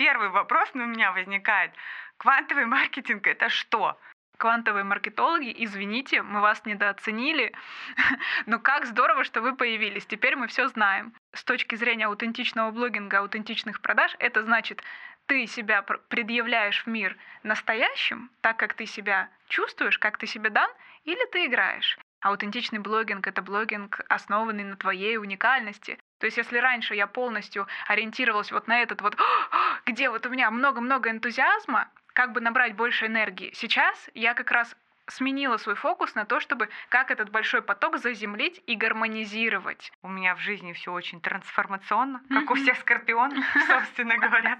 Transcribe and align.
первый 0.00 0.30
вопрос 0.30 0.70
у 0.72 0.78
меня 0.78 1.12
возникает. 1.12 1.72
Квантовый 2.16 2.64
маркетинг— 2.64 3.26
это 3.26 3.50
что? 3.50 3.98
квантовые 4.38 4.84
маркетологи, 4.84 5.54
извините, 5.54 6.22
мы 6.22 6.40
вас 6.40 6.64
недооценили, 6.64 7.52
но 8.46 8.58
как 8.58 8.86
здорово, 8.86 9.24
что 9.24 9.42
вы 9.42 9.54
появились. 9.54 10.06
Теперь 10.06 10.36
мы 10.36 10.46
все 10.46 10.68
знаем. 10.68 11.12
С 11.34 11.44
точки 11.44 11.74
зрения 11.74 12.06
аутентичного 12.06 12.70
блогинга, 12.70 13.18
аутентичных 13.18 13.82
продаж, 13.82 14.16
это 14.18 14.42
значит, 14.42 14.82
ты 15.26 15.46
себя 15.46 15.82
предъявляешь 15.82 16.84
в 16.84 16.86
мир 16.86 17.18
настоящим, 17.42 18.30
так 18.40 18.56
как 18.56 18.72
ты 18.72 18.86
себя 18.86 19.28
чувствуешь, 19.48 19.98
как 19.98 20.16
ты 20.16 20.26
себя 20.26 20.48
дан, 20.48 20.70
или 21.04 21.30
ты 21.30 21.44
играешь. 21.44 21.98
Аутентичный 22.22 22.78
блогинг— 22.78 23.26
это 23.28 23.42
блогинг, 23.42 24.00
основанный 24.08 24.64
на 24.64 24.76
твоей 24.76 25.18
уникальности. 25.18 25.98
То 26.20 26.26
есть 26.26 26.36
если 26.36 26.58
раньше 26.58 26.94
я 26.94 27.06
полностью 27.06 27.66
ориентировалась 27.88 28.52
вот 28.52 28.68
на 28.68 28.82
этот 28.82 29.00
вот, 29.00 29.16
где 29.86 30.10
вот 30.10 30.24
у 30.26 30.28
меня 30.28 30.50
много-много 30.50 31.10
энтузиазма, 31.10 31.88
как 32.12 32.32
бы 32.32 32.40
набрать 32.40 32.74
больше 32.76 33.06
энергии. 33.06 33.50
Сейчас 33.54 34.10
я 34.14 34.34
как 34.34 34.50
раз 34.50 34.76
сменила 35.06 35.56
свой 35.56 35.74
фокус 35.74 36.14
на 36.14 36.24
то, 36.24 36.38
чтобы 36.38 36.68
как 36.88 37.10
этот 37.10 37.30
большой 37.30 37.62
поток 37.62 37.98
заземлить 37.98 38.62
и 38.66 38.76
гармонизировать. 38.76 39.92
У 40.02 40.08
меня 40.08 40.34
в 40.36 40.40
жизни 40.40 40.72
все 40.72 40.92
очень 40.92 41.20
трансформационно, 41.20 42.20
как 42.28 42.50
у 42.50 42.54
всех 42.54 42.76
скорпионов, 42.78 43.44
собственно 43.68 44.16
говоря. 44.18 44.58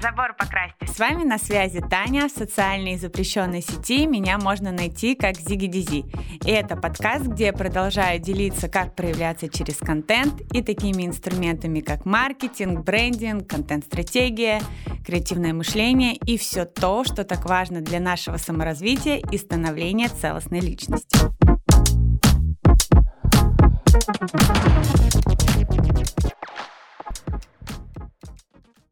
Забор 0.00 0.34
покрасьте. 0.34 0.86
С 0.86 0.98
вами 0.98 1.24
на 1.24 1.36
связи 1.36 1.80
Таня, 1.80 2.28
в 2.28 2.30
социальной 2.30 2.96
запрещенной 2.96 3.60
сети 3.60 4.06
меня 4.06 4.38
можно 4.38 4.72
найти 4.72 5.14
как 5.14 5.36
Зиги 5.36 5.66
Дизи. 5.66 6.04
И 6.46 6.50
это 6.50 6.74
подкаст, 6.74 7.26
где 7.26 7.46
я 7.46 7.52
продолжаю 7.52 8.18
делиться, 8.18 8.70
как 8.70 8.96
проявляться 8.96 9.50
через 9.50 9.76
контент 9.76 10.40
и 10.54 10.62
такими 10.62 11.06
инструментами, 11.06 11.80
как 11.80 12.06
маркетинг, 12.06 12.82
брендинг, 12.82 13.46
контент-стратегия, 13.46 14.62
креативное 15.04 15.52
мышление 15.52 16.14
и 16.14 16.38
все 16.38 16.64
то, 16.64 17.04
что 17.04 17.24
так 17.24 17.44
важно 17.44 17.82
для 17.82 18.00
нашего 18.00 18.38
саморазвития 18.38 19.20
и 19.30 19.36
становления 19.36 20.08
целостной 20.08 20.60
личности. 20.60 21.18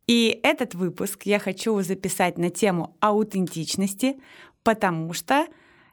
И 0.08 0.40
этот 0.42 0.74
выпуск 0.74 1.24
я 1.24 1.38
хочу 1.38 1.80
записать 1.82 2.38
на 2.38 2.50
тему 2.50 2.96
аутентичности, 3.00 4.16
потому 4.64 5.12
что 5.12 5.46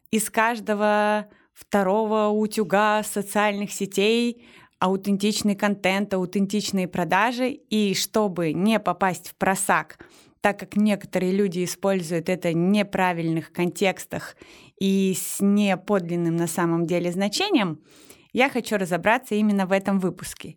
из 0.09 0.29
каждого 0.29 1.27
второго 1.53 2.29
утюга 2.29 3.03
социальных 3.03 3.71
сетей 3.71 4.47
аутентичный 4.79 5.55
контент, 5.55 6.13
аутентичные 6.13 6.87
продажи. 6.87 7.49
И 7.49 7.93
чтобы 7.93 8.53
не 8.53 8.79
попасть 8.79 9.29
в 9.29 9.35
просак, 9.35 9.99
так 10.41 10.59
как 10.59 10.77
некоторые 10.77 11.31
люди 11.31 11.63
используют 11.63 12.29
это 12.29 12.49
в 12.49 12.55
неправильных 12.55 13.51
контекстах 13.51 14.35
и 14.79 15.15
с 15.17 15.41
неподлинным 15.41 16.37
на 16.37 16.47
самом 16.47 16.85
деле 16.85 17.11
значением, 17.11 17.81
я 18.31 18.49
хочу 18.49 18.77
разобраться 18.77 19.35
именно 19.35 19.65
в 19.65 19.71
этом 19.71 19.99
выпуске. 19.99 20.55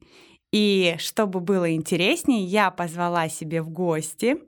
И 0.53 0.97
чтобы 0.99 1.41
было 1.41 1.75
интереснее, 1.75 2.45
я 2.45 2.71
позвала 2.71 3.29
себе 3.29 3.63
в 3.63 3.69
гости 3.69 4.39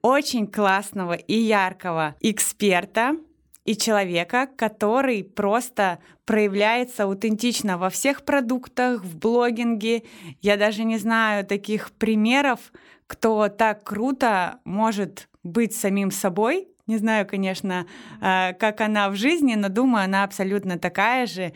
очень 0.00 0.46
классного 0.46 1.14
и 1.14 1.34
яркого 1.34 2.14
эксперта 2.20 3.16
и 3.64 3.76
человека, 3.76 4.48
который 4.56 5.22
просто 5.22 5.98
проявляется 6.24 7.04
аутентично 7.04 7.76
во 7.76 7.90
всех 7.90 8.24
продуктах, 8.24 9.04
в 9.04 9.18
блогинге. 9.18 10.04
Я 10.40 10.56
даже 10.56 10.84
не 10.84 10.96
знаю 10.96 11.44
таких 11.44 11.90
примеров, 11.92 12.72
кто 13.06 13.48
так 13.48 13.84
круто 13.84 14.60
может 14.64 15.28
быть 15.42 15.74
самим 15.74 16.10
собой. 16.10 16.68
Не 16.86 16.96
знаю, 16.96 17.26
конечно, 17.26 17.86
э, 18.22 18.54
как 18.54 18.80
она 18.80 19.10
в 19.10 19.16
жизни, 19.16 19.54
но 19.54 19.68
думаю, 19.68 20.04
она 20.04 20.24
абсолютно 20.24 20.78
такая 20.78 21.26
же. 21.26 21.52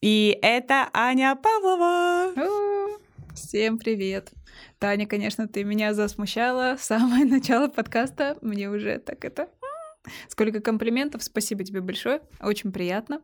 И 0.00 0.38
это 0.40 0.88
Аня 0.92 1.34
Павлова. 1.34 2.32
Всем 3.38 3.78
привет! 3.78 4.32
Таня, 4.80 5.06
конечно, 5.06 5.46
ты 5.46 5.62
меня 5.62 5.94
засмущала. 5.94 6.76
Самое 6.80 7.24
начало 7.24 7.68
подкаста 7.68 8.36
мне 8.42 8.68
уже 8.68 8.98
так 8.98 9.24
это... 9.24 9.48
Сколько 10.28 10.60
комплиментов, 10.60 11.22
спасибо 11.22 11.62
тебе 11.62 11.80
большое, 11.80 12.20
очень 12.40 12.72
приятно. 12.72 13.20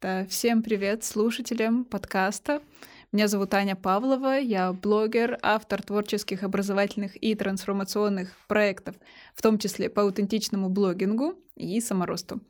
Да, 0.00 0.24
всем 0.26 0.62
привет 0.62 1.02
слушателям 1.02 1.84
подкаста. 1.84 2.62
Меня 3.10 3.26
зовут 3.26 3.54
Аня 3.54 3.74
Павлова, 3.74 4.38
я 4.38 4.72
блогер, 4.72 5.36
автор 5.42 5.82
творческих, 5.82 6.44
образовательных 6.44 7.20
и 7.20 7.34
трансформационных 7.34 8.36
проектов, 8.46 8.94
в 9.34 9.42
том 9.42 9.58
числе 9.58 9.90
по 9.90 10.02
аутентичному 10.02 10.68
блогингу 10.68 11.34
и 11.56 11.80
саморосту. 11.80 12.40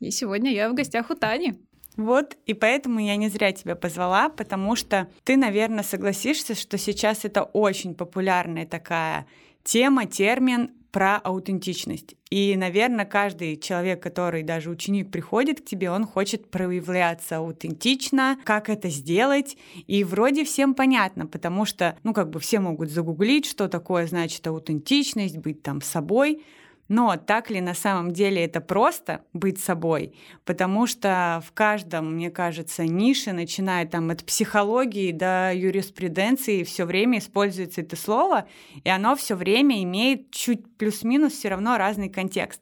И 0.00 0.10
сегодня 0.10 0.52
я 0.52 0.68
в 0.68 0.74
гостях 0.74 1.10
у 1.10 1.14
Тани. 1.14 1.54
Вот, 1.96 2.36
и 2.46 2.54
поэтому 2.54 3.00
я 3.00 3.16
не 3.16 3.28
зря 3.28 3.52
тебя 3.52 3.76
позвала, 3.76 4.28
потому 4.28 4.74
что 4.74 5.08
ты, 5.22 5.36
наверное, 5.36 5.84
согласишься, 5.84 6.54
что 6.54 6.76
сейчас 6.76 7.24
это 7.24 7.42
очень 7.42 7.94
популярная 7.94 8.66
такая 8.66 9.26
тема, 9.62 10.06
термин 10.06 10.70
про 10.94 11.16
аутентичность. 11.16 12.14
И, 12.30 12.54
наверное, 12.56 13.04
каждый 13.04 13.56
человек, 13.56 14.00
который 14.00 14.44
даже 14.44 14.70
ученик 14.70 15.10
приходит 15.10 15.60
к 15.60 15.64
тебе, 15.64 15.90
он 15.90 16.06
хочет 16.06 16.52
проявляться 16.52 17.38
аутентично, 17.38 18.38
как 18.44 18.68
это 18.68 18.88
сделать. 18.88 19.56
И 19.88 20.04
вроде 20.04 20.44
всем 20.44 20.72
понятно, 20.74 21.26
потому 21.26 21.64
что, 21.64 21.98
ну, 22.04 22.12
как 22.14 22.30
бы 22.30 22.38
все 22.38 22.60
могут 22.60 22.90
загуглить, 22.90 23.44
что 23.44 23.66
такое 23.66 24.06
значит 24.06 24.46
аутентичность, 24.46 25.38
быть 25.38 25.64
там 25.64 25.80
собой. 25.80 26.44
Но 26.88 27.16
так 27.16 27.50
ли 27.50 27.60
на 27.60 27.74
самом 27.74 28.12
деле 28.12 28.44
это 28.44 28.60
просто 28.60 29.24
быть 29.32 29.58
собой? 29.58 30.14
Потому 30.44 30.86
что 30.86 31.42
в 31.46 31.52
каждом, 31.52 32.14
мне 32.14 32.30
кажется, 32.30 32.84
нише, 32.84 33.32
начиная 33.32 33.86
там 33.86 34.10
от 34.10 34.24
психологии 34.24 35.12
до 35.12 35.52
юриспруденции, 35.54 36.62
все 36.62 36.84
время 36.84 37.18
используется 37.18 37.80
это 37.80 37.96
слово, 37.96 38.46
и 38.82 38.88
оно 38.90 39.16
все 39.16 39.34
время 39.34 39.82
имеет 39.82 40.30
чуть 40.30 40.76
плюс-минус 40.76 41.32
все 41.32 41.48
равно 41.48 41.78
разный 41.78 42.10
контекст. 42.10 42.60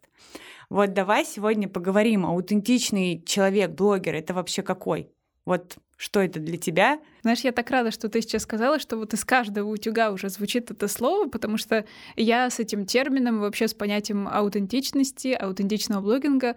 Вот 0.70 0.94
давай 0.94 1.24
сегодня 1.24 1.68
поговорим, 1.68 2.24
аутентичный 2.24 3.22
человек, 3.26 3.72
блогер, 3.72 4.14
это 4.14 4.32
вообще 4.32 4.62
какой? 4.62 5.10
Вот 5.44 5.76
что 6.02 6.20
это 6.20 6.40
для 6.40 6.58
тебя? 6.58 6.98
Знаешь, 7.22 7.42
я 7.42 7.52
так 7.52 7.70
рада, 7.70 7.92
что 7.92 8.08
ты 8.08 8.22
сейчас 8.22 8.42
сказала, 8.42 8.80
что 8.80 8.96
вот 8.96 9.14
из 9.14 9.24
каждого 9.24 9.68
утюга 9.68 10.10
уже 10.10 10.30
звучит 10.30 10.68
это 10.72 10.88
слово, 10.88 11.28
потому 11.28 11.56
что 11.58 11.84
я 12.16 12.50
с 12.50 12.58
этим 12.58 12.86
термином, 12.86 13.38
вообще 13.38 13.68
с 13.68 13.74
понятием 13.74 14.26
аутентичности, 14.26 15.28
аутентичного 15.28 16.00
блогинга 16.00 16.56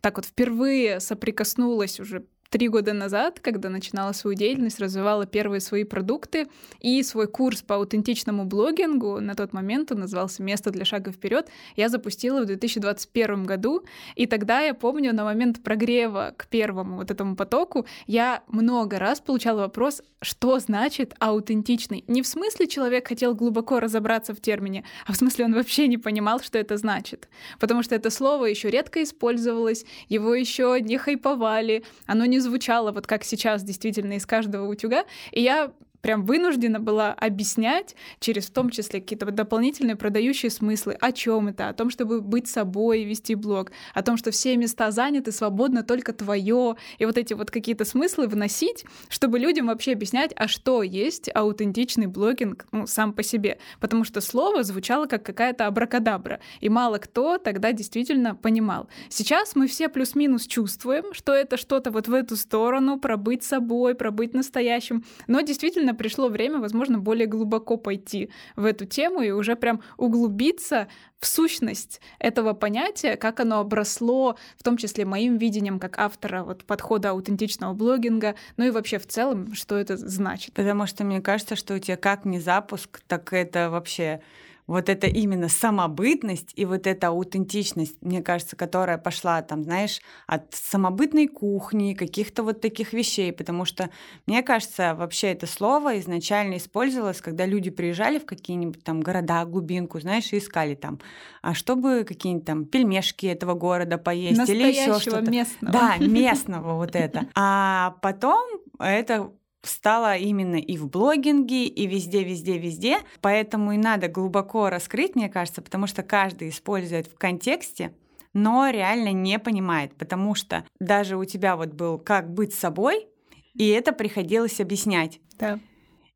так 0.00 0.18
вот 0.18 0.24
впервые 0.24 1.00
соприкоснулась 1.00 1.98
уже 1.98 2.24
три 2.50 2.68
года 2.68 2.92
назад, 2.92 3.38
когда 3.40 3.70
начинала 3.70 4.12
свою 4.12 4.36
деятельность, 4.36 4.80
развивала 4.80 5.24
первые 5.24 5.60
свои 5.60 5.84
продукты 5.84 6.48
и 6.80 7.02
свой 7.02 7.28
курс 7.28 7.62
по 7.62 7.76
аутентичному 7.76 8.44
блогингу, 8.44 9.20
на 9.20 9.34
тот 9.34 9.52
момент 9.52 9.92
он 9.92 10.00
назывался 10.00 10.42
«Место 10.42 10.70
для 10.70 10.84
шага 10.84 11.12
вперед», 11.12 11.48
я 11.76 11.88
запустила 11.88 12.42
в 12.42 12.46
2021 12.46 13.44
году, 13.44 13.84
и 14.16 14.26
тогда 14.26 14.60
я 14.60 14.74
помню, 14.74 15.14
на 15.14 15.24
момент 15.24 15.62
прогрева 15.62 16.34
к 16.36 16.48
первому 16.48 16.96
вот 16.96 17.10
этому 17.10 17.36
потоку 17.36 17.86
я 18.06 18.42
много 18.48 18.98
раз 18.98 19.20
получала 19.20 19.60
вопрос, 19.60 20.02
что 20.20 20.58
значит 20.58 21.14
аутентичный. 21.20 22.04
Не 22.08 22.22
в 22.22 22.26
смысле 22.26 22.66
человек 22.66 23.08
хотел 23.08 23.34
глубоко 23.34 23.78
разобраться 23.78 24.34
в 24.34 24.40
термине, 24.40 24.84
а 25.06 25.12
в 25.12 25.16
смысле 25.16 25.44
он 25.44 25.54
вообще 25.54 25.86
не 25.86 25.98
понимал, 25.98 26.40
что 26.40 26.58
это 26.58 26.76
значит. 26.76 27.28
Потому 27.60 27.84
что 27.84 27.94
это 27.94 28.10
слово 28.10 28.46
еще 28.46 28.70
редко 28.70 29.02
использовалось, 29.02 29.84
его 30.08 30.34
еще 30.34 30.78
не 30.80 30.98
хайповали, 30.98 31.84
оно 32.06 32.24
не 32.26 32.39
звучало 32.40 32.92
вот 32.92 33.06
как 33.06 33.24
сейчас 33.24 33.62
действительно 33.62 34.14
из 34.14 34.26
каждого 34.26 34.68
утюга. 34.68 35.04
И 35.32 35.42
я 35.42 35.72
прям 36.02 36.24
вынуждена 36.24 36.80
была 36.80 37.12
объяснять 37.12 37.94
через 38.20 38.46
в 38.46 38.52
том 38.52 38.70
числе 38.70 39.00
какие-то 39.00 39.26
дополнительные 39.30 39.96
продающие 39.96 40.50
смыслы, 40.50 40.94
о 41.00 41.12
чем 41.12 41.48
это, 41.48 41.68
о 41.68 41.74
том, 41.74 41.90
чтобы 41.90 42.20
быть 42.20 42.48
собой, 42.48 43.04
вести 43.04 43.34
блог, 43.34 43.72
о 43.94 44.02
том, 44.02 44.16
что 44.16 44.30
все 44.30 44.56
места 44.56 44.90
заняты, 44.90 45.32
свободно 45.32 45.82
только 45.82 46.12
твое, 46.12 46.76
и 46.98 47.04
вот 47.04 47.18
эти 47.18 47.34
вот 47.34 47.50
какие-то 47.50 47.84
смыслы 47.84 48.26
вносить, 48.26 48.84
чтобы 49.08 49.38
людям 49.38 49.66
вообще 49.66 49.92
объяснять, 49.92 50.32
а 50.36 50.48
что 50.48 50.82
есть 50.82 51.30
аутентичный 51.34 52.06
блогинг 52.06 52.66
ну, 52.72 52.86
сам 52.86 53.12
по 53.12 53.22
себе, 53.22 53.58
потому 53.80 54.04
что 54.04 54.20
слово 54.20 54.62
звучало 54.62 55.06
как 55.06 55.22
какая-то 55.22 55.66
абракадабра, 55.66 56.40
и 56.60 56.68
мало 56.68 56.98
кто 56.98 57.38
тогда 57.38 57.72
действительно 57.72 58.34
понимал. 58.34 58.88
Сейчас 59.08 59.54
мы 59.56 59.66
все 59.66 59.88
плюс-минус 59.88 60.46
чувствуем, 60.46 61.14
что 61.14 61.32
это 61.32 61.56
что-то 61.56 61.90
вот 61.90 62.08
в 62.08 62.14
эту 62.14 62.36
сторону, 62.36 62.98
про 62.98 63.16
быть 63.16 63.42
собой, 63.42 63.94
про 63.94 64.10
быть 64.10 64.34
настоящим, 64.34 65.04
но 65.26 65.40
действительно 65.40 65.89
действительно 65.90 65.94
пришло 65.94 66.28
время, 66.28 66.60
возможно, 66.60 66.98
более 66.98 67.26
глубоко 67.26 67.76
пойти 67.76 68.30
в 68.56 68.64
эту 68.64 68.86
тему 68.86 69.22
и 69.22 69.30
уже 69.30 69.56
прям 69.56 69.80
углубиться 69.96 70.88
в 71.18 71.26
сущность 71.26 72.00
этого 72.18 72.54
понятия, 72.54 73.16
как 73.16 73.40
оно 73.40 73.60
обросло, 73.60 74.36
в 74.56 74.62
том 74.62 74.76
числе 74.76 75.04
моим 75.04 75.38
видением 75.38 75.78
как 75.78 75.98
автора 75.98 76.42
вот 76.44 76.64
подхода 76.64 77.10
аутентичного 77.10 77.74
блогинга, 77.74 78.34
ну 78.56 78.64
и 78.64 78.70
вообще 78.70 78.98
в 78.98 79.06
целом, 79.06 79.54
что 79.54 79.76
это 79.76 79.96
значит. 79.96 80.54
Потому 80.54 80.86
что 80.86 81.04
мне 81.04 81.20
кажется, 81.20 81.56
что 81.56 81.74
у 81.74 81.78
тебя 81.78 81.96
как 81.96 82.24
не 82.24 82.40
запуск, 82.40 83.00
так 83.06 83.32
это 83.32 83.70
вообще 83.70 84.20
вот 84.70 84.88
это 84.88 85.08
именно 85.08 85.48
самобытность 85.48 86.52
и 86.54 86.64
вот 86.64 86.86
эта 86.86 87.08
аутентичность, 87.08 87.96
мне 88.02 88.22
кажется, 88.22 88.54
которая 88.54 88.98
пошла 88.98 89.42
там, 89.42 89.64
знаешь, 89.64 90.00
от 90.28 90.54
самобытной 90.54 91.26
кухни, 91.26 91.94
каких-то 91.94 92.44
вот 92.44 92.60
таких 92.60 92.92
вещей, 92.92 93.32
потому 93.32 93.64
что, 93.64 93.90
мне 94.26 94.44
кажется, 94.44 94.94
вообще 94.94 95.32
это 95.32 95.48
слово 95.48 95.98
изначально 95.98 96.56
использовалось, 96.56 97.20
когда 97.20 97.46
люди 97.46 97.70
приезжали 97.70 98.20
в 98.20 98.26
какие-нибудь 98.26 98.84
там 98.84 99.00
города, 99.00 99.44
глубинку, 99.44 99.98
знаешь, 99.98 100.32
и 100.32 100.38
искали 100.38 100.76
там, 100.76 101.00
а 101.42 101.52
чтобы 101.52 102.04
какие-нибудь 102.06 102.46
там 102.46 102.64
пельмешки 102.64 103.26
этого 103.26 103.54
города 103.54 103.98
поесть 103.98 104.48
или 104.48 104.68
еще 104.68 105.00
что-то. 105.00 105.28
местного. 105.32 105.72
Да, 105.72 105.96
местного 105.98 106.76
вот 106.76 106.94
это. 106.94 107.26
А 107.34 107.96
потом 108.02 108.48
это 108.78 109.32
стала 109.62 110.16
именно 110.16 110.56
и 110.56 110.76
в 110.76 110.88
блогинге, 110.88 111.66
и 111.66 111.86
везде, 111.86 112.24
везде, 112.24 112.58
везде. 112.58 112.98
Поэтому 113.20 113.72
и 113.72 113.76
надо 113.76 114.08
глубоко 114.08 114.70
раскрыть, 114.70 115.14
мне 115.14 115.28
кажется, 115.28 115.62
потому 115.62 115.86
что 115.86 116.02
каждый 116.02 116.48
использует 116.48 117.06
в 117.06 117.16
контексте, 117.16 117.94
но 118.32 118.68
реально 118.70 119.12
не 119.12 119.38
понимает, 119.38 119.94
потому 119.96 120.34
что 120.34 120.64
даже 120.78 121.16
у 121.16 121.24
тебя 121.24 121.56
вот 121.56 121.70
был 121.70 121.98
«Как 121.98 122.32
быть 122.32 122.54
собой», 122.54 123.08
и 123.54 123.68
это 123.68 123.92
приходилось 123.92 124.60
объяснять. 124.60 125.20
Да. 125.38 125.58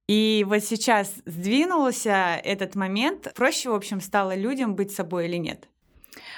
И 0.07 0.45
вот 0.47 0.63
сейчас 0.63 1.15
сдвинулся 1.25 2.41
этот 2.45 2.75
момент. 2.75 3.33
Проще, 3.35 3.71
в 3.71 3.75
общем, 3.75 4.01
стало 4.01 4.37
людям 4.37 4.75
быть 4.75 4.93
собой 4.93 5.27
или 5.27 5.37
нет? 5.37 5.69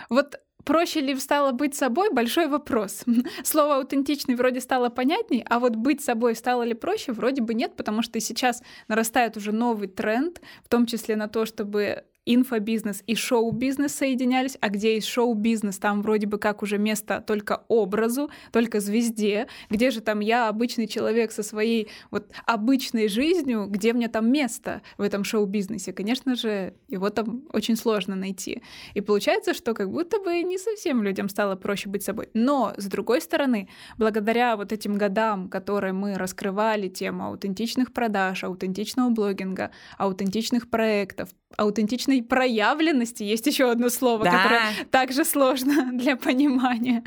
Вот 0.09 0.41
проще 0.67 1.01
ли 1.01 1.15
стало 1.19 1.53
быть 1.53 1.75
собой, 1.75 2.13
большой 2.13 2.49
вопрос. 2.49 3.05
Слово 3.45 3.77
аутентичный 3.77 4.35
вроде 4.35 4.61
стало 4.61 4.91
понятней, 4.91 5.43
а 5.49 5.59
вот 5.59 5.77
быть 5.77 6.05
собой 6.05 6.35
стало 6.35 6.65
ли 6.65 6.75
проще, 6.75 7.13
вроде 7.13 7.41
бы 7.41 7.55
нет, 7.55 7.77
потому 7.77 8.03
что 8.03 8.21
сейчас 8.21 8.63
нарастает 8.89 9.37
уже 9.37 9.53
новый 9.53 9.89
тренд, 9.89 10.43
в 10.65 10.69
том 10.69 10.87
числе 10.87 11.17
на 11.17 11.29
то, 11.29 11.47
чтобы 11.47 12.05
инфобизнес 12.27 13.03
и 13.07 13.15
шоу-бизнес 13.15 13.95
соединялись, 13.95 14.59
а 14.61 14.69
где 14.69 14.95
есть 14.95 15.07
шоу-бизнес, 15.07 15.79
там 15.79 16.03
вроде 16.03 16.27
бы 16.27 16.39
как 16.39 16.63
уже 16.63 16.77
место 16.77 17.23
только 17.27 17.65
образу, 17.69 18.31
только 18.53 18.81
звезде, 18.81 19.47
где 19.71 19.91
же 19.91 20.01
там 20.01 20.21
я, 20.21 20.49
обычный 20.49 20.89
человек 20.89 21.33
со 21.33 21.43
своей 21.43 21.89
вот 22.11 22.31
обычной 22.45 23.09
жизнью, 23.09 23.67
где 23.69 23.93
мне 23.93 24.09
там 24.09 24.31
место 24.31 24.83
в 24.99 25.03
этом 25.03 25.25
шоу-бизнесе? 25.25 25.93
Конечно 25.93 26.35
же, 26.35 26.75
его 26.89 27.11
там 27.11 27.45
очень 27.53 27.77
сложно 27.77 28.17
найти. 28.17 28.63
И 28.95 29.01
получается, 29.01 29.55
что 29.55 29.73
как 29.73 29.91
будто 29.91 30.19
бы 30.19 30.43
не 30.43 30.59
совсем 30.59 31.03
людям 31.03 31.29
стало 31.29 31.55
проще 31.55 31.89
быть 31.89 32.03
собой. 32.03 32.29
Но, 32.35 32.75
с 32.77 32.87
другой 32.87 33.21
стороны, 33.21 33.69
благодаря 33.99 34.57
вот 34.57 34.73
этим 34.73 34.97
годам, 34.99 35.49
которые 35.49 35.93
мы 35.93 36.15
раскрывали 36.15 36.89
тему 36.89 37.25
аутентичных 37.27 37.93
продаж, 37.93 38.43
аутентичного 38.43 39.11
блогинга, 39.11 39.71
аутентичных 39.97 40.69
проектов, 40.69 41.29
аутентичной 41.57 42.16
проявленности 42.23 43.23
есть 43.23 43.47
еще 43.47 43.71
одно 43.71 43.89
слово, 43.89 44.25
да. 44.25 44.31
которое 44.31 44.63
также 44.91 45.25
сложно 45.25 45.91
для 45.93 46.17
понимания. 46.17 47.03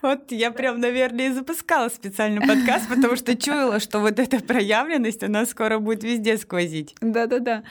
Вот 0.00 0.30
я 0.30 0.52
прям, 0.52 0.80
наверное, 0.80 1.28
и 1.28 1.32
запускала 1.32 1.88
специальный 1.88 2.40
подкаст, 2.40 2.88
потому 2.88 3.16
что 3.16 3.36
чуяла, 3.36 3.80
что 3.80 3.98
вот 3.98 4.18
эта 4.18 4.38
проявленность, 4.38 5.24
она 5.24 5.44
скоро 5.44 5.78
будет 5.78 6.04
везде 6.04 6.36
сквозить. 6.38 6.94
Да-да-да. 7.00 7.64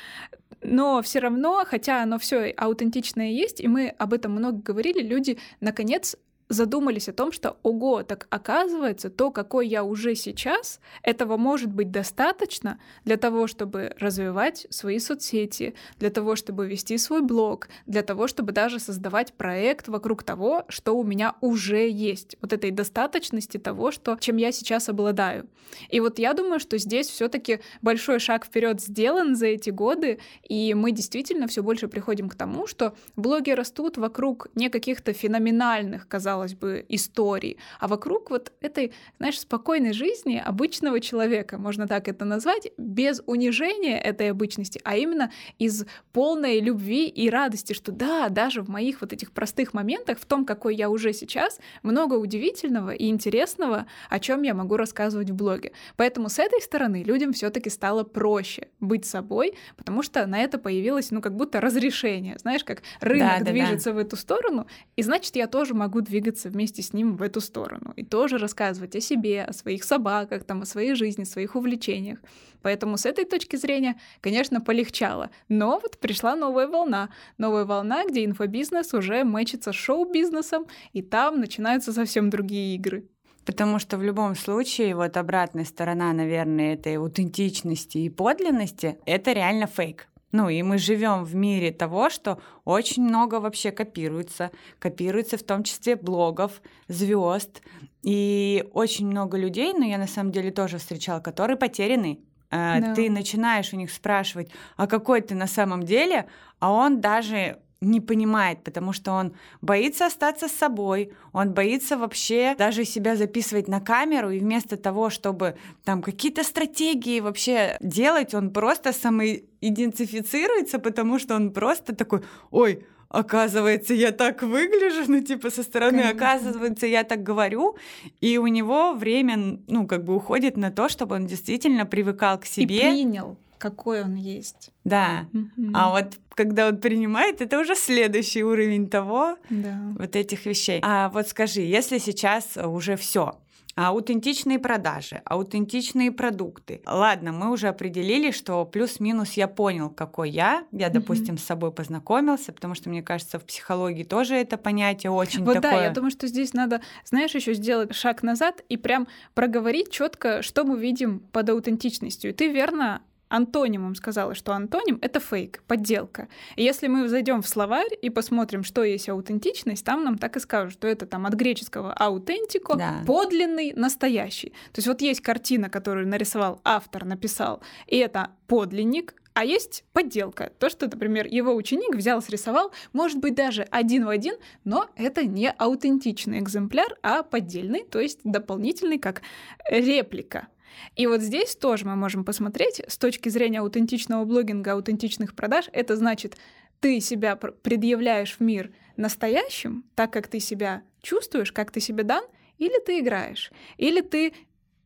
Но 0.61 1.01
все 1.01 1.19
равно, 1.19 1.63
хотя 1.65 2.03
оно 2.03 2.19
все 2.19 2.49
аутентичное 2.57 3.29
есть, 3.29 3.61
и 3.61 3.67
мы 3.67 3.89
об 3.89 4.13
этом 4.13 4.33
много 4.33 4.61
говорили, 4.61 5.01
люди 5.01 5.37
наконец 5.61 6.17
задумались 6.49 7.09
о 7.09 7.13
том, 7.13 7.31
что, 7.31 7.57
ого, 7.63 8.03
так 8.03 8.27
оказывается, 8.29 9.09
то, 9.09 9.31
какой 9.31 9.67
я 9.67 9.83
уже 9.83 10.15
сейчас, 10.15 10.79
этого 11.03 11.37
может 11.37 11.71
быть 11.71 11.91
достаточно 11.91 12.79
для 13.05 13.17
того, 13.17 13.47
чтобы 13.47 13.93
развивать 13.99 14.67
свои 14.69 14.99
соцсети, 14.99 15.73
для 15.99 16.09
того, 16.09 16.35
чтобы 16.35 16.67
вести 16.67 16.97
свой 16.97 17.21
блог, 17.21 17.67
для 17.85 18.01
того, 18.01 18.27
чтобы 18.27 18.51
даже 18.51 18.79
создавать 18.79 19.33
проект 19.33 19.87
вокруг 19.87 20.23
того, 20.23 20.65
что 20.69 20.97
у 20.97 21.03
меня 21.03 21.35
уже 21.41 21.89
есть. 21.89 22.37
Вот 22.41 22.53
этой 22.53 22.71
достаточности 22.71 23.57
того, 23.57 23.91
что, 23.91 24.17
чем 24.19 24.37
я 24.37 24.51
сейчас 24.51 24.89
обладаю. 24.89 25.47
И 25.89 25.99
вот 25.99 26.19
я 26.19 26.33
думаю, 26.33 26.59
что 26.59 26.77
здесь 26.77 27.07
все-таки 27.07 27.59
большой 27.81 28.19
шаг 28.19 28.45
вперед 28.45 28.81
сделан 28.81 29.35
за 29.35 29.47
эти 29.47 29.69
годы, 29.69 30.19
и 30.43 30.73
мы 30.73 30.91
действительно 30.91 31.47
все 31.47 31.61
больше 31.61 31.87
приходим 31.87 32.29
к 32.29 32.35
тому, 32.35 32.67
что 32.67 32.95
блоги 33.15 33.51
растут 33.51 33.97
вокруг 33.97 34.47
не 34.55 34.69
каких-то 34.69 35.11
феноменальных, 35.11 36.07
казалось 36.07 36.36
казалось 36.37 36.53
бы, 36.53 36.85
истории, 36.89 37.57
а 37.79 37.87
вокруг 37.87 38.29
вот 38.29 38.51
этой, 38.61 38.93
знаешь, 39.17 39.39
спокойной 39.39 39.93
жизни 39.93 40.41
обычного 40.43 40.99
человека, 40.99 41.57
можно 41.57 41.87
так 41.87 42.07
это 42.07 42.25
назвать, 42.25 42.71
без 42.77 43.21
унижения 43.25 43.99
этой 43.99 44.29
обычности, 44.29 44.79
а 44.83 44.95
именно 44.97 45.31
из 45.57 45.85
полной 46.13 46.59
любви 46.59 47.07
и 47.07 47.29
радости, 47.29 47.73
что 47.73 47.91
да, 47.91 48.29
даже 48.29 48.61
в 48.61 48.69
моих 48.69 49.01
вот 49.01 49.13
этих 49.13 49.31
простых 49.31 49.73
моментах, 49.73 50.19
в 50.19 50.25
том, 50.25 50.45
какой 50.45 50.75
я 50.75 50.89
уже 50.89 51.13
сейчас, 51.13 51.59
много 51.83 52.15
удивительного 52.15 52.91
и 52.91 53.07
интересного, 53.07 53.87
о 54.09 54.19
чем 54.19 54.43
я 54.43 54.53
могу 54.53 54.77
рассказывать 54.77 55.31
в 55.31 55.35
блоге. 55.35 55.71
Поэтому 55.95 56.29
с 56.29 56.39
этой 56.39 56.61
стороны 56.61 57.03
людям 57.03 57.33
все-таки 57.33 57.69
стало 57.69 58.03
проще 58.03 58.67
быть 58.79 59.05
собой, 59.05 59.53
потому 59.75 60.03
что 60.03 60.25
на 60.27 60.39
это 60.39 60.59
появилось, 60.59 61.11
ну, 61.11 61.21
как 61.21 61.35
будто 61.35 61.61
разрешение. 61.61 62.37
Знаешь, 62.37 62.63
как 62.63 62.83
рынок 62.99 63.39
да, 63.43 63.51
движется 63.51 63.89
да. 63.89 63.95
в 63.95 63.97
эту 63.97 64.15
сторону, 64.15 64.67
и 64.95 65.03
значит, 65.03 65.35
я 65.35 65.47
тоже 65.47 65.73
могу 65.73 66.01
двигаться 66.01 66.26
двигаться 66.27 66.49
вместе 66.49 66.81
с 66.81 66.93
ним 66.93 67.15
в 67.15 67.21
эту 67.21 67.41
сторону 67.41 67.93
и 67.95 68.03
тоже 68.03 68.37
рассказывать 68.37 68.95
о 68.95 69.01
себе, 69.01 69.43
о 69.43 69.53
своих 69.53 69.83
собаках, 69.83 70.43
там, 70.43 70.61
о 70.61 70.65
своей 70.65 70.95
жизни, 70.95 71.23
своих 71.23 71.55
увлечениях. 71.55 72.19
Поэтому 72.61 72.97
с 72.97 73.05
этой 73.05 73.25
точки 73.25 73.55
зрения, 73.57 73.95
конечно, 74.21 74.59
полегчало. 74.61 75.29
Но 75.47 75.79
вот 75.79 75.97
пришла 75.99 76.35
новая 76.35 76.67
волна. 76.67 77.09
Новая 77.37 77.65
волна, 77.65 78.05
где 78.05 78.25
инфобизнес 78.25 78.93
уже 78.93 79.23
мэчится 79.23 79.71
с 79.71 79.75
шоу-бизнесом, 79.75 80.65
и 80.93 81.01
там 81.01 81.39
начинаются 81.39 81.93
совсем 81.93 82.29
другие 82.29 82.75
игры. 82.75 83.03
Потому 83.45 83.79
что 83.79 83.97
в 83.97 84.03
любом 84.03 84.35
случае 84.35 84.95
вот 84.95 85.15
обратная 85.15 85.65
сторона, 85.65 86.11
наверное, 86.13 86.73
этой 86.73 86.97
аутентичности 86.97 87.99
и 87.99 88.09
подлинности— 88.09 88.97
это 89.05 89.31
реально 89.31 89.67
фейк. 89.67 90.07
Ну 90.37 90.49
и 90.49 90.61
мы 90.61 90.77
живем 90.77 91.23
в 91.23 91.33
мире 91.33 91.71
того, 91.71 92.11
что 92.11 92.37
очень 92.63 93.03
много 93.03 93.39
вообще 93.39 93.71
копируется. 93.71 94.51
Копируется 94.77 95.35
в 95.35 95.41
том 95.41 95.63
числе 95.63 95.95
блогов, 95.95 96.61
звезд. 96.87 97.63
И 98.03 98.63
очень 98.73 99.07
много 99.07 99.35
людей, 99.35 99.73
но 99.73 99.83
я 99.83 99.97
на 99.97 100.05
самом 100.05 100.31
деле 100.31 100.51
тоже 100.51 100.77
встречала, 100.77 101.21
которые 101.21 101.57
потеряны. 101.57 102.19
Э, 102.51 102.79
да. 102.79 102.93
Ты 102.93 103.09
начинаешь 103.09 103.73
у 103.73 103.77
них 103.77 103.91
спрашивать, 103.91 104.51
а 104.75 104.85
какой 104.85 105.21
ты 105.21 105.33
на 105.33 105.47
самом 105.47 105.81
деле, 105.81 106.27
а 106.59 106.71
он 106.71 107.01
даже 107.01 107.57
не 107.81 108.01
понимает, 108.01 108.63
потому 108.63 108.93
что 108.93 109.11
он 109.11 109.33
боится 109.61 110.07
остаться 110.07 110.47
с 110.47 110.51
собой, 110.51 111.11
он 111.33 111.53
боится 111.53 111.97
вообще 111.97 112.55
даже 112.57 112.85
себя 112.85 113.15
записывать 113.15 113.67
на 113.67 113.79
камеру, 113.79 114.31
и 114.31 114.39
вместо 114.39 114.77
того, 114.77 115.09
чтобы 115.09 115.55
там 115.83 116.01
какие-то 116.01 116.43
стратегии 116.43 117.19
вообще 117.19 117.77
делать, 117.81 118.33
он 118.33 118.51
просто 118.51 118.93
самоидентифицируется, 118.93 120.79
потому 120.79 121.19
что 121.19 121.35
он 121.35 121.51
просто 121.51 121.95
такой, 121.95 122.21
ой, 122.51 122.85
оказывается, 123.09 123.93
я 123.93 124.11
так 124.11 124.43
выгляжу, 124.43 125.03
ну, 125.07 125.21
типа, 125.21 125.49
со 125.49 125.63
стороны, 125.63 126.01
Конечно. 126.01 126.25
оказывается, 126.25 126.87
я 126.87 127.03
так 127.03 127.23
говорю, 127.23 127.77
и 128.21 128.37
у 128.37 128.47
него 128.47 128.93
время, 128.93 129.59
ну, 129.67 129.87
как 129.87 130.03
бы 130.03 130.15
уходит 130.15 130.57
на 130.57 130.71
то, 130.71 130.89
чтобы 130.89 131.15
он 131.15 131.25
действительно 131.27 131.85
привыкал 131.85 132.39
к 132.39 132.45
себе. 132.45 132.75
И 132.75 132.79
принял 132.79 133.37
какой 133.57 134.03
он 134.03 134.15
есть. 134.15 134.71
Да. 134.83 135.27
Mm-hmm. 135.33 135.71
А 135.73 135.91
вот 135.91 136.19
когда 136.29 136.67
он 136.67 136.77
принимает, 136.77 137.41
это 137.41 137.59
уже 137.59 137.75
следующий 137.75 138.43
уровень 138.43 138.89
того, 138.89 139.37
да. 139.49 139.79
вот 139.97 140.15
этих 140.15 140.45
вещей. 140.45 140.79
А 140.83 141.09
вот 141.09 141.27
скажи, 141.27 141.61
если 141.61 141.97
сейчас 141.97 142.57
уже 142.57 142.95
все, 142.95 143.37
аутентичные 143.77 144.57
продажи, 144.57 145.21
аутентичные 145.23 146.11
продукты. 146.11 146.81
Ладно, 146.85 147.31
мы 147.31 147.51
уже 147.51 147.67
определили, 147.67 148.31
что 148.31 148.65
плюс-минус 148.65 149.33
я 149.33 149.47
понял, 149.47 149.91
какой 149.91 150.31
я. 150.31 150.65
Я, 150.71 150.89
допустим, 150.89 151.35
mm-hmm. 151.35 151.39
с 151.39 151.45
собой 151.45 151.71
познакомился, 151.71 152.51
потому 152.51 152.73
что 152.73 152.89
мне 152.89 153.03
кажется, 153.03 153.37
в 153.37 153.45
психологии 153.45 154.03
тоже 154.03 154.35
это 154.35 154.57
понятие 154.57 155.11
очень 155.11 155.43
вот 155.43 155.55
такое. 155.55 155.71
да, 155.71 155.83
я 155.83 155.91
думаю, 155.91 156.09
что 156.09 156.27
здесь 156.27 156.53
надо, 156.53 156.81
знаешь, 157.05 157.35
еще 157.35 157.53
сделать 157.53 157.93
шаг 157.93 158.23
назад 158.23 158.63
и 158.67 158.77
прям 158.77 159.07
проговорить 159.35 159.91
четко, 159.91 160.41
что 160.41 160.63
мы 160.63 160.79
видим 160.79 161.19
под 161.31 161.49
аутентичностью. 161.49 162.31
И 162.31 162.33
ты 162.33 162.51
верно 162.51 163.01
антонимом 163.29 163.95
сказала, 163.95 164.35
что 164.35 164.53
антоним— 164.53 164.99
это 165.01 165.19
фейк, 165.19 165.63
подделка. 165.67 166.27
И 166.55 166.63
если 166.63 166.87
мы 166.87 167.07
зайдем 167.07 167.41
в 167.41 167.47
словарь 167.47 167.97
и 168.01 168.09
посмотрим, 168.09 168.63
что 168.63 168.83
есть 168.83 169.09
аутентичность, 169.09 169.85
там 169.85 170.03
нам 170.03 170.17
так 170.17 170.35
и 170.37 170.39
скажут, 170.39 170.73
что 170.73 170.87
это 170.87 171.05
там 171.05 171.25
от 171.25 171.33
греческого 171.33 171.93
аутентико, 171.93 172.75
да. 172.75 173.03
подлинный, 173.05 173.73
настоящий. 173.73 174.49
То 174.71 174.79
есть 174.79 174.87
вот 174.87 175.01
есть 175.01 175.21
картина, 175.21 175.69
которую 175.69 176.07
нарисовал 176.07 176.61
автор, 176.63 177.05
написал, 177.05 177.61
и 177.87 177.97
это 177.97 178.31
подлинник, 178.47 179.15
а 179.37 179.45
есть 179.45 179.83
подделка. 179.93 180.51
То, 180.57 180.67
что, 180.67 180.87
например, 180.87 181.27
его 181.27 181.53
ученик 181.53 181.95
взял, 181.95 182.23
срисовал, 182.23 182.71
может 182.91 183.19
быть, 183.19 183.35
даже 183.35 183.61
один 183.69 184.05
в 184.05 184.09
один, 184.09 184.33
но 184.63 184.89
это 184.95 185.25
не 185.25 185.51
аутентичный 185.51 186.39
экземпляр, 186.39 186.97
а 187.03 187.21
поддельный, 187.21 187.83
то 187.83 187.99
есть 187.99 188.19
дополнительный, 188.23 188.97
как 188.97 189.21
реплика. 189.69 190.47
И 190.95 191.07
вот 191.07 191.21
здесь 191.21 191.55
тоже 191.55 191.85
мы 191.85 191.95
можем 191.95 192.25
посмотреть 192.25 192.81
с 192.87 192.97
точки 192.97 193.29
зрения 193.29 193.59
аутентичного 193.59 194.25
блогинга, 194.25 194.73
аутентичных 194.73 195.35
продаж, 195.35 195.69
это 195.73 195.95
значит, 195.95 196.37
ты 196.79 196.99
себя 196.99 197.35
предъявляешь 197.35 198.37
в 198.37 198.41
мир 198.41 198.71
настоящим, 198.95 199.85
так 199.95 200.11
как 200.11 200.27
ты 200.27 200.39
себя 200.39 200.83
чувствуешь, 201.01 201.51
как 201.51 201.71
ты 201.71 201.79
себе 201.79 202.03
дан, 202.03 202.23
или 202.57 202.79
ты 202.83 202.99
играешь, 202.99 203.51
или 203.77 204.01
ты 204.01 204.33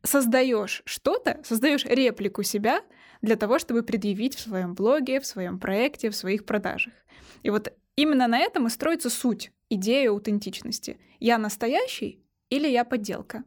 создаешь 0.02 0.82
что-то, 0.84 1.40
создаешь 1.44 1.84
реплику 1.84 2.42
себя, 2.42 2.82
для 3.22 3.36
того, 3.36 3.58
чтобы 3.58 3.82
предъявить 3.82 4.34
в 4.34 4.40
своем 4.40 4.74
блоге, 4.74 5.20
в 5.20 5.26
своем 5.26 5.58
проекте, 5.58 6.10
в 6.10 6.16
своих 6.16 6.44
продажах. 6.44 6.92
И 7.42 7.50
вот 7.50 7.72
именно 7.96 8.26
на 8.26 8.38
этом 8.38 8.66
и 8.66 8.70
строится 8.70 9.10
суть, 9.10 9.52
идея 9.70 10.10
аутентичности. 10.10 10.98
Я 11.20 11.38
настоящий 11.38 12.20
или 12.50 12.68
я 12.68 12.84
подделка? 12.84 13.44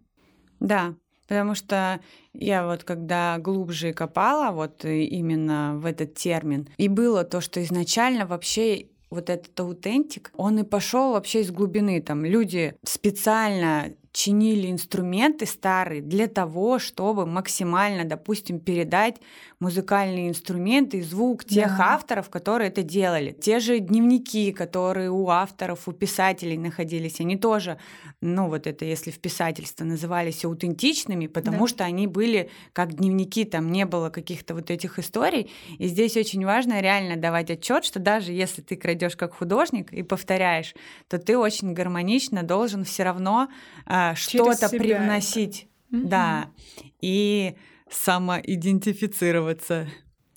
Да, 0.60 0.96
Потому 1.28 1.56
что 1.56 2.00
я 2.34 2.66
вот 2.66 2.84
когда 2.84 3.38
глубже 3.40 3.94
копала 3.94 4.52
вот 4.52 4.86
именно 4.86 5.76
в 5.78 5.86
этот 5.86 6.14
термин, 6.14 6.68
и 6.78 6.88
было 6.88 7.24
то, 7.24 7.42
что 7.42 7.64
изначально 7.64 8.26
вообще 8.26 8.88
вот 9.10 9.30
этот 9.30 9.60
аутентик, 9.60 10.32
он 10.36 10.60
и 10.60 10.64
пошел 10.64 11.14
вообще 11.14 11.42
из 11.42 11.52
глубины. 11.52 12.02
Там 12.02 12.26
люди 12.26 12.76
специально 12.84 13.94
чинили 14.16 14.72
инструменты 14.72 15.46
старые 15.46 16.02
для 16.02 16.28
того, 16.28 16.80
чтобы 16.80 17.26
максимально, 17.26 18.06
допустим, 18.06 18.62
передать 18.62 19.18
музыкальные 19.60 20.30
инструменты 20.30 21.00
и 21.00 21.02
звук 21.02 21.44
тех 21.44 21.78
да. 21.78 21.96
авторов, 21.96 22.30
которые 22.30 22.70
это 22.70 22.82
делали. 22.82 23.32
Те 23.34 23.60
же 23.60 23.80
дневники, 23.80 24.54
которые 24.54 25.12
у 25.12 25.28
авторов, 25.28 25.90
у 25.90 25.92
писателей 25.92 26.58
находились, 26.58 27.20
они 27.20 27.36
тоже, 27.36 27.78
ну 28.22 28.48
вот 28.48 28.68
это 28.68 28.86
если 28.86 29.12
в 29.12 29.20
писательстве 29.20 29.86
назывались 29.86 30.46
аутентичными, 30.46 31.28
потому 31.28 31.60
да. 31.60 31.68
что 31.68 31.84
они 31.84 32.08
были 32.08 32.50
как 32.72 32.94
дневники, 32.94 33.44
там 33.44 33.70
не 33.70 33.86
было 33.86 34.10
каких-то 34.10 34.56
вот 34.56 34.72
этих 34.72 34.98
историй. 34.98 35.52
И 35.78 35.88
здесь 35.88 36.16
очень 36.16 36.46
важно 36.46 36.80
реально 36.80 37.18
давать 37.18 37.52
отчет, 37.52 37.84
что 37.84 38.00
даже 38.00 38.32
если 38.32 38.62
ты 38.62 38.78
крадешь 38.78 39.18
как 39.18 39.34
художник 39.34 39.92
и 39.92 40.04
повторяешь, 40.04 40.74
то 41.10 41.18
ты 41.18 41.38
очень 41.38 41.74
гармонично 41.74 42.44
должен 42.44 42.86
все 42.86 43.04
равно 43.04 43.50
э, 43.86 44.05
что-то 44.14 44.70
привносить. 44.70 45.68
Это. 45.92 46.06
Да. 46.08 46.52
И 47.02 47.56
самоидентифицироваться. 47.90 49.88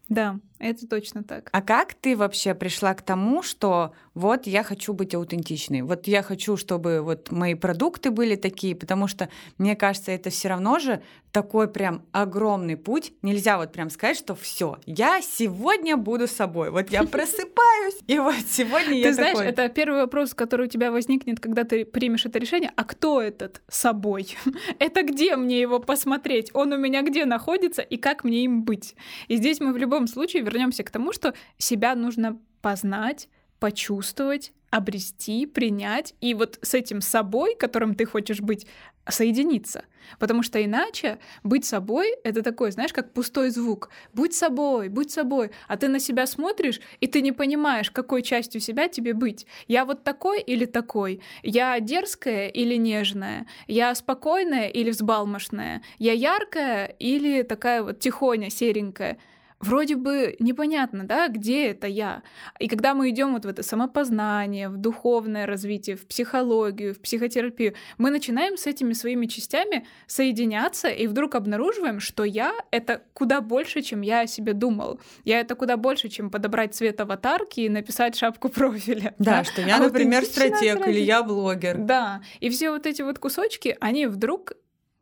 Да, 0.09 0.41
это 0.59 0.87
точно 0.87 1.23
так. 1.23 1.49
А 1.53 1.63
как 1.63 1.95
ты 1.95 2.17
вообще 2.17 2.55
пришла 2.55 2.95
к 2.95 3.03
тому, 3.03 3.43
что 3.43 3.93
вот 4.15 4.47
я 4.47 4.63
хочу 4.63 4.93
быть 4.93 5.15
аутентичной, 5.15 5.83
вот 5.83 6.07
я 6.07 6.23
хочу, 6.23 6.57
чтобы 6.57 7.01
вот 7.01 7.31
мои 7.31 7.55
продукты 7.55 8.11
были 8.11 8.35
такие, 8.35 8.75
потому 8.75 9.07
что 9.07 9.29
мне 9.59 9.77
кажется, 9.77 10.11
это 10.11 10.31
все 10.31 10.49
равно 10.49 10.79
же 10.79 11.03
такой 11.33 11.69
прям 11.69 12.03
огромный 12.13 12.77
путь. 12.77 13.13
Нельзя 13.23 13.59
вот 13.59 13.73
прям 13.73 13.91
сказать, 13.91 14.17
что 14.17 14.35
все, 14.35 14.79
я 14.87 15.21
сегодня 15.23 15.97
буду 15.97 16.27
собой. 16.27 16.71
Вот 16.71 16.91
я 16.91 17.03
просыпаюсь, 17.05 17.99
и 18.07 18.19
вот 18.19 18.35
сегодня 18.49 18.99
я 18.99 19.09
Ты 19.09 19.15
знаешь, 19.15 19.39
это 19.39 19.69
первый 19.69 20.01
вопрос, 20.01 20.35
который 20.35 20.67
у 20.67 20.69
тебя 20.69 20.91
возникнет, 20.91 21.41
когда 21.41 21.65
ты 21.65 21.85
примешь 21.85 22.27
это 22.27 22.39
решение. 22.39 22.73
А 22.77 22.85
кто 22.85 23.21
этот 23.23 23.63
собой? 23.69 24.37
Это 24.79 25.03
где 25.03 25.37
мне 25.37 25.61
его 25.61 25.79
посмотреть? 25.79 26.51
Он 26.55 26.73
у 26.73 26.77
меня 26.77 27.03
где 27.03 27.25
находится 27.25 27.83
и 27.83 27.97
как 27.97 28.25
мне 28.25 28.45
им 28.45 28.63
быть? 28.63 28.95
И 29.29 29.37
здесь 29.37 29.61
мы 29.61 29.73
в 29.73 29.77
любом 29.77 30.07
случае 30.07 30.43
вернемся 30.49 30.83
к 30.83 30.91
тому, 30.91 31.13
что 31.13 31.35
себя 31.59 31.95
нужно 31.95 32.39
познать, 32.61 33.29
почувствовать, 33.61 34.53
обрести, 34.71 35.47
принять 35.47 36.15
и 36.21 36.35
вот 36.35 36.59
с 36.63 36.75
этим 36.75 37.01
собой, 37.01 37.55
которым 37.55 37.95
ты 37.95 38.05
хочешь 38.05 38.41
быть, 38.41 38.67
соединиться. 39.09 39.85
Потому 40.19 40.43
что 40.43 40.63
иначе 40.63 41.19
быть 41.43 41.65
собой— 41.65 42.15
это 42.25 42.43
такой, 42.43 42.71
знаешь, 42.73 42.93
как 42.93 43.13
пустой 43.13 43.51
звук. 43.51 43.91
Будь 44.13 44.35
собой, 44.35 44.89
будь 44.89 45.11
собой. 45.11 45.51
А 45.67 45.77
ты 45.77 45.89
на 45.89 45.99
себя 45.99 46.27
смотришь, 46.27 46.81
и 47.01 47.07
ты 47.07 47.23
не 47.23 47.33
понимаешь, 47.33 47.91
какой 47.91 48.23
частью 48.23 48.61
себя 48.61 48.89
тебе 48.89 49.15
быть. 49.15 49.47
Я 49.67 49.85
вот 49.87 50.05
такой 50.05 50.43
или 50.43 50.67
такой? 50.67 51.23
Я 51.43 51.81
дерзкая 51.81 52.49
или 52.49 52.75
нежная? 52.75 53.47
Я 53.67 53.95
спокойная 53.95 54.69
или 54.69 54.91
взбалмошная? 54.91 55.83
Я 55.99 56.13
яркая 56.13 56.87
или 56.99 57.43
такая 57.43 57.83
вот 57.83 58.01
тихоня, 58.01 58.51
серенькая? 58.51 59.19
Вроде 59.61 59.97
бы 59.97 60.37
непонятно, 60.39 61.05
да, 61.05 61.29
где 61.29 61.69
это 61.69 61.87
я. 61.87 62.23
И 62.59 62.69
когда 62.69 62.95
мы 62.95 63.11
идем 63.11 63.33
вот 63.33 63.45
в 63.45 63.49
это 63.49 63.63
самопознание, 63.63 64.69
в 64.69 64.77
духовное 64.77 65.47
развитие, 65.47 65.97
в 65.97 66.07
психологию, 66.07 66.95
в 66.95 67.01
психотерапию, 67.01 67.75
мы 67.99 68.11
начинаем 68.11 68.57
с 68.57 68.67
этими 68.67 68.93
своими 68.93 69.27
частями 69.27 69.87
соединяться 70.07 70.89
и 70.89 71.07
вдруг 71.07 71.35
обнаруживаем, 71.35 72.01
что 72.01 72.25
я— 72.25 72.53
это 72.71 73.03
куда 73.13 73.41
больше, 73.41 73.83
чем 73.83 74.01
я 74.01 74.21
о 74.21 74.27
себе 74.27 74.53
думал. 74.53 75.01
Я— 75.25 75.41
это 75.41 75.55
куда 75.55 75.77
больше, 75.77 76.09
чем 76.09 76.31
подобрать 76.31 76.75
цвет 76.75 77.01
аватарки 77.01 77.61
и 77.61 77.69
написать 77.69 78.17
шапку 78.17 78.49
профиля. 78.59 79.15
Да, 79.19 79.39
да? 79.39 79.45
что 79.45 79.63
я, 79.63 79.77
а 79.77 79.81
например, 79.81 80.25
стратег 80.25 80.87
или 80.87 81.01
я 81.01 81.23
блогер. 81.23 81.79
Да, 81.79 82.23
и 82.41 82.51
все 82.51 82.71
вот 82.71 82.87
эти 82.87 83.03
вот 83.03 83.19
кусочки, 83.19 83.77
они 83.81 84.07
вдруг 84.07 84.53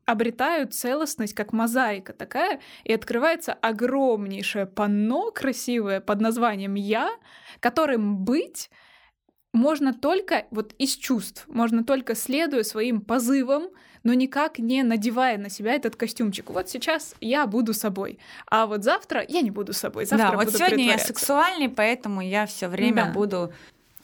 обретают 0.06 0.72
целостность, 0.72 1.34
как 1.34 1.52
мозаика 1.52 2.12
такая, 2.12 2.60
и 2.84 2.92
открывается 2.92 3.52
огромнейшее 3.52 4.66
панно 4.66 5.30
красивое 5.32 6.00
под 6.00 6.20
названием 6.20 6.74
«Я», 6.74 7.10
которым 7.60 8.18
быть 8.18 8.70
можно 9.52 9.92
только 9.92 10.46
вот 10.50 10.74
из 10.78 10.96
чувств, 10.96 11.44
можно 11.48 11.82
только 11.82 12.14
следуя 12.14 12.62
своим 12.62 13.00
позывам, 13.00 13.68
но 14.04 14.14
никак 14.14 14.58
не 14.58 14.82
надевая 14.82 15.38
на 15.38 15.50
себя 15.50 15.72
этот 15.72 15.96
костюмчик. 15.96 16.50
Вот 16.50 16.68
сейчас 16.68 17.14
я 17.20 17.46
буду 17.46 17.74
собой, 17.74 18.18
а 18.46 18.66
вот 18.66 18.84
завтра 18.84 19.24
я 19.26 19.40
не 19.40 19.50
буду 19.50 19.72
собой. 19.72 20.04
Завтра 20.04 20.30
да, 20.30 20.36
вот 20.36 20.54
сегодня 20.54 20.84
я 20.84 20.98
сексуальный, 20.98 21.68
поэтому 21.68 22.20
я 22.20 22.46
все 22.46 22.68
время 22.68 23.06
да. 23.06 23.12
буду 23.12 23.52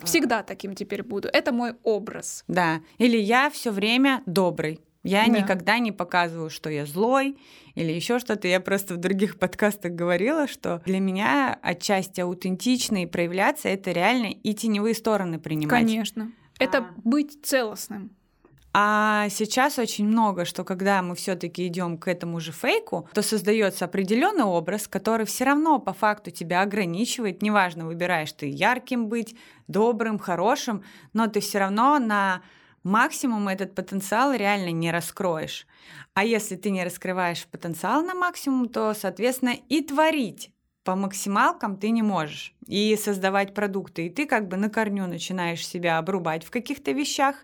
Всегда 0.05 0.43
таким 0.43 0.75
теперь 0.75 1.05
буду. 1.05 1.29
Это 1.29 1.53
мой 1.53 1.75
образ. 1.85 2.43
Да. 2.49 2.81
Или 2.99 3.19
я 3.19 3.51
все 3.51 3.71
время 3.71 4.23
добрый. 4.27 4.81
Я 5.03 5.27
да. 5.27 5.41
никогда 5.41 5.79
не 5.79 5.93
показываю, 5.93 6.51
что 6.51 6.71
я 6.71 6.87
злой 6.87 7.37
или 7.75 7.93
еще 7.93 8.19
что-то. 8.19 8.49
Я 8.49 8.61
просто 8.61 8.95
в 8.95 8.99
других 8.99 9.39
подкастах 9.41 9.93
говорила, 9.93 10.47
что 10.47 10.81
для 10.85 11.01
меня 11.01 11.59
отчасти 11.63 12.21
аутентично 12.21 13.03
и 13.03 13.07
проявляться 13.07 13.69
это 13.69 13.93
реально 13.93 14.27
и 14.27 14.55
теневые 14.55 14.95
стороны 14.95 15.39
принимать. 15.39 15.71
Конечно. 15.71 16.33
Это 16.59 16.79
а... 16.79 16.95
быть 17.05 17.45
целостным. 17.45 18.11
А 18.75 19.29
сейчас 19.29 19.79
очень 19.79 20.07
много, 20.07 20.47
что 20.47 20.65
когда 20.65 21.03
мы 21.03 21.15
все-таки 21.15 21.67
идем 21.67 21.99
к 21.99 22.09
этому 22.09 22.41
же 22.41 22.53
фейку, 22.53 23.07
то 23.13 23.21
создается 23.21 23.85
определенный 23.85 24.45
образ, 24.45 24.89
который 24.89 25.27
все 25.27 25.45
равно 25.45 25.79
по 25.79 25.93
факту 25.93 26.31
тебя 26.31 26.63
ограничивает. 26.63 27.43
Неважно, 27.43 27.85
выбираешь 27.85 28.33
ты 28.33 28.49
ярким 28.49 29.09
быть, 29.09 29.37
добрым, 29.69 30.19
хорошим, 30.19 30.83
но 31.13 31.27
ты 31.27 31.41
все 31.41 31.59
равно 31.59 31.99
на 31.99 32.41
максимум 32.83 33.49
этот 33.49 33.75
потенциал 33.75 34.33
реально 34.33 34.71
не 34.71 34.91
раскроешь. 34.91 35.67
А 36.15 36.25
если 36.25 36.57
ты 36.57 36.71
не 36.71 36.85
раскрываешь 36.85 37.47
потенциал 37.47 38.03
на 38.03 38.15
максимум, 38.15 38.69
то, 38.69 38.95
соответственно, 38.95 39.55
и 39.69 39.83
творить 39.83 40.51
по 40.85 40.97
максималкам 40.97 41.77
ты 41.77 41.91
не 41.91 42.03
можешь. 42.03 42.55
И 42.67 42.97
создавать 42.97 43.55
продукты. 43.55 44.07
И 44.07 44.11
ты 44.11 44.27
как 44.27 44.49
бы 44.49 44.57
на 44.57 44.71
корню 44.71 45.07
начинаешь 45.07 45.67
себя 45.67 45.99
обрубать 45.99 46.45
в 46.45 46.51
каких-то 46.51 46.93
вещах. 46.93 47.37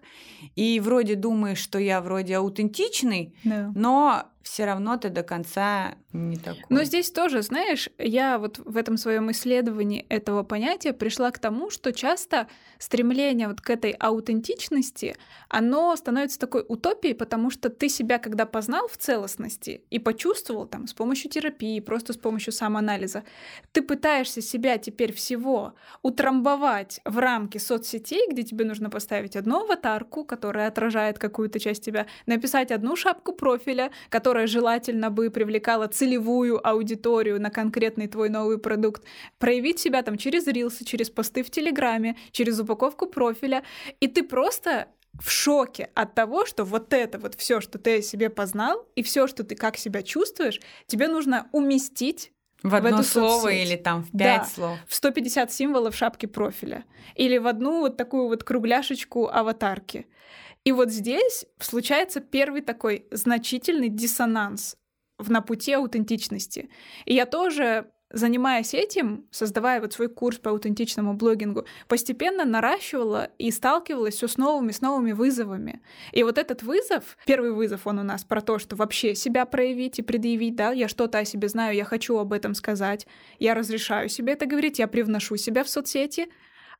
И 0.55 0.81
вроде 0.81 1.17
думаешь, 1.17 1.59
что 1.59 1.79
я 1.79 2.01
вроде 2.01 2.37
аутентичный, 2.37 3.35
да. 3.45 3.73
но 3.75 4.31
все 4.49 4.65
равно 4.65 4.97
ты 4.97 5.11
до 5.11 5.23
конца 5.23 5.97
не 6.13 6.37
такой. 6.37 6.65
Но 6.71 6.83
здесь 6.85 7.11
тоже, 7.11 7.43
знаешь, 7.43 7.91
я 7.99 8.39
вот 8.39 8.59
в 8.59 8.77
этом 8.77 8.97
своем 8.97 9.31
исследовании 9.31 10.07
этого 10.09 10.43
понятия 10.43 10.93
пришла 10.93 11.31
к 11.31 11.39
тому, 11.39 11.71
что 11.71 11.93
часто 11.93 12.49
стремление 12.79 13.49
вот 13.49 13.61
к 13.61 13.69
этой 13.69 13.91
аутентичности, 13.91 15.17
оно 15.49 15.95
становится 15.97 16.39
такой 16.39 16.65
утопией, 16.67 17.15
потому 17.15 17.51
что 17.51 17.69
ты 17.69 17.89
себя, 17.89 18.19
когда 18.19 18.47
познал 18.47 18.89
в 18.89 18.97
целостности 18.97 19.83
и 19.91 19.99
почувствовал 19.99 20.67
там 20.67 20.87
с 20.87 20.95
помощью 20.95 21.31
терапии, 21.31 21.81
просто 21.81 22.15
с 22.15 22.17
помощью 22.17 22.53
самоанализа, 22.53 23.25
ты 23.73 23.83
пытаешься 23.83 24.41
себя 24.41 24.79
теперь 24.79 25.08
всего 25.13 25.75
утрамбовать 26.03 27.01
в 27.05 27.19
рамки 27.19 27.59
соцсетей, 27.59 28.29
где 28.31 28.43
тебе 28.43 28.65
нужно 28.65 28.91
поставить 28.91 29.37
одну 29.37 29.65
аватарку, 29.65 30.25
которая 30.25 30.69
отражает 30.69 31.19
какую-то 31.19 31.59
часть 31.59 31.85
тебя, 31.85 32.07
написать 32.27 32.71
одну 32.71 32.97
шапку 32.97 33.33
профиля, 33.33 33.91
которая 34.09 34.47
желательно 34.47 35.11
бы 35.11 35.31
привлекала 35.31 35.87
целевую 35.87 36.67
аудиторию 36.67 37.41
на 37.41 37.51
конкретный 37.51 38.09
твой 38.09 38.29
новый 38.29 38.59
продукт, 38.59 39.05
проявить 39.39 39.79
себя 39.79 40.03
там 40.03 40.17
через 40.17 40.47
рилсы, 40.47 40.85
через 40.85 41.11
посты 41.11 41.43
в 41.43 41.51
Телеграме, 41.51 42.17
через 42.31 42.59
упаковку 42.61 43.07
профиля, 43.07 43.63
и 44.01 44.09
ты 44.09 44.23
просто 44.23 44.89
в 45.21 45.31
шоке 45.31 45.91
от 45.95 46.15
того, 46.15 46.47
что 46.47 46.65
вот 46.65 46.93
это 46.93 47.19
вот 47.19 47.35
все, 47.35 47.61
что 47.61 47.79
ты 47.79 47.99
о 47.99 48.03
себе 48.03 48.31
познал, 48.31 48.87
и 48.95 49.03
все, 49.03 49.27
что 49.27 49.45
ты 49.45 49.57
как 49.57 49.77
себя 49.77 50.03
чувствуешь, 50.03 50.61
тебе 50.87 51.09
нужно 51.09 51.49
уместить 51.53 52.33
в 52.63 52.75
одно 52.75 52.91
в 52.91 53.01
эту 53.01 53.03
слово 53.05 53.41
соцсеть. 53.43 53.69
или 53.69 53.77
там 53.77 54.03
в 54.05 54.11
пять 54.11 54.43
Да. 54.43 54.45
слов. 54.45 54.79
в 54.87 54.95
150 54.95 55.53
символов 55.53 55.95
шапки 55.95 56.27
профиля. 56.27 56.85
Или 57.15 57.39
в 57.39 57.47
одну 57.47 57.81
вот 57.81 57.97
такую 57.97 58.27
вот 58.29 58.45
кругляшечку 58.45 59.29
аватарки. 59.29 60.07
И 60.65 60.73
вот 60.73 60.91
здесь 60.91 61.47
случается 61.61 62.21
первый 62.21 62.61
такой 62.63 63.07
значительный 63.11 63.89
диссонанс 63.89 64.77
в, 65.19 65.31
на 65.31 65.41
пути 65.41 65.73
аутентичности. 65.73 66.69
И 67.05 67.15
я 67.15 67.27
тоже 67.27 67.91
занимаясь 68.11 68.75
этим, 68.75 69.27
создавая 69.31 69.81
вот 69.81 69.93
свой 69.93 70.09
курс 70.09 70.39
по 70.39 70.51
аутентичному 70.51 71.15
блогингу, 71.15 71.65
постепенно 71.89 72.45
наращивала 72.45 73.31
и 73.39 73.51
сталкивалась 73.51 74.15
все 74.15 74.29
с 74.29 74.37
новыми, 74.37 74.73
с 74.73 74.81
новыми 74.81 75.13
вызовами. 75.13 75.83
И 76.13 76.23
вот 76.23 76.39
этот 76.39 76.63
вызов, 76.63 77.17
первый 77.27 77.53
вызов, 77.53 77.87
он 77.87 77.99
у 77.99 78.03
нас 78.03 78.25
про 78.25 78.41
то, 78.41 78.59
что 78.59 78.77
вообще 78.77 79.15
себя 79.15 79.45
проявить 79.45 79.99
и 79.99 80.03
предъявить, 80.03 80.57
да, 80.57 80.73
я 80.73 80.89
что-то 80.89 81.19
о 81.19 81.25
себе 81.25 81.49
знаю, 81.49 81.77
я 81.77 81.85
хочу 81.85 82.17
об 82.19 82.33
этом 82.33 82.55
сказать, 82.55 83.07
я 83.39 83.55
разрешаю 83.55 84.09
себе 84.09 84.33
это 84.33 84.47
говорить, 84.47 84.79
я 84.79 84.89
привношу 84.89 85.37
себя 85.37 85.65
в 85.65 85.69
соцсети, 85.69 86.29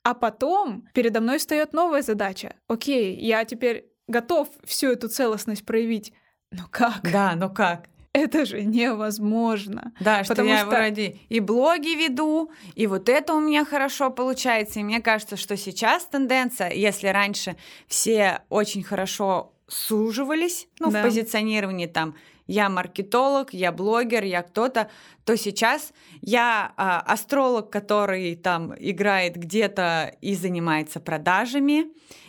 а 0.03 0.15
потом 0.15 0.89
передо 0.95 1.21
мной 1.21 1.39
встает 1.39 1.73
новая 1.73 2.03
задача. 2.03 2.55
Окей, 2.69 3.17
я 3.17 3.45
теперь 3.45 3.91
готов 4.07 4.49
всю 4.65 4.93
эту 4.93 5.09
целостность 5.09 5.67
проявить. 5.67 6.13
Но 6.51 6.65
как? 6.71 7.03
Да, 7.03 7.35
но 7.37 7.51
как? 7.51 7.89
Это 8.13 8.45
же 8.45 8.63
невозможно. 8.63 9.93
Да, 10.01 10.25
что 10.25 10.33
Потому 10.35 10.49
я 10.49 10.59
что- 10.61 10.71
вроде 10.71 11.17
и 11.29 11.41
блоги 11.41 11.95
веду, 11.97 12.51
и 12.75 12.87
вот 12.87 13.09
это 13.09 13.35
у 13.35 13.41
меня 13.41 13.65
хорошо 13.65 14.11
получается. 14.11 14.81
И 14.81 14.83
мне 14.83 15.01
кажется, 15.01 15.37
что 15.37 15.57
сейчас 15.57 16.05
тенденция, 16.07 16.71
если 16.71 17.09
раньше 17.09 17.57
все 17.87 18.41
очень 18.49 18.83
хорошо 18.83 19.53
суживались, 19.69 20.69
ну, 20.81 20.91
Да. 20.91 21.01
в 21.01 21.03
позиционировании 21.05 21.87
там 21.87 22.15
я 22.47 22.71
маркетолог, 22.71 23.53
я 23.53 23.73
блогер, 23.73 24.25
я 24.25 24.43
кто-то, 24.43 24.89
то 25.25 25.37
сейчас 25.37 25.93
я 26.23 26.73
а, 26.79 27.01
астролог, 27.01 27.69
который 27.71 28.35
там 28.37 28.73
играет 28.79 29.37
где-то 29.37 30.17
и 30.23 30.35
занимается 30.35 30.99
продажами. 30.99 31.89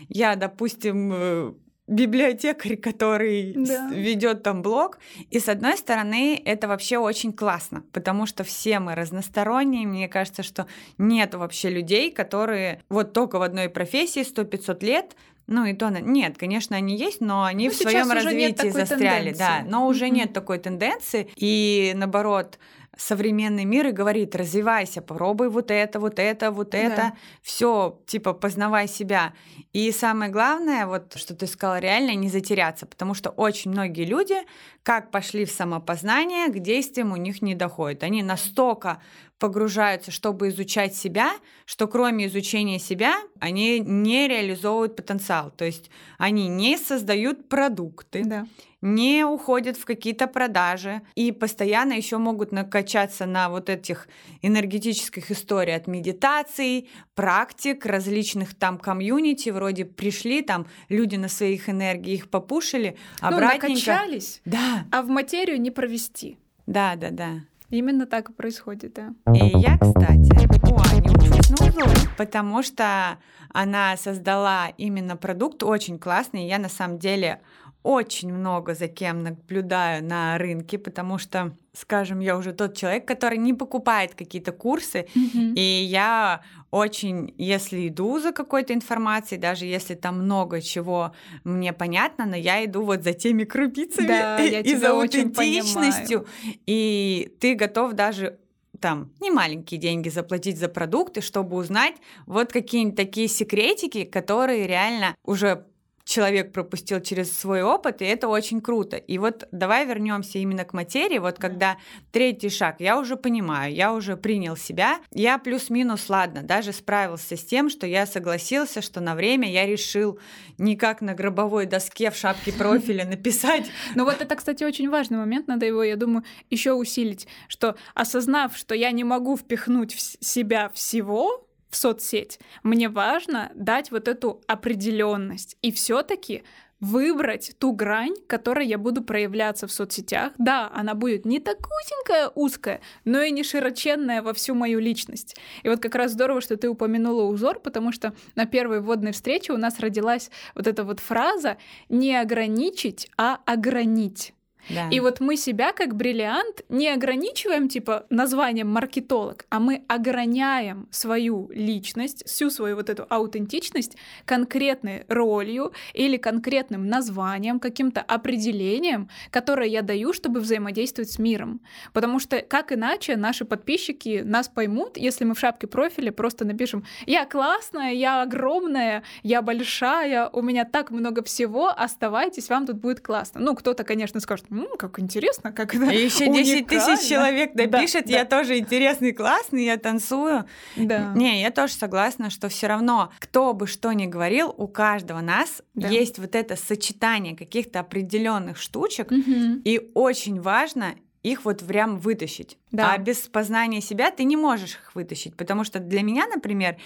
Я, 0.10 0.36
допустим, 0.36 1.12
э, 1.14 1.54
библиотекарь, 1.90 2.78
который 2.78 3.54
Да. 3.56 3.90
ведет 3.92 4.44
там 4.44 4.62
блог. 4.62 5.00
И 5.30 5.40
с 5.40 5.50
одной 5.50 5.78
стороны, 5.78 6.42
это 6.46 6.68
вообще 6.68 6.98
очень 6.98 7.34
классно, 7.34 7.84
потому 7.92 8.26
что 8.26 8.44
все 8.44 8.80
мы 8.80 8.96
разносторонние. 8.96 9.88
Мне 9.88 10.08
кажется, 10.08 10.44
что 10.44 10.68
нет 10.98 11.34
вообще 11.36 11.70
людей, 11.70 12.12
которые 12.12 12.82
вот 12.90 13.14
только 13.14 13.40
в 13.40 13.42
одной 13.42 13.70
профессии 13.70 14.22
100-500 14.24 14.84
лет. 14.86 15.16
Ну 15.52 15.66
и 15.66 15.74
то, 15.74 15.90
нет, 15.90 16.38
конечно, 16.38 16.76
они 16.78 16.96
есть, 16.96 17.22
но 17.22 17.44
они 17.44 17.70
Ну, 17.70 17.72
в 17.72 17.76
своем 17.76 18.12
развитии 18.12 18.70
застряли, 18.70 19.32
да. 19.34 19.48
тенденции. 19.58 19.72
Но 19.72 19.88
уже 19.88 20.06
Мгм. 20.06 20.16
нет 20.16 20.34
такой 20.34 20.60
тенденции. 20.60 21.28
И 21.36 21.92
наоборот, 21.96 22.60
современный 23.00 23.66
мир 23.66 23.88
и 23.88 23.92
говорит, 23.92 24.36
развивайся, 24.36 25.02
попробуй 25.02 25.50
вот 25.50 25.72
это, 25.72 26.00
вот 26.00 26.20
это, 26.20 26.52
вот 26.52 26.76
это, 26.76 26.96
Да. 26.96 27.14
все, 27.42 28.00
типа, 28.06 28.34
познавай 28.34 28.88
себя. 28.88 29.34
И 29.74 29.92
самое 29.92 30.30
главное, 30.32 30.86
вот 30.86 31.14
что 31.16 31.34
ты 31.34 31.48
сказала, 31.48 31.80
реально 31.80 32.16
не 32.16 32.30
затеряться, 32.30 32.86
потому 32.86 33.14
что 33.14 33.30
очень 33.30 33.72
многие 33.72 34.06
люди, 34.06 34.36
как 34.84 35.12
пошли 35.12 35.46
в 35.46 35.52
самопознание, 35.52 36.48
к 36.48 36.60
действиям 36.60 37.12
у 37.12 37.16
них 37.16 37.42
не 37.42 37.56
доходит. 37.56 38.04
Они 38.04 38.22
настолько 38.22 39.02
погружаются, 39.40 40.12
чтобы 40.12 40.50
изучать 40.50 40.96
себя, 40.96 41.32
что 41.66 41.88
кроме 41.88 42.28
изучения 42.28 42.78
себя, 42.80 43.16
они 43.40 43.80
не 43.80 44.28
реализовывают 44.28 44.96
потенциал. 44.96 45.52
То 45.56 45.66
есть 45.66 45.90
они 46.18 46.48
не 46.50 46.78
создают 46.78 47.48
продукты, 47.50 48.24
Да. 48.26 48.46
не 48.82 49.26
уходят 49.26 49.78
в 49.78 49.86
какие-то 49.86 50.28
продажи 50.28 51.02
и 51.16 51.32
постоянно 51.32 51.94
еще 51.94 52.18
могут 52.18 52.52
накачаться 52.52 53.26
на 53.26 53.50
вот 53.50 53.70
этих 53.70 54.08
энергетических 54.42 55.32
историях 55.32 55.82
от 55.82 55.88
медитаций, 55.88 56.90
практик, 57.16 57.86
различных 57.86 58.56
там 58.56 58.78
комьюнити, 58.78 59.50
вроде 59.50 59.86
пришли 59.86 60.42
там 60.42 60.68
люди 60.90 61.16
на 61.16 61.30
своих 61.30 61.70
энергиях 61.70 62.20
их 62.26 62.30
попушили, 62.30 62.98
Ну, 63.22 63.28
обратненько... 63.30 63.70
накачались, 63.70 64.42
да, 64.46 64.86
а 64.92 65.02
в 65.02 65.08
материю 65.08 65.60
не 65.62 65.72
провести. 65.72 66.38
да, 66.68 66.96
да, 66.96 67.10
да. 67.12 67.32
Именно 67.70 68.06
так 68.06 68.30
и 68.30 68.34
происходит, 68.34 68.94
да. 68.94 69.14
И 69.34 69.46
я, 69.60 69.78
кстати, 69.78 70.32
у 70.72 70.80
Ани 70.80 71.10
учусь 71.10 71.50
на 71.50 71.68
узоре, 71.68 72.10
потому 72.18 72.64
что 72.64 73.18
она 73.54 73.96
создала 73.98 74.70
именно 74.78 75.16
продукт 75.16 75.64
очень 75.64 76.00
классный. 76.00 76.48
Я 76.48 76.58
на 76.58 76.70
самом 76.70 76.98
деле 76.98 77.42
очень 77.84 78.34
много 78.34 78.76
за 78.76 78.88
кем 78.88 79.24
наблюдаю 79.24 80.04
на 80.04 80.38
рынке, 80.38 80.78
потому 80.78 81.18
что, 81.18 81.56
скажем, 81.74 82.20
я 82.20 82.36
уже 82.36 82.54
тот 82.54 82.76
человек, 82.76 83.08
который 83.08 83.38
не 83.38 83.54
покупает 83.54 84.16
какие-то 84.16 84.52
курсы, 84.52 85.08
и 85.16 85.88
я 85.90 86.42
очень, 86.72 87.34
если 87.38 87.88
иду 87.88 88.20
за 88.20 88.32
какой-то 88.32 88.74
информацией, 88.74 89.40
даже 89.40 89.66
если 89.66 89.96
там 89.96 90.24
много 90.24 90.62
чего 90.62 91.14
мне 91.44 91.74
понятно, 91.74 92.26
но 92.26 92.36
я 92.36 92.64
иду 92.64 92.84
вот 92.84 93.04
за 93.04 93.14
теми 93.14 93.44
крупицами 93.44 94.08
Да, 94.08 94.40
я 94.40 94.60
и 94.60 94.76
за 94.76 94.92
аутентичностью. 94.92 96.26
И 96.66 97.34
ты 97.40 97.56
готов 97.56 97.94
даже 97.94 98.40
там 98.80 99.12
не 99.20 99.32
маленькие 99.32 99.80
деньги 99.80 100.10
заплатить 100.10 100.58
за 100.58 100.70
продукты, 100.70 101.22
чтобы 101.22 101.58
узнать 101.58 101.96
вот 102.26 102.52
какие-нибудь 102.52 102.96
такие 102.96 103.28
секретики, 103.28 104.06
которые 104.06 104.68
реально 104.68 105.16
уже 105.26 105.66
человек 106.10 106.52
пропустил 106.52 107.00
через 107.02 107.38
свой 107.38 107.62
опыт, 107.62 108.02
и 108.02 108.06
это 108.06 108.28
очень 108.28 108.62
круто. 108.62 108.98
И 108.98 109.20
вот 109.20 109.48
давай 109.52 109.86
вернемся 109.86 110.40
именно 110.40 110.66
к 110.66 110.74
материи. 110.74 111.20
Вот 111.20 111.38
когда 111.38 111.78
третий 112.12 112.50
шаг, 112.50 112.78
я 112.80 112.98
уже 112.98 113.16
понимаю, 113.16 113.74
я 113.74 113.94
уже 113.94 114.18
принял 114.18 114.58
себя, 114.58 115.00
я 115.12 115.38
плюс-минус, 115.38 116.10
ладно, 116.10 116.42
даже 116.42 116.74
справился 116.74 117.38
с 117.38 117.46
тем, 117.46 117.70
что 117.70 117.86
я 117.86 118.08
согласился, 118.08 118.82
что 118.82 119.02
на 119.02 119.14
время 119.14 119.52
я 119.52 119.68
решил 119.68 120.20
не 120.58 120.76
как 120.76 121.02
на 121.02 121.14
гробовой 121.14 121.68
доске 121.68 122.10
в 122.10 122.16
шапке 122.16 122.52
профиля 122.52 123.06
написать 123.10 123.68
Ну 123.94 124.04
вот 124.04 124.20
это, 124.20 124.36
кстати, 124.36 124.64
очень 124.64 124.90
важный 124.90 125.20
момент, 125.20 125.48
надо 125.48 125.68
его, 125.68 125.84
я 125.84 125.96
думаю, 125.96 126.24
еще 126.50 126.74
усилить, 126.74 127.28
что 127.48 127.76
осознав, 127.94 128.58
что 128.58 128.74
я 128.74 128.90
не 128.92 129.04
могу 129.04 129.38
впихнуть 129.38 129.94
в 129.94 130.26
себя 130.26 130.70
всего 130.74 131.49
в 131.70 131.76
соцсеть, 131.76 132.40
мне 132.64 132.90
важно 132.90 133.52
дать 133.56 133.92
вот 133.92 134.08
эту 134.08 134.42
определенность 134.48 135.58
и 135.62 135.72
все-таки 135.72 136.44
выбрать 136.80 137.56
ту 137.60 137.74
грань, 137.74 138.16
которой 138.28 138.66
я 138.66 138.78
буду 138.78 139.04
проявляться 139.04 139.68
в 139.68 139.72
соцсетях. 139.72 140.34
Да, 140.38 140.72
она 140.74 140.94
будет 140.94 141.26
не 141.26 141.40
так 141.40 141.58
узенькая, 141.58 142.32
узкая, 142.36 142.82
но 143.06 143.22
и 143.22 143.32
не 143.32 143.44
широченная 143.44 144.22
во 144.22 144.34
всю 144.34 144.56
мою 144.56 144.80
личность. 144.80 145.36
И 145.64 145.70
вот 145.70 145.82
как 145.82 145.96
раз 145.96 146.12
здорово, 146.14 146.42
что 146.42 146.58
ты 146.58 146.70
упомянула 146.70 147.24
узор, 147.24 147.60
потому 147.60 147.92
что 147.92 148.14
на 148.36 148.46
первой 148.46 148.82
вводной 148.82 149.12
встрече 149.12 149.54
у 149.54 149.58
нас 149.58 149.80
родилась 149.80 150.32
вот 150.56 150.68
эта 150.68 150.84
вот 150.84 151.00
фраза 151.00 151.58
«не 151.90 152.16
ограничить, 152.16 153.10
а 153.18 153.40
огранить». 153.46 154.34
Да. 154.70 154.90
И 154.90 155.00
вот 155.00 155.20
мы 155.20 155.38
себя 155.38 155.74
как 155.74 155.96
бриллиант 155.96 156.64
не 156.70 156.90
ограничиваем 156.90 157.70
типа 157.70 158.06
названием 158.10 158.70
маркетолог, 158.70 159.46
а 159.50 159.60
мы 159.60 159.84
ограняем 159.88 160.88
свою 160.92 161.50
личность, 161.52 162.24
всю 162.26 162.50
свою 162.50 162.76
вот 162.76 162.90
эту 162.90 163.06
аутентичность 163.10 163.98
конкретной 164.26 165.06
ролью 165.08 165.74
или 165.94 166.18
конкретным 166.18 166.88
названием, 166.88 167.60
каким-то 167.60 168.02
определением, 168.02 169.10
которое 169.32 169.68
я 169.68 169.82
даю, 169.82 170.14
чтобы 170.14 170.40
взаимодействовать 170.40 171.12
с 171.12 171.20
миром. 171.20 171.62
Потому 171.94 172.20
что 172.20 172.42
как 172.42 172.72
иначе 172.72 173.16
наши 173.16 173.46
подписчики 173.46 174.22
нас 174.24 174.48
поймут, 174.50 174.98
если 174.98 175.26
мы 175.26 175.34
в 175.34 175.40
шапке 175.40 175.68
профиля 175.68 176.12
просто 176.12 176.46
напишем 176.46 176.84
«Я 177.06 177.26
классная, 177.26 177.94
я 177.94 178.22
огромная, 178.22 179.04
я 179.24 179.42
большая, 179.42 180.30
у 180.30 180.42
меня 180.42 180.66
так 180.66 180.92
много 180.92 181.24
всего, 181.24 181.70
оставайтесь, 181.70 182.50
вам 182.50 182.66
тут 182.66 182.78
будет 182.78 183.00
классно». 183.02 183.40
Ну, 183.40 183.56
кто-то, 183.56 183.84
конечно, 183.84 184.20
скажет 184.20 184.49
«М, 184.52 184.68
как 184.78 185.00
интересно, 185.00 185.52
как 185.52 185.76
это 185.76 185.86
И 185.92 186.06
еще 186.06 186.26
10 186.32 186.68
тысяч 186.68 186.88
уникально». 186.88 187.08
человек 187.08 187.52
Да, 187.54 187.64
напишет, 187.68 188.06
да. 188.06 188.12
я 188.14 188.26
тоже 188.26 188.58
интересный, 188.58 189.12
классный, 189.12 189.66
я 189.66 189.78
танцую. 189.78 190.46
Да. 190.76 191.14
Не, 191.16 191.42
я 191.42 191.52
тоже 191.52 191.74
согласна, 191.74 192.30
что 192.30 192.50
все 192.50 192.68
равно, 192.68 193.12
кто 193.20 193.54
бы 193.54 193.68
что 193.68 193.92
ни 193.94 194.06
говорил, 194.06 194.54
у 194.58 194.68
каждого 194.68 195.22
нас 195.22 195.62
Да. 195.76 195.88
есть 195.90 196.20
вот 196.20 196.36
это 196.36 196.56
сочетание 196.56 197.36
каких-то 197.36 197.80
определенных 197.80 198.58
штучек, 198.58 199.12
Мгм. 199.12 199.62
и 199.64 199.92
очень 199.94 200.42
важно 200.42 200.96
их 201.22 201.44
вот 201.44 201.60
прям 201.68 201.98
вытащить. 202.00 202.58
Да. 202.72 202.94
А 202.94 202.98
без 202.98 203.18
познания 203.28 203.82
себя 203.82 204.10
ты 204.10 204.24
не 204.24 204.38
можешь 204.38 204.76
их 204.76 204.96
вытащить, 204.96 205.36
потому 205.36 205.66
что 205.66 205.80
для 205.80 206.02
меня, 206.02 206.26
например, 206.28 206.78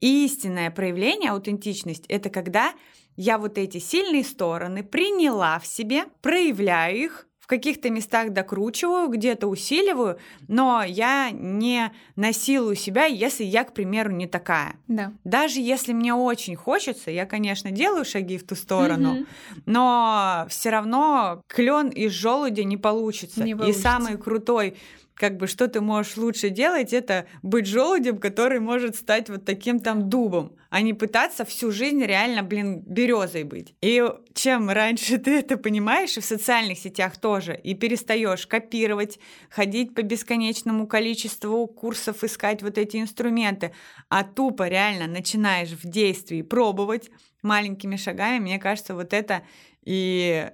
истинное 0.00 0.70
проявление 0.70 1.30
аутентичность 1.32 2.06
это 2.08 2.30
когда 2.30 2.72
я 3.16 3.38
вот 3.38 3.58
эти 3.58 3.78
сильные 3.78 4.24
стороны 4.24 4.82
приняла 4.82 5.58
в 5.58 5.66
себе, 5.66 6.04
проявляю 6.20 6.96
их 6.96 7.26
в 7.42 7.48
каких-то 7.48 7.90
местах 7.90 8.30
докручиваю, 8.30 9.08
где-то 9.08 9.48
усиливаю, 9.48 10.16
но 10.46 10.84
я 10.86 11.30
не 11.32 11.92
насилую 12.14 12.76
себя, 12.76 13.06
если 13.06 13.42
я, 13.42 13.64
к 13.64 13.74
примеру, 13.74 14.12
не 14.12 14.28
такая. 14.28 14.76
Да. 14.86 15.12
Даже 15.24 15.58
если 15.58 15.92
мне 15.92 16.14
очень 16.14 16.54
хочется, 16.54 17.10
я, 17.10 17.26
конечно, 17.26 17.72
делаю 17.72 18.04
шаги 18.04 18.38
в 18.38 18.46
ту 18.46 18.54
сторону, 18.54 19.16
mm-hmm. 19.16 19.62
но 19.66 20.46
все 20.50 20.70
равно 20.70 21.42
клен 21.48 21.88
из 21.88 22.12
желудя 22.12 22.62
не 22.62 22.76
получится. 22.76 23.42
Не 23.42 23.56
получится. 23.56 23.80
И 23.80 23.82
самый 23.82 24.18
крутой 24.18 24.76
как 25.22 25.36
бы 25.36 25.46
что 25.46 25.68
ты 25.68 25.80
можешь 25.80 26.16
лучше 26.16 26.50
делать, 26.50 26.92
это 26.92 27.28
быть 27.42 27.66
желудем, 27.66 28.18
который 28.18 28.58
может 28.58 28.96
стать 28.96 29.28
вот 29.28 29.44
таким 29.44 29.78
там 29.78 30.10
дубом, 30.10 30.56
а 30.68 30.82
не 30.82 30.94
пытаться 30.94 31.44
всю 31.44 31.70
жизнь 31.70 32.02
реально, 32.02 32.42
блин, 32.42 32.80
березой 32.80 33.44
быть. 33.44 33.76
И 33.80 34.02
чем 34.34 34.68
раньше 34.68 35.18
ты 35.18 35.38
это 35.38 35.56
понимаешь, 35.56 36.16
и 36.16 36.20
в 36.20 36.24
социальных 36.24 36.76
сетях 36.76 37.18
тоже, 37.18 37.54
и 37.54 37.74
перестаешь 37.76 38.48
копировать, 38.48 39.20
ходить 39.48 39.94
по 39.94 40.02
бесконечному 40.02 40.88
количеству 40.88 41.68
курсов, 41.68 42.24
искать 42.24 42.60
вот 42.60 42.76
эти 42.76 42.96
инструменты, 42.96 43.72
а 44.08 44.24
тупо 44.24 44.66
реально 44.66 45.06
начинаешь 45.06 45.70
в 45.70 45.88
действии 45.88 46.42
пробовать 46.42 47.12
маленькими 47.42 47.94
шагами, 47.94 48.40
мне 48.40 48.58
кажется, 48.58 48.96
вот 48.96 49.12
это 49.12 49.44
и 49.84 50.50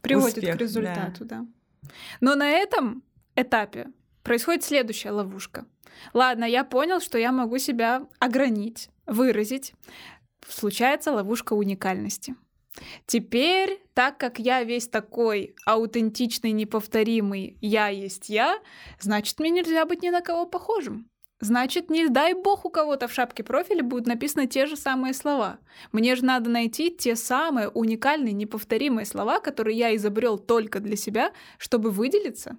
приводит 0.00 0.38
успех, 0.38 0.56
к 0.56 0.60
результату, 0.62 1.26
да. 1.26 1.44
да. 1.82 1.90
Но 2.22 2.34
на 2.34 2.48
этом 2.48 3.02
этапе 3.36 3.88
происходит 4.26 4.64
следующая 4.64 5.12
ловушка. 5.12 5.66
Ладно, 6.12 6.44
я 6.44 6.64
понял, 6.64 7.00
что 7.00 7.16
я 7.16 7.30
могу 7.30 7.58
себя 7.58 8.08
огранить, 8.18 8.90
выразить. 9.06 9.72
Случается 10.48 11.12
ловушка 11.12 11.52
уникальности. 11.52 12.34
Теперь, 13.06 13.80
так 13.94 14.18
как 14.18 14.40
я 14.40 14.64
весь 14.64 14.88
такой 14.88 15.54
аутентичный, 15.64 16.50
неповторимый, 16.50 17.56
я 17.60 17.86
есть 17.86 18.28
я, 18.28 18.58
значит, 18.98 19.38
мне 19.38 19.50
нельзя 19.50 19.86
быть 19.86 20.02
ни 20.02 20.10
на 20.10 20.20
кого 20.20 20.44
похожим. 20.44 21.08
Значит, 21.38 21.88
не 21.88 22.08
дай 22.08 22.34
бог 22.34 22.64
у 22.64 22.70
кого-то 22.70 23.06
в 23.06 23.12
шапке 23.12 23.44
профиля 23.44 23.84
будут 23.84 24.08
написаны 24.08 24.48
те 24.48 24.66
же 24.66 24.76
самые 24.76 25.14
слова. 25.14 25.58
Мне 25.92 26.16
же 26.16 26.24
надо 26.24 26.50
найти 26.50 26.90
те 26.90 27.14
самые 27.14 27.68
уникальные, 27.68 28.32
неповторимые 28.32 29.06
слова, 29.06 29.38
которые 29.38 29.78
я 29.78 29.94
изобрел 29.94 30.36
только 30.36 30.80
для 30.80 30.96
себя, 30.96 31.32
чтобы 31.58 31.90
выделиться. 31.90 32.56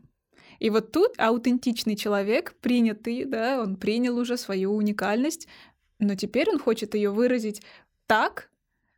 И 0.59 0.69
вот 0.69 0.91
тут 0.91 1.13
аутентичный 1.17 1.95
человек, 1.95 2.55
принятый, 2.61 3.25
да, 3.25 3.61
он 3.61 3.75
принял 3.75 4.17
уже 4.17 4.37
свою 4.37 4.75
уникальность, 4.75 5.47
но 5.99 6.15
теперь 6.15 6.49
он 6.49 6.59
хочет 6.59 6.95
ее 6.95 7.09
выразить 7.09 7.61
так, 8.05 8.49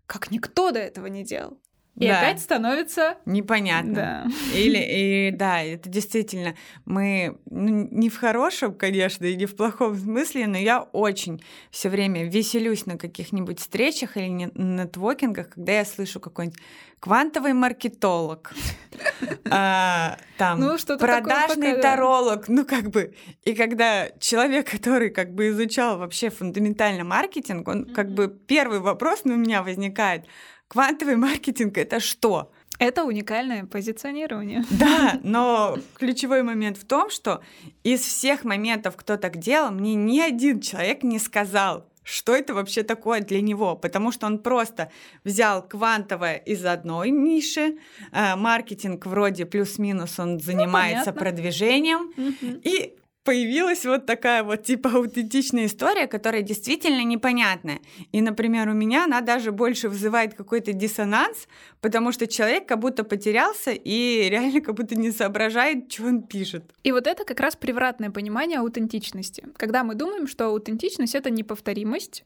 как 0.06 0.32
никто 0.32 0.72
до 0.72 0.80
этого 0.80 1.08
не 1.08 1.24
делал. 1.24 1.60
И 2.00 2.08
да. 2.08 2.20
опять 2.20 2.40
становится 2.40 3.18
непонятно. 3.26 3.94
Да. 3.94 4.58
Или 4.58 4.78
и 5.30 5.32
да, 5.32 5.62
это 5.62 5.90
действительно 5.90 6.56
мы 6.86 7.38
ну, 7.50 7.88
не 7.92 8.10
в 8.10 8.18
хорошем, 8.18 8.74
конечно, 8.74 9.26
и 9.26 9.36
не 9.36 9.46
в 9.46 9.56
плохом 9.56 9.96
смысле, 9.96 10.48
но 10.48 10.58
я 10.58 10.82
очень 10.82 11.44
все 11.72 11.90
время 11.90 12.24
веселюсь 12.24 12.86
на 12.86 12.98
каких-нибудь 12.98 13.60
встречах 13.60 14.16
или 14.16 14.30
на 14.30 14.84
нетворкингах, 14.84 15.50
когда 15.50 15.74
я 15.74 15.86
слышу 15.86 16.22
какой-нибудь 16.22 16.60
квантовый 17.00 17.54
маркетолог, 17.54 18.54
а, 19.50 20.18
там 20.38 20.60
ну, 20.60 20.78
продажный 20.98 21.82
таролог, 21.82 22.48
ну 22.48 22.66
как 22.66 22.90
бы, 22.90 23.14
и 23.44 23.54
когда 23.54 24.10
человек, 24.20 24.70
который 24.72 25.10
как 25.10 25.34
бы 25.34 25.50
изучал 25.50 25.98
вообще 25.98 26.30
фундаментально 26.30 27.04
маркетинг, 27.04 27.68
он 27.68 27.86
как 27.86 28.10
бы 28.12 28.28
первый 28.28 28.80
вопрос 28.80 29.22
у 29.26 29.30
меня 29.30 29.64
возникает 29.64 30.26
Квантовый 30.70 31.16
маркетинг— 31.16 31.78
это 31.80 32.00
что? 32.00 32.52
Это 32.78 33.04
уникальное 33.04 33.66
позиционирование. 33.66 34.64
Да, 34.70 35.20
но 35.24 35.78
ключевой 35.96 36.44
момент 36.44 36.78
в 36.78 36.86
том, 36.86 37.10
что 37.10 37.42
из 37.84 38.02
всех 38.02 38.44
моментов, 38.44 38.96
кто 38.96 39.18
так 39.18 39.38
делал, 39.38 39.72
мне 39.72 39.96
ни 39.96 40.20
один 40.20 40.62
человек 40.62 41.02
не 41.02 41.18
сказал, 41.18 41.90
что 42.04 42.36
это 42.36 42.54
вообще 42.54 42.84
такое 42.84 43.22
для 43.22 43.42
него, 43.42 43.76
потому 43.76 44.12
что 44.12 44.28
он 44.28 44.38
просто 44.38 44.92
взял 45.24 45.68
квантовое 45.68 46.36
из 46.36 46.64
одной 46.64 47.10
ниши, 47.10 47.78
э, 48.12 48.36
маркетинг 48.36 49.08
вроде 49.08 49.46
плюс-минус 49.46 50.20
он 50.20 50.40
занимается 50.40 51.12
ну, 51.12 51.20
продвижением, 51.20 52.14
угу. 52.16 52.62
и 52.64 52.96
появилась 53.30 53.86
вот 53.86 54.08
такая 54.08 54.44
вот 54.44 54.64
типа 54.64 54.90
аутентичная 54.90 55.68
история, 55.68 56.08
которая 56.08 56.42
действительно 56.42 57.04
непонятная. 57.04 57.80
И, 58.12 58.22
например, 58.22 58.68
у 58.70 58.74
меня 58.74 59.04
она 59.04 59.22
даже 59.22 59.52
больше 59.52 59.88
вызывает 59.88 60.34
какой-то 60.34 60.74
диссонанс, 60.74 61.48
потому 61.80 62.12
что 62.12 62.26
человек 62.26 62.68
как 62.68 62.80
будто 62.80 63.04
потерялся 63.04 63.70
и 63.70 64.30
реально 64.32 64.62
как 64.62 64.74
будто 64.74 64.96
не 64.96 65.12
соображает, 65.12 65.92
что 65.92 66.06
он 66.06 66.24
пишет. 66.24 66.64
И 66.82 66.92
вот 66.92 67.06
это 67.06 67.24
как 67.24 67.40
раз 67.40 67.56
превратное 67.56 68.10
понимание 68.10 68.62
аутентичности. 68.62 69.46
Когда 69.58 69.84
мы 69.84 69.94
думаем, 69.94 70.26
что 70.26 70.48
аутентичность— 70.48 71.14
это 71.20 71.30
неповторимость, 71.30 72.26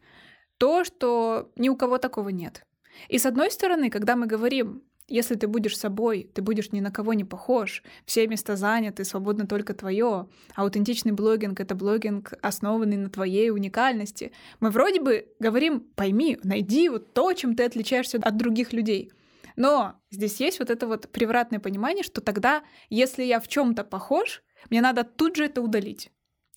то, 0.58 0.86
что 0.86 1.52
ни 1.58 1.68
у 1.68 1.76
кого 1.76 1.98
такого 1.98 2.30
нет. 2.30 2.64
И 3.10 3.18
с 3.18 3.26
одной 3.26 3.52
стороны, 3.52 3.90
когда 3.90 4.16
мы 4.16 4.26
говорим 4.26 4.84
если 5.14 5.36
ты 5.36 5.48
будешь 5.48 5.78
собой, 5.78 6.28
ты 6.34 6.42
будешь 6.42 6.72
ни 6.72 6.80
на 6.80 6.90
кого 6.90 7.14
не 7.14 7.24
похож, 7.24 7.84
все 8.04 8.26
места 8.26 8.56
заняты, 8.56 9.06
свободно 9.06 9.46
только 9.46 9.76
твое. 9.76 10.28
Аутентичный 10.56 11.12
блогинг— 11.12 11.60
это 11.62 11.76
блогинг, 11.76 12.34
основанный 12.42 12.98
на 12.98 13.12
твоей 13.12 13.52
уникальности. 13.52 14.32
Мы 14.60 14.72
вроде 14.72 15.00
бы 15.00 15.28
говорим, 15.40 15.82
пойми, 15.82 16.40
найди 16.44 16.90
вот 16.90 17.14
то, 17.14 17.32
чем 17.34 17.56
ты 17.56 17.64
отличаешься 17.64 18.18
от 18.20 18.38
других 18.38 18.74
людей. 18.74 19.12
Но 19.56 19.94
здесь 20.10 20.40
есть 20.40 20.58
вот 20.58 20.72
это 20.72 20.88
вот 20.88 21.08
превратное 21.10 21.60
понимание, 21.60 22.04
что 22.04 22.20
тогда, 22.20 22.64
если 22.90 23.24
я 23.24 23.40
в 23.40 23.48
чем-то 23.48 23.84
похож, 23.84 24.42
мне 24.72 24.82
надо 24.82 25.04
тут 25.04 25.36
же 25.36 25.46
это 25.46 25.62
удалить. 25.62 26.12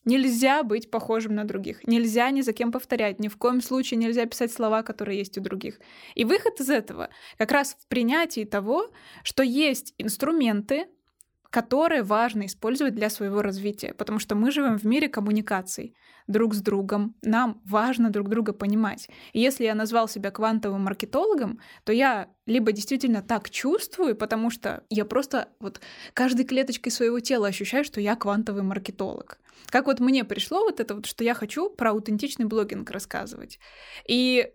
Нельзя 0.07 0.63
быть 0.63 0.89
похожим 0.89 1.35
на 1.35 1.45
других. 1.45 1.87
Нельзя 1.87 2.31
ни 2.31 2.41
за 2.41 2.53
кем 2.53 2.71
повторять. 2.71 3.19
Ни 3.19 3.27
в 3.27 3.37
коем 3.37 3.61
случае 3.61 3.99
нельзя 3.99 4.25
писать 4.25 4.53
слова, 4.53 4.83
которые 4.83 5.19
есть 5.19 5.37
у 5.37 5.41
других. 5.41 5.81
И 6.15 6.25
выход 6.25 6.61
из 6.61 6.71
этого 6.71 7.11
как 7.37 7.51
раз 7.51 7.77
в 7.79 7.89
принятии 7.89 8.45
того, 8.45 8.91
что 9.25 9.43
есть 9.43 9.95
инструменты, 9.99 10.87
которые 11.51 12.03
важно 12.03 12.47
использовать 12.47 12.95
для 12.95 13.11
своего 13.11 13.43
развития, 13.43 13.95
потому 13.95 14.19
что 14.19 14.35
мы 14.35 14.51
живем 14.51 14.79
в 14.79 14.85
мире 14.85 15.09
коммуникаций 15.09 15.95
друг 16.27 16.55
с 16.55 16.61
другом, 16.61 17.15
нам 17.23 17.61
важно 17.65 18.11
друг 18.11 18.29
друга 18.29 18.53
понимать. 18.53 19.09
И 19.33 19.41
если 19.41 19.65
я 19.65 19.75
назвал 19.75 20.09
себя 20.09 20.31
квантовым 20.31 20.83
маркетологом, 20.83 21.61
то 21.85 21.93
я 21.93 22.29
либо 22.47 22.73
действительно 22.73 23.23
так 23.23 23.51
чувствую, 23.51 24.17
потому 24.17 24.51
что 24.51 24.85
я 24.91 25.05
просто 25.05 25.49
вот 25.61 25.81
каждой 26.15 26.45
клеточкой 26.45 26.93
своего 26.93 27.21
тела 27.21 27.49
ощущаю, 27.49 27.85
что 27.85 28.01
я 28.01 28.17
квантовый 28.17 28.63
маркетолог. 28.63 29.39
Как 29.67 29.87
вот 29.87 30.01
мне 30.01 30.25
пришло 30.25 30.61
вот 30.61 30.81
это 30.81 30.95
вот, 30.95 31.07
что 31.07 31.25
я 31.25 31.35
хочу 31.35 31.71
про 31.71 31.91
аутентичный 31.91 32.47
блогинг 32.47 32.91
рассказывать. 32.91 33.59
И 34.07 34.53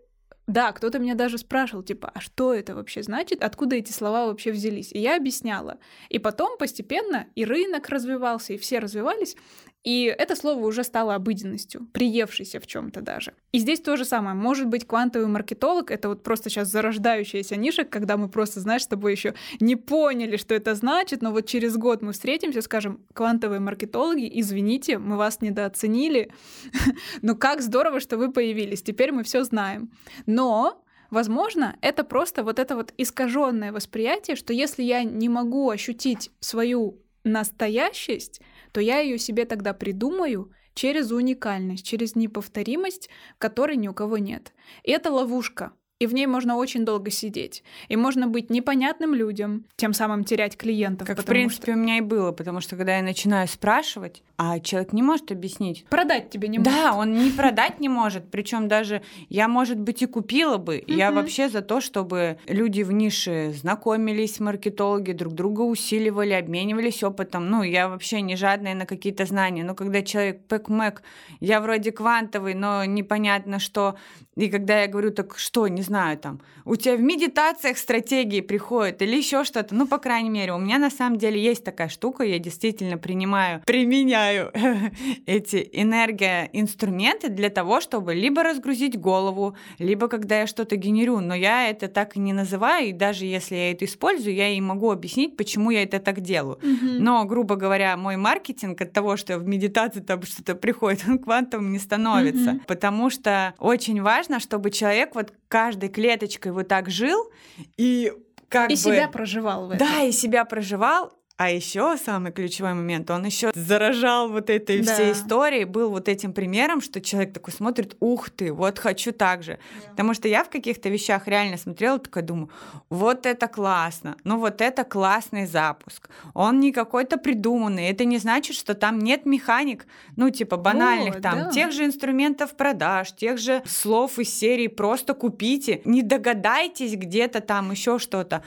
да, 0.51 0.71
кто-то 0.73 0.99
меня 0.99 1.15
даже 1.15 1.37
спрашивал, 1.37 1.81
типа, 1.81 2.11
а 2.13 2.19
что 2.19 2.53
это 2.53 2.75
вообще 2.75 3.03
значит, 3.03 3.41
откуда 3.41 3.77
эти 3.77 3.91
слова 3.91 4.25
вообще 4.25 4.51
взялись? 4.51 4.91
И 4.91 4.99
я 4.99 5.15
объясняла. 5.15 5.77
И 6.09 6.19
потом 6.19 6.57
постепенно 6.57 7.27
и 7.35 7.45
рынок 7.45 7.87
развивался, 7.89 8.53
и 8.53 8.57
все 8.57 8.79
развивались, 8.79 9.37
и 9.83 10.03
это 10.05 10.35
слово 10.35 10.63
уже 10.65 10.83
стало 10.83 11.15
обыденностью, 11.15 11.87
приевшейся 11.91 12.59
в 12.59 12.67
чем-то 12.67 13.01
даже. 13.01 13.33
И 13.51 13.57
здесь 13.57 13.81
то 13.81 13.97
же 13.97 14.05
самое. 14.05 14.35
Может 14.35 14.67
быть, 14.67 14.85
квантовый 14.85 15.27
маркетолог— 15.27 15.89
это 15.91 16.09
вот 16.09 16.21
просто 16.21 16.49
сейчас 16.49 16.69
зарождающаяся 16.69 17.55
ниша, 17.55 17.83
когда 17.83 18.15
мы 18.15 18.29
просто, 18.29 18.59
знаешь, 18.59 18.83
с 18.83 18.87
тобой 18.87 19.13
еще 19.13 19.33
не 19.59 19.75
поняли, 19.75 20.37
что 20.37 20.53
это 20.53 20.75
значит, 20.75 21.23
но 21.23 21.31
вот 21.31 21.47
через 21.47 21.77
год 21.77 22.03
мы 22.03 22.11
встретимся, 22.13 22.61
скажем, 22.61 23.01
квантовые 23.13 23.59
маркетологи, 23.59 24.29
извините, 24.39 24.99
мы 24.99 25.17
вас 25.17 25.41
недооценили, 25.41 26.31
но 27.23 27.35
как 27.35 27.61
здорово, 27.61 27.99
что 27.99 28.17
вы 28.17 28.31
появились, 28.31 28.83
теперь 28.83 29.11
мы 29.11 29.23
все 29.23 29.43
знаем. 29.43 29.91
Но 30.25 30.83
Возможно, 31.09 31.75
это 31.81 32.05
просто 32.05 32.41
вот 32.41 32.57
это 32.57 32.77
вот 32.77 32.93
искаженное 32.97 33.73
восприятие, 33.73 34.37
что 34.37 34.53
если 34.53 34.81
я 34.81 35.03
не 35.03 35.27
могу 35.27 35.69
ощутить 35.69 36.31
свою 36.39 37.01
настоящесть, 37.25 38.41
то 38.71 38.81
я 38.81 38.99
ее 38.99 39.17
себе 39.17 39.45
тогда 39.45 39.73
придумаю 39.73 40.51
через 40.73 41.11
уникальность, 41.11 41.85
через 41.85 42.15
неповторимость, 42.15 43.09
которой 43.37 43.75
ни 43.75 43.87
у 43.87 43.93
кого 43.93 44.17
нет. 44.17 44.53
И 44.83 44.91
это 44.91 45.11
ловушка 45.11 45.73
и 46.01 46.07
в 46.07 46.15
ней 46.15 46.25
можно 46.25 46.55
очень 46.55 46.83
долго 46.83 47.11
сидеть. 47.11 47.63
И 47.87 47.95
можно 47.95 48.25
быть 48.25 48.49
непонятным 48.49 49.13
людям, 49.13 49.65
тем 49.75 49.93
самым 49.93 50.23
терять 50.23 50.57
клиентов. 50.57 51.07
Как, 51.07 51.19
в 51.19 51.25
принципе, 51.25 51.73
что... 51.73 51.73
у 51.73 51.75
меня 51.75 51.99
и 51.99 52.01
было, 52.01 52.31
потому 52.31 52.59
что 52.59 52.75
когда 52.75 52.97
я 52.97 53.03
начинаю 53.03 53.47
спрашивать, 53.47 54.23
а 54.35 54.59
человек 54.59 54.93
не 54.93 55.03
может 55.03 55.31
объяснить. 55.31 55.85
Продать 55.91 56.31
тебе 56.31 56.47
не 56.47 56.57
может. 56.57 56.73
Да, 56.73 56.93
он 56.93 57.13
не 57.13 57.29
продать 57.29 57.79
не 57.79 57.87
может. 57.87 58.31
Причем 58.31 58.67
даже 58.67 59.03
я, 59.29 59.47
может 59.47 59.77
быть, 59.77 60.01
и 60.01 60.07
купила 60.07 60.57
бы. 60.57 60.83
Я 60.87 61.11
вообще 61.11 61.49
за 61.49 61.61
то, 61.61 61.79
чтобы 61.81 62.39
люди 62.47 62.81
в 62.81 62.91
нише 62.91 63.53
знакомились, 63.53 64.39
маркетологи 64.39 65.11
друг 65.11 65.33
друга 65.35 65.61
усиливали, 65.61 66.31
обменивались 66.31 67.03
опытом. 67.03 67.51
Ну, 67.51 67.61
я 67.61 67.87
вообще 67.87 68.21
не 68.21 68.35
жадная 68.35 68.73
на 68.73 68.87
какие-то 68.87 69.25
знания. 69.25 69.63
Но 69.63 69.75
когда 69.75 70.01
человек 70.01 70.47
пэк-мэк, 70.47 71.03
я 71.39 71.61
вроде 71.61 71.91
квантовый, 71.91 72.55
но 72.55 72.83
непонятно 72.85 73.59
что. 73.59 73.95
И 74.35 74.49
когда 74.49 74.81
я 74.81 74.87
говорю, 74.87 75.11
так 75.11 75.37
что, 75.37 75.67
не 75.67 75.83
знаю, 75.91 76.17
там, 76.17 76.39
у 76.63 76.77
тебя 76.77 76.95
в 76.95 77.01
медитациях 77.01 77.77
стратегии 77.77 78.39
приходят 78.39 79.01
или 79.01 79.17
еще 79.17 79.43
что-то. 79.43 79.75
Ну, 79.75 79.87
по 79.87 79.97
крайней 79.97 80.29
мере, 80.29 80.53
у 80.53 80.57
меня 80.57 80.77
на 80.77 80.89
самом 80.89 81.17
деле 81.17 81.37
есть 81.43 81.65
такая 81.65 81.89
штука, 81.89 82.23
я 82.23 82.39
действительно 82.39 82.97
принимаю, 82.97 83.61
применяю 83.65 84.51
эти 85.25 85.69
энергоинструменты 85.73 87.27
для 87.27 87.49
того, 87.49 87.81
чтобы 87.81 88.13
либо 88.13 88.41
разгрузить 88.41 88.97
голову, 88.97 89.57
либо 89.79 90.07
когда 90.07 90.39
я 90.39 90.47
что-то 90.47 90.77
генерю, 90.77 91.19
но 91.19 91.35
я 91.35 91.69
это 91.69 91.89
так 91.89 92.15
и 92.15 92.19
не 92.19 92.31
называю, 92.31 92.87
и 92.87 92.93
даже 92.93 93.25
если 93.25 93.55
я 93.55 93.71
это 93.71 93.83
использую, 93.83 94.33
я 94.33 94.47
ей 94.47 94.61
могу 94.61 94.91
объяснить, 94.91 95.35
почему 95.35 95.71
я 95.71 95.83
это 95.83 95.99
так 95.99 96.21
делаю. 96.21 96.57
Mm-hmm. 96.61 96.99
Но, 96.99 97.25
грубо 97.25 97.57
говоря, 97.57 97.97
мой 97.97 98.15
маркетинг 98.15 98.79
от 98.79 98.93
того, 98.93 99.17
что 99.17 99.37
в 99.37 99.45
медитации 99.45 99.99
там 99.99 100.23
что-то 100.23 100.55
приходит, 100.65 101.03
он 101.05 101.19
квантовым 101.19 101.73
не 101.73 101.79
становится, 101.79 102.51
mm-hmm. 102.51 102.65
потому 102.65 103.09
что 103.09 103.53
очень 103.59 104.01
важно, 104.01 104.39
чтобы 104.39 104.71
человек 104.71 105.15
вот 105.15 105.33
каждой 105.51 105.89
клеточкой 105.89 106.53
вот 106.53 106.69
так 106.69 106.89
жил 106.89 107.29
и 107.77 108.13
как 108.47 108.71
и 108.71 108.73
бы... 108.73 108.77
себя 108.77 109.07
проживал 109.09 109.67
в 109.67 109.71
этом. 109.71 109.87
Да, 109.87 110.03
и 110.03 110.11
себя 110.11 110.45
проживал, 110.45 111.13
а 111.37 111.49
еще 111.49 111.97
самый 111.97 112.31
ключевой 112.31 112.73
момент, 112.73 113.09
он 113.09 113.25
еще 113.25 113.51
заражал 113.55 114.29
вот 114.29 114.49
этой 114.49 114.83
да. 114.83 114.93
всей 114.93 115.13
историей, 115.13 115.65
был 115.65 115.89
вот 115.89 116.07
этим 116.07 116.33
примером, 116.33 116.81
что 116.81 117.01
человек 117.01 117.33
такой 117.33 117.53
смотрит, 117.53 117.95
ух 117.99 118.29
ты, 118.29 118.51
вот 118.53 118.79
хочу 118.79 119.11
так 119.11 119.43
же. 119.43 119.57
Да. 119.83 119.89
Потому 119.91 120.13
что 120.13 120.27
я 120.27 120.43
в 120.43 120.49
каких-то 120.49 120.89
вещах 120.89 121.27
реально 121.27 121.57
смотрела, 121.57 121.97
такая 121.99 122.23
думаю, 122.23 122.49
вот 122.89 123.25
это 123.25 123.47
классно, 123.47 124.17
ну 124.23 124.37
вот 124.37 124.61
это 124.61 124.83
классный 124.83 125.47
запуск. 125.47 126.09
Он 126.33 126.59
не 126.59 126.71
какой-то 126.71 127.17
придуманный, 127.17 127.89
это 127.89 128.05
не 128.05 128.17
значит, 128.17 128.55
что 128.55 128.73
там 128.73 128.99
нет 128.99 129.25
механик, 129.25 129.87
ну 130.15 130.29
типа 130.29 130.57
банальных 130.57 131.17
О, 131.17 131.21
там, 131.21 131.39
да. 131.39 131.51
тех 131.51 131.71
же 131.71 131.85
инструментов 131.85 132.55
продаж, 132.55 133.13
тех 133.13 133.37
же 133.37 133.63
слов 133.65 134.19
из 134.19 134.33
серии 134.33 134.67
«просто 134.67 135.13
купите», 135.13 135.81
не 135.85 136.03
догадайтесь 136.03 136.95
где-то 136.95 137.41
там 137.41 137.71
еще 137.71 137.99
что-то. 137.99 138.43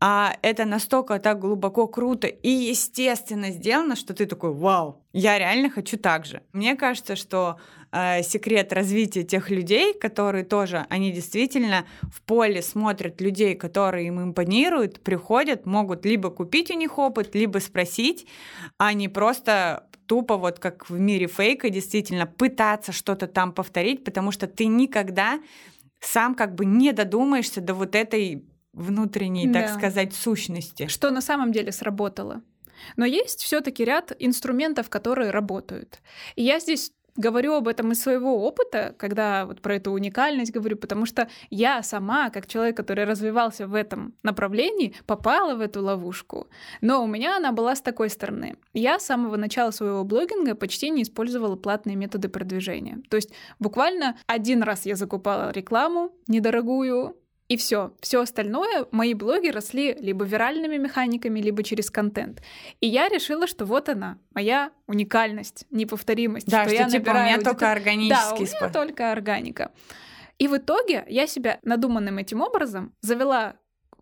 А 0.00 0.36
это 0.42 0.64
настолько 0.64 1.18
так 1.18 1.38
глубоко 1.40 1.86
круто 1.86 2.27
и 2.28 2.48
естественно 2.48 3.50
сделано, 3.50 3.96
что 3.96 4.14
ты 4.14 4.26
такой, 4.26 4.52
вау, 4.52 5.04
я 5.12 5.38
реально 5.38 5.70
хочу 5.70 5.96
так 5.96 6.26
же. 6.26 6.42
Мне 6.52 6.76
кажется, 6.76 7.16
что 7.16 7.58
э, 7.92 8.22
секрет 8.22 8.72
развития 8.72 9.22
тех 9.22 9.50
людей, 9.50 9.94
которые 9.94 10.44
тоже, 10.44 10.86
они 10.88 11.10
действительно 11.10 11.86
в 12.02 12.22
поле 12.22 12.62
смотрят 12.62 13.20
людей, 13.20 13.54
которые 13.54 14.06
им 14.08 14.22
импонируют, 14.22 15.02
приходят, 15.02 15.66
могут 15.66 16.04
либо 16.04 16.30
купить 16.30 16.70
у 16.70 16.74
них 16.74 16.98
опыт, 16.98 17.34
либо 17.34 17.58
спросить, 17.58 18.26
а 18.78 18.92
не 18.92 19.08
просто 19.08 19.88
тупо 20.06 20.36
вот 20.36 20.58
как 20.58 20.88
в 20.88 20.98
мире 20.98 21.26
фейка 21.26 21.70
действительно 21.70 22.26
пытаться 22.26 22.92
что-то 22.92 23.26
там 23.26 23.52
повторить, 23.52 24.04
потому 24.04 24.32
что 24.32 24.46
ты 24.46 24.66
никогда 24.66 25.40
сам 26.00 26.34
как 26.34 26.54
бы 26.54 26.64
не 26.64 26.92
додумаешься 26.92 27.60
до 27.60 27.74
вот 27.74 27.94
этой 27.94 28.44
внутренней, 28.78 29.46
да. 29.46 29.62
так 29.62 29.74
сказать, 29.74 30.14
сущности. 30.14 30.86
Что 30.86 31.10
на 31.10 31.20
самом 31.20 31.52
деле 31.52 31.72
сработало. 31.72 32.42
Но 32.96 33.04
есть 33.04 33.40
все-таки 33.42 33.84
ряд 33.84 34.12
инструментов, 34.18 34.88
которые 34.88 35.30
работают. 35.30 36.00
И 36.36 36.44
я 36.44 36.60
здесь 36.60 36.92
говорю 37.18 37.54
об 37.54 37.68
этом 37.68 37.92
из 37.92 38.00
своего 38.00 38.46
опыта, 38.46 38.94
когда 38.96 39.44
вот 39.44 39.60
про 39.60 39.74
эту 39.74 39.90
уникальность 39.90 40.52
говорю, 40.52 40.76
потому 40.76 41.04
что 41.04 41.28
я 41.50 41.82
сама, 41.82 42.30
как 42.30 42.46
человек, 42.46 42.76
который 42.76 43.04
развивался 43.04 43.66
в 43.66 43.74
этом 43.74 44.14
направлении, 44.22 44.94
попала 45.04 45.56
в 45.56 45.60
эту 45.60 45.82
ловушку. 45.82 46.46
Но 46.80 47.02
у 47.02 47.06
меня 47.06 47.36
она 47.36 47.52
была 47.52 47.74
с 47.74 47.80
такой 47.80 48.08
стороны. 48.08 48.56
Я 48.72 49.00
с 49.00 49.06
самого 49.06 49.36
начала 49.36 49.72
своего 49.72 50.04
блогинга 50.04 50.54
почти 50.54 50.90
не 50.90 51.02
использовала 51.02 51.56
платные 51.56 51.96
методы 51.96 52.28
продвижения. 52.28 53.02
То 53.10 53.16
есть 53.16 53.32
буквально 53.58 54.16
один 54.26 54.62
раз 54.62 54.86
я 54.86 54.94
закупала 54.94 55.50
рекламу 55.50 56.12
недорогую, 56.28 57.16
и 57.48 57.56
все. 57.56 57.92
Все 58.00 58.20
остальное 58.20 58.86
мои 58.90 59.14
блоги 59.14 59.48
росли 59.48 59.94
либо 59.94 60.24
виральными 60.24 60.76
механиками, 60.76 61.40
либо 61.40 61.62
через 61.62 61.90
контент. 61.90 62.42
И 62.80 62.86
я 62.86 63.08
решила, 63.08 63.46
что 63.46 63.64
вот 63.64 63.88
она, 63.88 64.18
моя 64.34 64.70
уникальность, 64.86 65.66
неповторимость. 65.70 66.46
Да, 66.46 66.64
что, 66.64 66.74
что 66.74 66.82
я 66.82 66.88
типа 66.90 67.10
у 67.10 67.14
меня 67.14 67.40
только 67.40 67.72
органический 67.72 68.18
Да, 68.18 68.34
у 68.34 68.60
меня 68.60 68.72
только 68.72 69.12
органика. 69.12 69.72
И 70.38 70.46
в 70.46 70.56
итоге 70.56 71.04
я 71.08 71.26
себя 71.26 71.58
надуманным 71.62 72.18
этим 72.18 72.42
образом 72.42 72.94
завела 73.00 73.56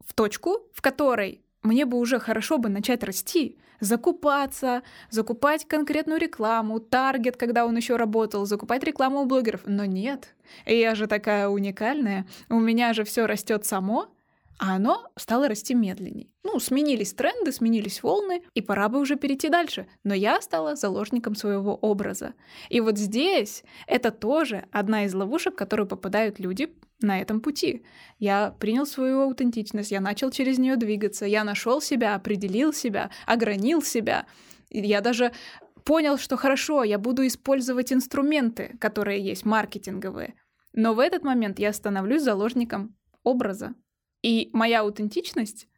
в 0.05 0.13
точку, 0.13 0.69
в 0.75 0.83
которой 0.83 1.43
мне 1.63 1.87
бы 1.87 1.99
уже 1.99 2.19
хорошо 2.19 2.59
бы 2.59 2.69
начать 2.69 3.03
расти, 3.05 3.59
закупаться, 3.81 4.83
закупать 5.11 5.67
конкретную 5.67 6.21
рекламу, 6.21 6.81
таргет, 6.81 7.37
когда 7.37 7.67
он 7.67 7.77
еще 7.77 7.97
работал, 7.97 8.47
закупать 8.47 8.85
рекламу 8.85 9.21
у 9.21 9.27
блогеров. 9.27 9.63
Но 9.67 9.85
нет, 9.85 10.35
я 10.65 10.95
же 10.95 11.07
такая 11.07 11.49
уникальная, 11.49 12.27
у 12.49 12.59
меня 12.59 12.93
же 12.93 13.05
все 13.05 13.27
растет 13.27 13.65
само, 13.65 14.09
а 14.59 14.77
оно 14.77 15.07
стало 15.17 15.49
расти 15.49 15.75
медленней. 15.75 16.31
Ну, 16.43 16.59
сменились 16.59 17.13
тренды, 17.13 17.53
сменились 17.53 18.03
волны, 18.03 18.43
и 18.55 18.63
пора 18.63 18.89
бы 18.89 18.99
уже 18.99 19.17
перейти 19.17 19.49
дальше. 19.49 19.87
Но 20.03 20.15
я 20.15 20.41
стала 20.41 20.77
заложником 20.77 21.35
своего 21.35 21.75
образа. 21.75 22.33
И 22.71 22.81
вот 22.81 22.97
здесь 22.97 23.65
это 23.87 24.11
тоже 24.11 24.65
одна 24.73 25.05
из 25.05 25.15
ловушек, 25.15 25.55
в 25.55 25.57
которую 25.57 25.87
попадают 25.87 26.39
люди 26.39 26.75
на 27.01 27.21
этом 27.21 27.41
пути. 27.41 27.85
Я 28.19 28.51
принял 28.59 28.87
свою 28.87 29.23
аутентичность, 29.23 29.91
я 29.91 30.01
начал 30.01 30.31
через 30.31 30.59
нее 30.59 30.77
двигаться, 30.77 31.27
я 31.27 31.45
нашел 31.45 31.81
себя, 31.81 32.15
определил 32.15 32.73
себя, 32.73 33.11
огранил 33.27 33.83
себя. 33.83 34.27
Я 34.71 35.01
даже 35.01 35.33
понял, 35.85 36.19
что 36.19 36.37
хорошо, 36.37 36.85
я 36.85 36.99
буду 36.99 37.27
использовать 37.27 37.93
инструменты, 37.93 38.77
которые 38.81 39.23
есть, 39.23 39.45
маркетинговые. 39.45 40.35
Но 40.73 40.95
в 40.95 40.99
этот 40.99 41.23
момент 41.23 41.59
я 41.59 41.73
становлюсь 41.73 42.23
заложником 42.23 42.97
образа. 43.23 43.75
И 44.23 44.51
моя 44.53 44.81
аутентичность 44.81 45.69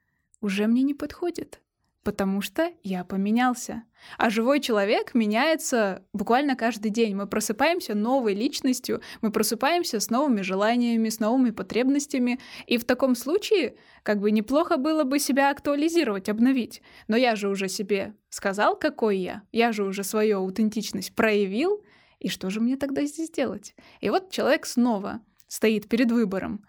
уже 0.41 0.67
мне 0.67 0.83
не 0.83 0.95
подходит 0.95 1.61
потому 2.09 2.41
что 2.41 2.73
я 2.83 3.05
поменялся. 3.05 3.83
А 4.17 4.31
живой 4.31 4.61
человек 4.61 5.13
меняется 5.13 6.07
буквально 6.15 6.57
каждый 6.57 6.91
день. 6.91 7.15
Мы 7.15 7.27
просыпаемся 7.27 7.95
новой 7.95 8.33
личностью, 8.33 9.03
мы 9.21 9.31
просыпаемся 9.31 10.01
с 10.01 10.09
новыми 10.09 10.41
желаниями, 10.41 11.11
с 11.11 11.21
новыми 11.21 11.51
потребностями. 11.51 12.41
И 12.67 12.79
в 12.79 12.87
таком 12.87 13.15
случае 13.15 13.77
как 14.05 14.21
бы 14.21 14.31
неплохо 14.31 14.79
было 14.79 15.05
бы 15.05 15.19
себя 15.19 15.51
актуализировать, 15.51 16.31
обновить. 16.31 16.81
Но 17.09 17.17
я 17.19 17.37
же 17.37 17.51
уже 17.51 17.69
себе 17.69 18.15
сказал, 18.31 18.79
какой 18.79 19.19
я. 19.19 19.43
Я 19.53 19.73
же 19.73 19.85
уже 19.85 20.03
свою 20.03 20.39
аутентичность 20.39 21.15
проявил. 21.15 21.85
И 22.21 22.31
что 22.31 22.49
же 22.49 22.63
мне 22.63 22.79
тогда 22.79 23.05
здесь 23.05 23.31
делать? 23.31 23.75
И 24.01 24.09
вот 24.09 24.31
человек 24.31 24.65
снова 24.65 25.21
стоит 25.47 25.91
перед 25.91 26.11
выбором. 26.11 26.65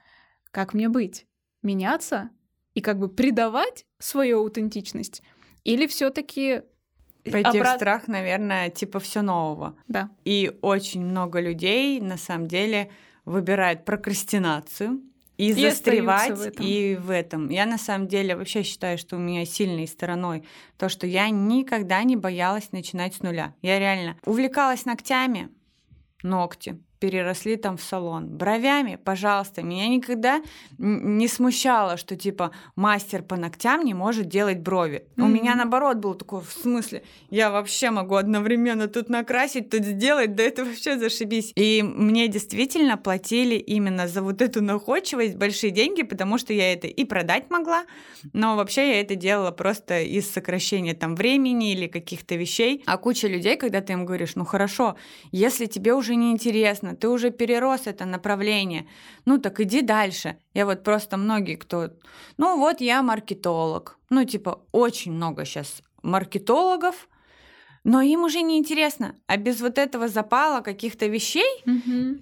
Как 0.51 0.73
мне 0.73 0.89
быть? 0.89 1.27
Меняться 1.61 2.29
и 2.73 2.81
как 2.81 2.99
бы 2.99 3.09
придавать 3.09 3.85
свою 3.99 4.39
аутентичность, 4.39 5.21
или 5.63 5.87
все-таки 5.87 6.61
Пойти 7.23 7.59
обрат... 7.59 7.73
в 7.73 7.75
страх, 7.77 8.07
наверное, 8.07 8.69
типа 8.69 8.99
все 8.99 9.21
нового. 9.21 9.75
Да. 9.87 10.09
И 10.23 10.57
очень 10.61 11.05
много 11.05 11.39
людей 11.39 11.99
на 11.99 12.17
самом 12.17 12.47
деле 12.47 12.89
выбирают 13.25 13.85
прокрастинацию 13.85 15.01
и, 15.37 15.49
и 15.49 15.53
застревать 15.53 16.37
в 16.37 16.41
этом. 16.41 16.65
и 16.65 16.95
в 16.95 17.09
этом. 17.09 17.49
Я 17.49 17.65
на 17.65 17.77
самом 17.77 18.07
деле 18.07 18.35
вообще 18.35 18.63
считаю, 18.63 18.97
что 18.97 19.15
у 19.15 19.19
меня 19.19 19.45
сильной 19.45 19.87
стороной 19.87 20.43
то, 20.77 20.89
что 20.89 21.07
я 21.07 21.29
никогда 21.29 22.03
не 22.03 22.15
боялась 22.15 22.71
начинать 22.71 23.15
с 23.15 23.21
нуля. 23.21 23.53
Я 23.61 23.79
реально 23.79 24.17
увлекалась 24.25 24.85
ногтями, 24.85 25.49
ногти, 26.23 26.79
переросли 26.99 27.55
там 27.55 27.77
в 27.77 27.81
салон. 27.81 28.27
Бровями, 28.27 28.99
пожалуйста, 29.03 29.63
меня 29.63 29.87
никогда 29.87 30.41
не 30.77 31.27
смущало, 31.27 31.97
что 31.97 32.15
типа 32.15 32.51
мастер 32.75 33.23
по 33.23 33.35
ногтям 33.35 33.83
не 33.83 33.93
может 33.93 34.27
делать 34.27 34.59
брови. 34.59 35.05
Mm-hmm. 35.15 35.23
У 35.23 35.27
меня 35.27 35.55
наоборот 35.55 35.97
было 35.97 36.15
такое, 36.15 36.41
в 36.41 36.51
смысле, 36.51 37.03
я 37.29 37.49
вообще 37.49 37.89
могу 37.89 38.15
одновременно 38.15 38.87
тут 38.87 39.09
накрасить, 39.09 39.69
тут 39.69 39.83
сделать, 39.83 40.35
да 40.35 40.43
это 40.43 40.65
вообще 40.65 40.97
зашибись. 40.97 41.53
И 41.55 41.81
мне 41.83 42.27
действительно 42.27 42.97
платили 42.97 43.55
именно 43.55 44.07
за 44.07 44.21
вот 44.21 44.41
эту 44.41 44.61
находчивость 44.61 45.35
большие 45.35 45.71
деньги, 45.71 46.03
потому 46.03 46.37
что 46.37 46.53
я 46.53 46.73
это 46.73 46.87
и 46.87 47.05
продать 47.05 47.49
могла, 47.49 47.85
но 48.33 48.55
вообще 48.55 48.89
я 48.89 49.01
это 49.01 49.15
делала 49.15 49.51
просто 49.51 50.01
из 50.01 50.29
сокращения 50.29 50.93
там 50.93 51.15
времени 51.15 51.71
или 51.71 51.87
каких-то 51.87 52.35
вещей. 52.35 52.83
А 52.85 52.97
куча 52.97 53.27
людей, 53.27 53.55
когда 53.55 53.81
ты 53.81 53.93
им 53.93 54.05
говоришь, 54.05 54.35
ну 54.35 54.45
хорошо, 54.45 54.97
если 55.31 55.65
тебе 55.65 55.93
уже 55.93 56.15
не 56.15 56.31
интересно, 56.31 56.88
классно, 56.89 56.95
ты 56.95 57.07
уже 57.07 57.31
перерос 57.31 57.87
это 57.87 58.05
направление, 58.05 58.85
ну 59.25 59.37
так 59.37 59.59
иди 59.59 59.81
дальше. 59.81 60.35
Я 60.53 60.65
вот 60.65 60.83
просто 60.83 61.17
многие, 61.17 61.55
кто, 61.55 61.89
ну 62.37 62.57
вот 62.57 62.81
я 62.81 63.01
маркетолог, 63.01 63.97
ну 64.09 64.25
типа 64.25 64.59
очень 64.71 65.13
много 65.13 65.45
сейчас 65.45 65.81
маркетологов, 66.03 67.07
но 67.83 68.01
им 68.01 68.23
уже 68.23 68.41
не 68.41 68.57
интересно, 68.57 69.15
а 69.27 69.37
без 69.37 69.61
вот 69.61 69.77
этого 69.77 70.07
запала 70.07 70.61
каких-то 70.61 71.07
вещей 71.07 71.63
mm-hmm. 71.65 72.19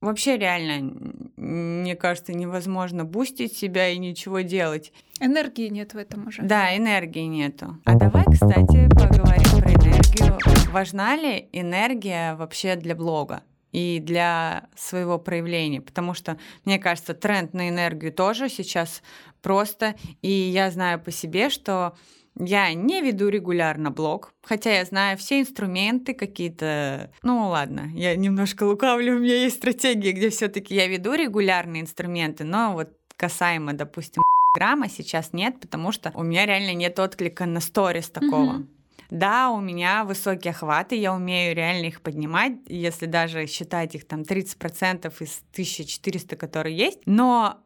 вообще 0.00 0.36
реально, 0.36 0.94
мне 1.36 1.94
кажется, 1.94 2.32
невозможно 2.32 3.04
бустить 3.04 3.56
себя 3.56 3.88
и 3.88 3.98
ничего 3.98 4.40
делать. 4.40 4.92
Энергии 5.20 5.70
нет 5.70 5.94
в 5.94 5.96
этом 5.96 6.26
уже. 6.26 6.42
Да, 6.42 6.76
энергии 6.76 7.26
нету. 7.26 7.78
А 7.84 7.94
давай, 7.94 8.24
кстати, 8.24 8.88
поговорим 8.88 9.62
про 9.62 9.70
энергию. 9.70 10.38
Важна 10.72 11.16
ли 11.16 11.48
энергия 11.52 12.34
вообще 12.34 12.76
для 12.76 12.94
блога? 12.94 13.42
И 13.76 14.00
для 14.00 14.70
своего 14.74 15.18
проявления, 15.18 15.82
потому 15.82 16.14
что, 16.14 16.38
мне 16.64 16.78
кажется, 16.78 17.12
тренд 17.12 17.52
на 17.52 17.68
энергию 17.68 18.10
тоже 18.10 18.48
сейчас 18.48 19.02
просто, 19.42 19.94
и 20.22 20.30
я 20.30 20.70
знаю 20.70 20.98
по 20.98 21.10
себе, 21.10 21.50
что 21.50 21.94
я 22.38 22.72
не 22.72 23.02
веду 23.02 23.28
регулярно 23.28 23.90
блог, 23.90 24.32
хотя 24.42 24.78
я 24.78 24.84
знаю 24.86 25.18
все 25.18 25.42
инструменты 25.42 26.14
какие-то. 26.14 27.12
Ну 27.22 27.48
ладно, 27.48 27.90
я 27.92 28.16
немножко 28.16 28.64
лукавлю, 28.64 29.16
у 29.16 29.18
меня 29.18 29.42
есть 29.42 29.56
стратегии, 29.56 30.12
где 30.12 30.30
все-таки 30.30 30.74
я 30.74 30.86
веду 30.86 31.12
регулярные 31.12 31.82
инструменты, 31.82 32.44
но 32.44 32.72
вот 32.72 32.94
касаемо, 33.18 33.74
допустим, 33.74 34.22
грамма 34.56 34.88
сейчас 34.88 35.34
нет, 35.34 35.60
потому 35.60 35.92
что 35.92 36.12
у 36.14 36.22
меня 36.22 36.46
реально 36.46 36.72
нет 36.72 36.98
отклика 36.98 37.44
на 37.44 37.60
сторис 37.60 38.08
такого. 38.08 38.52
Mm-hmm. 38.54 38.75
Да, 39.10 39.50
у 39.50 39.60
меня 39.60 40.04
высокие 40.04 40.52
охваты, 40.52 40.96
я 40.96 41.14
умею 41.14 41.54
реально 41.54 41.86
их 41.86 42.00
поднимать, 42.00 42.52
если 42.66 43.06
даже 43.06 43.46
считать 43.46 43.94
их 43.94 44.06
там 44.06 44.22
30% 44.22 45.12
из 45.20 45.42
1400, 45.52 46.36
которые 46.36 46.76
есть, 46.76 47.00
но 47.06 47.60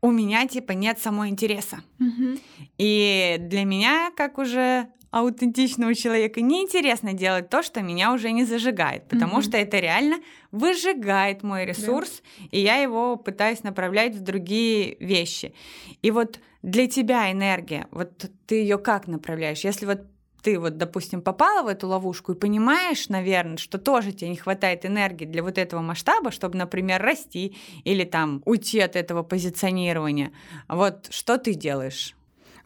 у 0.00 0.10
меня 0.10 0.46
типа 0.46 0.72
нет 0.72 0.98
самого 0.98 1.28
интереса. 1.28 1.78
Угу. 1.98 2.38
И 2.78 3.36
для 3.40 3.64
меня, 3.64 4.10
как 4.16 4.38
уже 4.38 4.88
аутентичного 5.10 5.94
человека, 5.94 6.40
неинтересно 6.40 7.12
делать 7.12 7.48
то, 7.48 7.62
что 7.62 7.80
меня 7.80 8.12
уже 8.12 8.32
не 8.32 8.44
зажигает, 8.44 9.08
потому 9.08 9.34
угу. 9.34 9.42
что 9.42 9.56
это 9.56 9.78
реально 9.78 10.18
выжигает 10.50 11.42
мой 11.42 11.64
ресурс, 11.64 12.22
да. 12.38 12.46
и 12.50 12.60
я 12.60 12.76
его 12.76 13.16
пытаюсь 13.16 13.62
направлять 13.62 14.14
в 14.14 14.20
другие 14.20 14.96
вещи. 15.00 15.54
И 16.02 16.10
вот 16.10 16.40
для 16.62 16.86
тебя 16.86 17.32
энергия, 17.32 17.86
вот 17.90 18.30
ты 18.46 18.56
ее 18.56 18.78
как 18.78 19.06
направляешь? 19.06 19.64
Если 19.64 19.86
вот 19.86 20.02
ты 20.42 20.58
вот, 20.58 20.76
допустим, 20.76 21.22
попала 21.22 21.62
в 21.62 21.68
эту 21.68 21.88
ловушку 21.88 22.32
и 22.32 22.36
понимаешь, 22.36 23.08
наверное, 23.08 23.56
что 23.56 23.78
тоже 23.78 24.12
тебе 24.12 24.30
не 24.30 24.36
хватает 24.36 24.86
энергии 24.86 25.24
для 25.24 25.42
вот 25.42 25.58
этого 25.58 25.80
масштаба, 25.80 26.30
чтобы, 26.30 26.56
например, 26.56 27.02
расти 27.02 27.56
или 27.84 28.04
там 28.04 28.42
уйти 28.44 28.80
от 28.80 28.96
этого 28.96 29.22
позиционирования, 29.22 30.32
вот 30.68 31.08
что 31.10 31.38
ты 31.38 31.54
делаешь? 31.54 32.16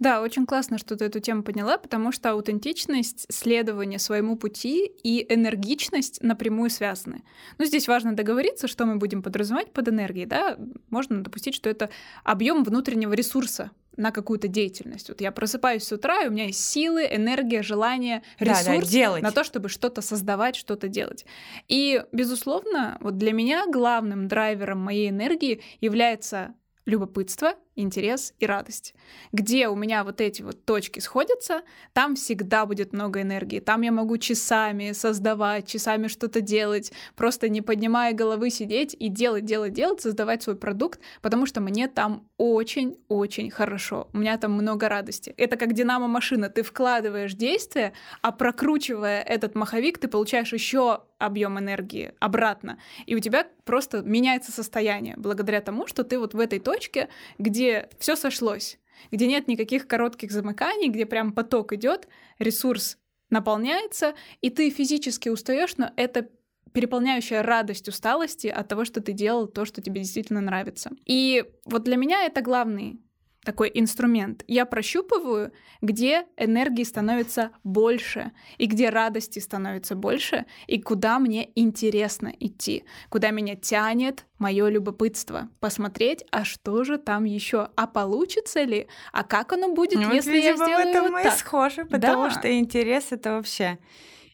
Да, 0.01 0.23
очень 0.23 0.47
классно, 0.47 0.79
что 0.79 0.97
ты 0.97 1.05
эту 1.05 1.21
тему 1.21 1.43
поняла, 1.43 1.77
потому 1.77 2.11
что 2.11 2.31
аутентичность, 2.31 3.27
следование 3.31 3.99
своему 3.99 4.35
пути 4.35 4.87
и 4.87 5.27
энергичность 5.29 6.23
напрямую 6.23 6.71
связаны. 6.71 7.23
Ну, 7.59 7.67
здесь 7.67 7.87
важно 7.87 8.15
договориться, 8.15 8.67
что 8.67 8.87
мы 8.87 8.97
будем 8.97 9.23
подразумевать 9.23 9.73
под 9.73 9.89
энергией, 9.89 10.25
да. 10.25 10.57
Можно 10.89 11.23
допустить, 11.23 11.55
что 11.55 11.69
это 11.69 11.91
объем 12.25 12.65
внутреннего 12.65 13.13
ресурса, 13.13 13.73
на 14.01 14.13
какую-то 14.13 14.49
деятельность. 14.49 15.09
Вот 15.09 15.21
я 15.21 15.31
просыпаюсь 15.31 15.85
с 15.85 15.93
утра, 15.93 16.23
и 16.23 16.29
у 16.29 16.31
меня 16.31 16.47
есть 16.47 16.65
силы, 16.65 17.07
энергия, 17.11 17.63
желание, 17.63 18.23
ресурс 18.39 18.65
да, 18.65 18.81
да, 18.81 18.81
делать. 18.81 19.23
на 19.23 19.31
то, 19.31 19.45
чтобы 19.45 19.69
что-то 19.69 20.01
создавать, 20.01 20.57
что-то 20.57 20.89
делать. 20.89 21.27
И, 21.69 22.03
безусловно, 22.11 22.97
вот 23.01 23.19
для 23.19 23.33
меня 23.33 23.67
главным 23.67 24.27
драйвером 24.27 24.79
моей 24.79 25.11
энергии 25.11 25.61
является 25.81 26.55
любопытство, 26.87 27.55
интерес 27.77 28.35
и 28.39 28.47
радость. 28.47 28.95
Где 29.33 29.69
у 29.69 29.77
меня 29.77 30.05
вот 30.05 30.21
эти 30.21 30.43
вот 30.43 30.65
точки 30.65 31.01
сходятся, 31.01 31.63
там 31.93 32.17
всегда 32.17 32.67
будет 32.67 32.93
много 32.93 33.23
энергии. 33.23 33.61
Там 33.61 33.83
я 33.83 33.93
могу 33.93 34.19
часами 34.19 34.93
создавать, 34.93 35.67
часами 35.67 36.09
что-то 36.09 36.41
делать, 36.41 36.93
просто 37.17 37.49
не 37.49 37.63
поднимая 37.63 38.13
головы 38.13 38.51
сидеть 38.51 38.97
и 38.99 39.09
делать, 39.09 39.45
делать, 39.45 39.73
делать, 39.73 40.01
создавать 40.01 40.43
свой 40.43 40.57
продукт, 40.57 41.01
потому 41.23 41.47
что 41.47 41.61
мне 41.61 41.89
там 41.89 42.29
очень-очень 42.37 43.51
хорошо. 43.51 44.09
У 44.13 44.19
меня 44.19 44.37
там 44.39 44.53
много 44.53 44.89
радости. 44.89 45.35
Это 45.37 45.57
как 45.57 45.73
динамо-машина. 45.73 46.49
Ты 46.49 46.63
вкладываешь 46.63 47.35
действие, 47.35 47.93
а 48.23 48.33
прокручивая 48.33 49.23
этот 49.23 49.55
маховик, 49.55 49.99
ты 49.99 50.09
получаешь 50.09 50.53
еще 50.53 51.03
объем 51.19 51.59
энергии 51.59 52.15
обратно. 52.19 52.79
И 53.07 53.15
у 53.15 53.21
тебя 53.21 53.47
просто 53.65 54.01
меняется 54.01 54.53
состояние 54.53 55.15
благодаря 55.19 55.61
тому, 55.61 55.87
что 55.87 56.03
ты 56.03 56.19
вот 56.19 56.35
в 56.35 56.41
этой 56.41 56.59
точке, 56.59 57.09
где 57.39 57.60
где 57.61 57.91
все 57.99 58.17
сошлось, 58.17 58.79
где 59.11 59.27
нет 59.27 59.47
никаких 59.47 59.87
коротких 59.87 60.31
замыканий, 60.33 60.89
где 60.89 61.05
прям 61.05 61.33
поток 61.33 61.75
идет, 61.75 62.09
ресурс 62.39 62.97
наполняется, 63.29 64.15
и 64.41 64.49
ты 64.49 64.71
физически 64.71 65.29
устаешь, 65.29 65.77
но 65.77 65.91
это 65.97 66.31
переполняющая 66.73 67.43
радость 67.43 67.87
усталости 67.87 68.47
от 68.47 68.67
того, 68.67 68.87
что 68.87 69.03
ты 69.03 69.13
делал 69.13 69.47
то, 69.47 69.67
что 69.67 69.83
тебе 69.83 70.01
действительно 70.01 70.41
нравится. 70.41 70.91
И 71.05 71.45
вот 71.67 71.83
для 71.83 71.97
меня 71.97 72.25
это 72.25 72.41
главный 72.41 72.99
такой 73.45 73.71
инструмент. 73.73 74.45
Я 74.47 74.67
прощупываю, 74.67 75.53
где 75.81 76.27
энергии 76.37 76.85
становится 76.85 77.53
больше, 77.65 78.33
и 78.59 78.67
где 78.67 78.91
радости 78.91 79.39
становится 79.39 79.95
больше, 79.95 80.47
и 80.67 80.81
куда 80.81 81.19
мне 81.19 81.51
интересно 81.55 82.33
идти, 82.39 82.85
куда 83.09 83.31
меня 83.31 83.57
тянет 83.57 84.27
мое 84.39 84.69
любопытство, 84.69 85.49
посмотреть, 85.61 86.25
а 86.31 86.45
что 86.45 86.85
же 86.85 86.99
там 86.99 87.25
еще, 87.25 87.69
а 87.77 87.87
получится 87.87 88.63
ли, 88.63 88.89
а 89.13 89.25
как 89.25 89.53
оно 89.53 89.73
будет, 89.73 90.01
ну, 90.01 90.13
если 90.13 90.31
вот, 90.31 90.37
видимо, 90.37 90.49
я 90.49 90.55
сделаю 90.57 90.85
в 90.85 90.89
этом 90.89 91.03
вот 91.03 91.13
мы 91.13 91.23
так. 91.23 91.39
схожи, 91.39 91.85
потому 91.85 92.25
да. 92.25 92.31
что 92.31 92.59
интерес 92.59 93.07
это 93.11 93.33
вообще. 93.33 93.79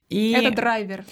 И... 0.08 0.32
Это 0.32 0.54
драйвер. 0.54 1.04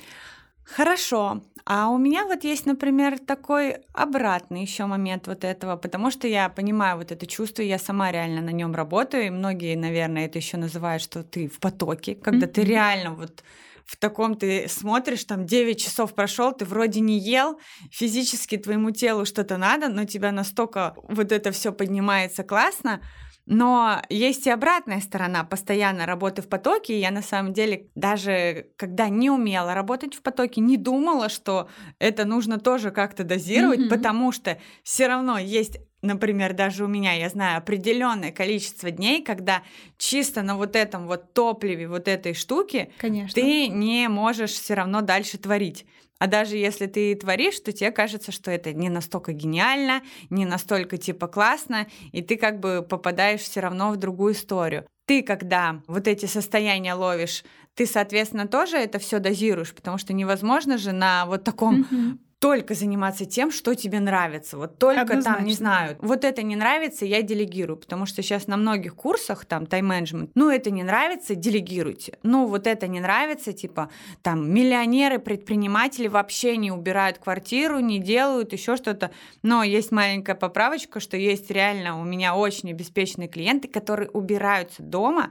Хорошо. 0.64 1.42
А 1.66 1.88
у 1.88 1.96
меня 1.96 2.26
вот 2.26 2.44
есть, 2.44 2.66
например, 2.66 3.18
такой 3.18 3.76
обратный 3.94 4.60
еще 4.62 4.84
момент 4.84 5.26
вот 5.26 5.44
этого, 5.44 5.76
потому 5.76 6.10
что 6.10 6.28
я 6.28 6.50
понимаю 6.50 6.98
вот 6.98 7.10
это 7.10 7.26
чувство, 7.26 7.62
я 7.62 7.78
сама 7.78 8.12
реально 8.12 8.42
на 8.42 8.50
нем 8.50 8.74
работаю, 8.74 9.26
и 9.26 9.30
многие, 9.30 9.74
наверное, 9.74 10.26
это 10.26 10.38
еще 10.38 10.58
называют, 10.58 11.02
что 11.02 11.22
ты 11.22 11.48
в 11.48 11.58
потоке, 11.60 12.16
когда 12.16 12.46
mm-hmm. 12.46 12.52
ты 12.52 12.64
реально 12.64 13.14
вот 13.14 13.42
в 13.86 13.96
таком 13.96 14.34
ты 14.34 14.66
смотришь, 14.68 15.24
там 15.24 15.46
9 15.46 15.82
часов 15.82 16.14
прошел, 16.14 16.52
ты 16.52 16.64
вроде 16.64 17.00
не 17.00 17.18
ел, 17.18 17.58
физически 17.90 18.56
твоему 18.56 18.90
телу 18.90 19.24
что-то 19.24 19.56
надо, 19.56 19.88
но 19.88 20.04
тебя 20.04 20.32
настолько 20.32 20.94
вот 20.96 21.32
это 21.32 21.50
все 21.50 21.72
поднимается 21.72 22.44
классно, 22.44 23.02
но 23.46 24.00
есть 24.08 24.46
и 24.46 24.50
обратная 24.50 25.00
сторона 25.00 25.44
постоянно 25.44 26.06
работы 26.06 26.42
в 26.42 26.48
потоке. 26.48 26.98
я 26.98 27.10
на 27.10 27.22
самом 27.22 27.52
деле 27.52 27.88
даже 27.94 28.68
когда 28.76 29.08
не 29.08 29.30
умела 29.30 29.74
работать 29.74 30.14
в 30.14 30.22
потоке, 30.22 30.60
не 30.60 30.76
думала, 30.76 31.28
что 31.28 31.68
это 31.98 32.24
нужно 32.24 32.58
тоже 32.58 32.90
как-то 32.90 33.24
дозировать, 33.24 33.80
mm-hmm. 33.80 33.88
потому 33.88 34.32
что 34.32 34.58
все 34.82 35.08
равно 35.08 35.38
есть 35.38 35.78
например, 36.04 36.52
даже 36.52 36.84
у 36.84 36.88
меня, 36.88 37.14
я 37.14 37.28
знаю, 37.28 37.58
определенное 37.58 38.30
количество 38.30 38.90
дней, 38.90 39.22
когда 39.22 39.62
чисто 39.98 40.42
на 40.42 40.56
вот 40.56 40.76
этом 40.76 41.06
вот 41.06 41.32
топливе 41.32 41.88
вот 41.88 42.06
этой 42.08 42.34
штуки 42.34 42.92
Конечно. 42.98 43.34
ты 43.34 43.68
не 43.68 44.08
можешь 44.08 44.52
все 44.52 44.74
равно 44.74 45.00
дальше 45.00 45.38
творить. 45.38 45.86
А 46.18 46.26
даже 46.26 46.56
если 46.56 46.86
ты 46.86 47.14
творишь, 47.16 47.58
то 47.60 47.72
тебе 47.72 47.90
кажется, 47.90 48.30
что 48.30 48.50
это 48.50 48.72
не 48.72 48.88
настолько 48.88 49.32
гениально, 49.32 50.02
не 50.30 50.46
настолько 50.46 50.96
типа 50.96 51.26
классно, 51.26 51.86
и 52.12 52.22
ты 52.22 52.36
как 52.36 52.60
бы 52.60 52.86
попадаешь 52.88 53.40
все 53.40 53.60
равно 53.60 53.90
в 53.90 53.96
другую 53.96 54.34
историю. 54.34 54.86
Ты, 55.06 55.22
когда 55.22 55.82
вот 55.86 56.06
эти 56.06 56.26
состояния 56.26 56.94
ловишь, 56.94 57.44
ты, 57.74 57.84
соответственно, 57.84 58.46
тоже 58.46 58.76
это 58.76 58.98
все 58.98 59.18
дозируешь, 59.18 59.74
потому 59.74 59.98
что 59.98 60.12
невозможно 60.12 60.78
же 60.78 60.92
на 60.92 61.26
вот 61.26 61.44
таком 61.44 61.82
mm-hmm 61.82 62.18
только 62.44 62.74
заниматься 62.74 63.24
тем, 63.24 63.50
что 63.50 63.74
тебе 63.74 64.00
нравится. 64.00 64.58
Вот 64.58 64.76
только 64.76 65.00
Однозначно. 65.00 65.34
там, 65.36 65.44
не 65.46 65.54
знаю, 65.54 65.96
вот 66.02 66.24
это 66.26 66.42
не 66.42 66.56
нравится, 66.56 67.06
я 67.06 67.22
делегирую, 67.22 67.78
потому 67.78 68.04
что 68.04 68.20
сейчас 68.20 68.48
на 68.48 68.58
многих 68.58 68.94
курсах 68.94 69.46
там 69.46 69.64
тайм-менеджмент, 69.64 70.30
ну 70.34 70.50
это 70.50 70.70
не 70.70 70.82
нравится, 70.82 71.34
делегируйте. 71.34 72.18
Ну 72.22 72.44
вот 72.44 72.66
это 72.66 72.86
не 72.86 73.00
нравится, 73.00 73.54
типа 73.54 73.88
там 74.20 74.52
миллионеры, 74.52 75.20
предприниматели 75.20 76.06
вообще 76.06 76.58
не 76.58 76.70
убирают 76.70 77.16
квартиру, 77.16 77.78
не 77.78 77.98
делают 77.98 78.52
еще 78.52 78.76
что-то. 78.76 79.10
Но 79.42 79.62
есть 79.62 79.90
маленькая 79.90 80.34
поправочка, 80.34 81.00
что 81.00 81.16
есть 81.16 81.50
реально 81.50 81.98
у 81.98 82.04
меня 82.04 82.34
очень 82.36 82.72
обеспеченные 82.72 83.28
клиенты, 83.28 83.68
которые 83.68 84.10
убираются 84.10 84.82
дома, 84.82 85.30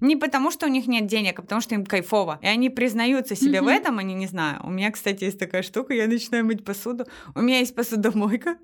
не 0.00 0.16
потому, 0.16 0.50
что 0.50 0.66
у 0.66 0.68
них 0.68 0.86
нет 0.86 1.06
денег, 1.06 1.38
а 1.38 1.42
потому 1.42 1.60
что 1.60 1.74
им 1.74 1.84
кайфово. 1.84 2.38
И 2.42 2.46
они 2.46 2.70
признаются 2.70 3.36
себе 3.36 3.58
mm-hmm. 3.58 3.64
в 3.64 3.68
этом, 3.68 3.98
они 3.98 4.14
не 4.14 4.26
знаю. 4.26 4.60
У 4.64 4.70
меня, 4.70 4.90
кстати, 4.90 5.24
есть 5.24 5.38
такая 5.38 5.62
штука, 5.62 5.94
я 5.94 6.06
начинаю 6.06 6.44
мыть 6.44 6.64
посуду. 6.64 7.06
У 7.34 7.40
меня 7.40 7.58
есть 7.58 7.74
посудомойка, 7.74 8.58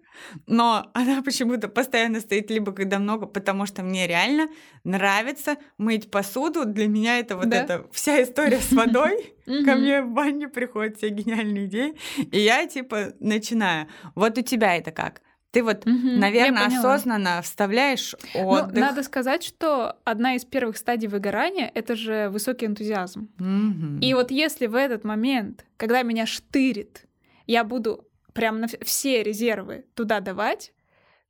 но 0.47 0.91
она 0.95 1.23
почему-то 1.23 1.69
постоянно 1.69 2.21
стоит 2.21 2.51
либо 2.51 2.73
когда 2.73 2.99
много, 2.99 3.27
потому 3.27 3.67
что 3.67 3.83
мне 3.83 4.07
реально 4.07 4.49
нравится 4.85 5.57
мыть 5.79 6.11
посуду. 6.11 6.65
Для 6.65 6.89
меня 6.89 7.19
это 7.19 7.37
вот 7.37 7.49
да? 7.49 7.63
эта 7.63 7.87
вся 7.93 8.23
история 8.23 8.61
с 8.61 8.73
водой. 8.73 9.35
Ко 9.47 9.75
мне 9.75 10.03
в 10.03 10.11
баню 10.11 10.49
приходят 10.49 10.99
все 10.99 11.09
гениальные 11.09 11.67
идеи, 11.67 11.95
и 12.31 12.39
я 12.39 12.67
типа 12.67 13.15
начинаю. 13.19 13.89
Вот 14.15 14.39
у 14.39 14.43
тебя 14.43 14.77
это 14.77 14.93
как? 14.93 15.23
Ты 15.51 15.65
вот, 15.65 15.85
угу, 15.85 15.93
наверное, 15.93 16.67
осознанно 16.67 17.43
вставляешь 17.43 18.15
ну, 18.35 18.47
отдых. 18.47 18.75
Ну, 18.75 18.81
надо 18.81 19.03
сказать, 19.03 19.43
что 19.43 19.97
одна 20.05 20.37
из 20.37 20.45
первых 20.45 20.77
стадий 20.77 21.09
выгорания 21.09 21.71
это 21.75 21.97
же 21.97 22.29
высокий 22.31 22.67
энтузиазм. 22.67 23.31
Угу. 23.39 24.01
И 24.01 24.15
вот 24.15 24.31
если 24.31 24.67
в 24.67 24.77
этот 24.77 25.03
момент, 25.03 25.67
когда 25.77 26.03
меня 26.03 26.27
штырит, 26.27 27.07
я 27.47 27.65
буду 27.65 28.07
прям 28.33 28.61
на 28.61 28.69
все 28.69 29.25
резервы 29.25 29.87
туда 29.95 30.21
давать, 30.21 30.73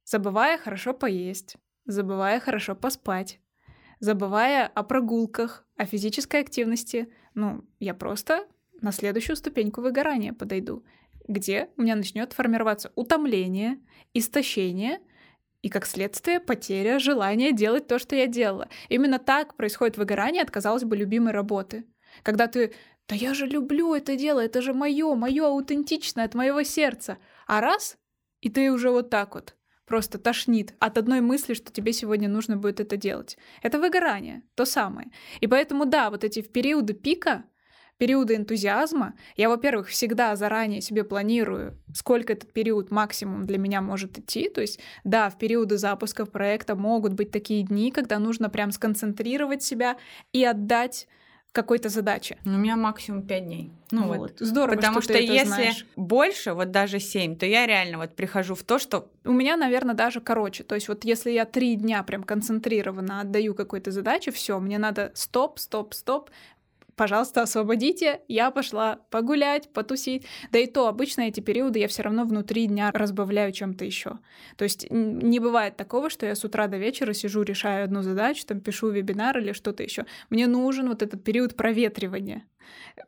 забывая 0.04 0.58
хорошо 0.58 0.92
поесть, 0.92 1.56
забывая 1.86 2.40
хорошо 2.40 2.74
поспать, 2.74 3.40
забывая 4.00 4.66
о 4.66 4.82
прогулках, 4.82 5.64
о 5.76 5.86
физической 5.86 6.40
активности, 6.40 7.10
ну, 7.34 7.64
я 7.78 7.94
просто 7.94 8.46
на 8.82 8.92
следующую 8.92 9.36
ступеньку 9.36 9.80
выгорания 9.80 10.32
подойду. 10.34 10.84
Где 11.28 11.70
у 11.76 11.82
меня 11.82 11.96
начнет 11.96 12.32
формироваться 12.32 12.92
утомление, 12.94 13.78
истощение 14.14 15.00
и, 15.62 15.68
как 15.68 15.86
следствие, 15.86 16.40
потеря 16.40 16.98
желания 16.98 17.52
делать 17.52 17.86
то, 17.86 17.98
что 17.98 18.16
я 18.16 18.26
делала. 18.26 18.68
Именно 18.88 19.18
так 19.18 19.56
происходит 19.56 19.98
выгорание 19.98 20.42
от, 20.42 20.50
казалось 20.50 20.84
бы, 20.84 20.96
любимой 20.96 21.32
работы. 21.32 21.84
Когда 22.22 22.46
ты 22.46 22.72
«Да 23.08 23.14
я 23.14 23.34
же 23.34 23.46
люблю 23.46 23.94
это 23.94 24.16
дело, 24.16 24.40
это 24.40 24.62
же 24.62 24.72
мое, 24.72 25.14
мое 25.14 25.46
аутентичное 25.46 26.24
от 26.24 26.34
моего 26.34 26.62
сердца». 26.62 27.18
А 27.46 27.60
раз, 27.60 27.98
и 28.40 28.48
ты 28.48 28.70
уже 28.70 28.90
вот 28.90 29.10
так 29.10 29.34
вот 29.34 29.56
просто 29.90 30.18
тошнит 30.18 30.74
от 30.78 30.98
одной 30.98 31.20
мысли, 31.20 31.54
что 31.54 31.72
тебе 31.72 31.92
сегодня 31.92 32.28
нужно 32.28 32.56
будет 32.56 32.78
это 32.78 32.96
делать. 32.96 33.36
Это 33.60 33.80
выгорание, 33.80 34.44
то 34.54 34.64
самое. 34.64 35.10
И 35.40 35.48
поэтому, 35.48 35.84
да, 35.84 36.10
вот 36.10 36.22
эти 36.22 36.42
в 36.42 36.52
периоды 36.52 36.92
пика, 36.94 37.44
периоды 38.00 38.34
энтузиазма, 38.34 39.12
я, 39.36 39.50
во-первых, 39.50 39.88
всегда 39.88 40.34
заранее 40.34 40.80
себе 40.80 41.04
планирую, 41.04 41.76
сколько 41.94 42.32
этот 42.32 42.50
период 42.50 42.90
максимум 42.90 43.44
для 43.44 43.58
меня 43.58 43.82
может 43.82 44.18
идти. 44.18 44.48
То 44.48 44.62
есть, 44.62 44.80
да, 45.04 45.28
в 45.28 45.36
периоды 45.36 45.76
запуска 45.76 46.24
проекта 46.24 46.74
могут 46.76 47.12
быть 47.12 47.30
такие 47.30 47.62
дни, 47.62 47.90
когда 47.90 48.18
нужно 48.18 48.48
прям 48.48 48.72
сконцентрировать 48.72 49.62
себя 49.62 49.98
и 50.32 50.42
отдать 50.42 51.08
какой-то 51.52 51.90
задачи. 51.90 52.38
У 52.46 52.50
меня 52.50 52.76
максимум 52.76 53.26
5 53.26 53.44
дней. 53.44 53.70
Ну 53.90 54.06
вот. 54.06 54.18
вот. 54.18 54.32
Здорово, 54.38 54.76
Потому 54.76 55.02
что, 55.02 55.12
что, 55.12 55.18
ты 55.18 55.24
это 55.24 55.32
если 55.32 55.46
знаешь. 55.46 55.86
больше, 55.96 56.54
вот 56.54 56.70
даже 56.70 57.00
7, 57.00 57.36
то 57.36 57.44
я 57.44 57.66
реально 57.66 57.98
вот 57.98 58.14
прихожу 58.14 58.54
в 58.54 58.62
то, 58.62 58.78
что... 58.78 59.10
У 59.24 59.32
меня, 59.32 59.56
наверное, 59.56 59.94
даже 59.94 60.20
короче. 60.20 60.62
То 60.62 60.74
есть 60.74 60.88
вот 60.88 61.04
если 61.04 61.32
я 61.32 61.44
три 61.44 61.74
дня 61.74 62.02
прям 62.02 62.22
концентрированно 62.22 63.20
отдаю 63.20 63.54
какой-то 63.54 63.90
задаче, 63.90 64.30
все, 64.30 64.58
мне 64.58 64.78
надо 64.78 65.10
стоп, 65.14 65.58
стоп, 65.58 65.92
стоп, 65.92 66.30
пожалуйста, 67.00 67.40
освободите, 67.40 68.20
я 68.28 68.50
пошла 68.50 68.98
погулять, 69.08 69.72
потусить. 69.72 70.26
Да 70.52 70.58
и 70.58 70.66
то, 70.66 70.86
обычно 70.86 71.22
эти 71.22 71.40
периоды 71.40 71.78
я 71.78 71.88
все 71.88 72.02
равно 72.02 72.26
внутри 72.26 72.66
дня 72.66 72.90
разбавляю 72.92 73.52
чем-то 73.52 73.86
еще. 73.86 74.18
То 74.58 74.64
есть 74.64 74.86
не 74.90 75.38
бывает 75.38 75.78
такого, 75.78 76.10
что 76.10 76.26
я 76.26 76.34
с 76.34 76.44
утра 76.44 76.66
до 76.66 76.76
вечера 76.76 77.14
сижу, 77.14 77.40
решаю 77.40 77.84
одну 77.84 78.02
задачу, 78.02 78.44
там 78.46 78.60
пишу 78.60 78.90
вебинар 78.90 79.38
или 79.38 79.52
что-то 79.52 79.82
еще. 79.82 80.04
Мне 80.28 80.46
нужен 80.46 80.90
вот 80.90 81.00
этот 81.00 81.24
период 81.24 81.56
проветривания 81.56 82.44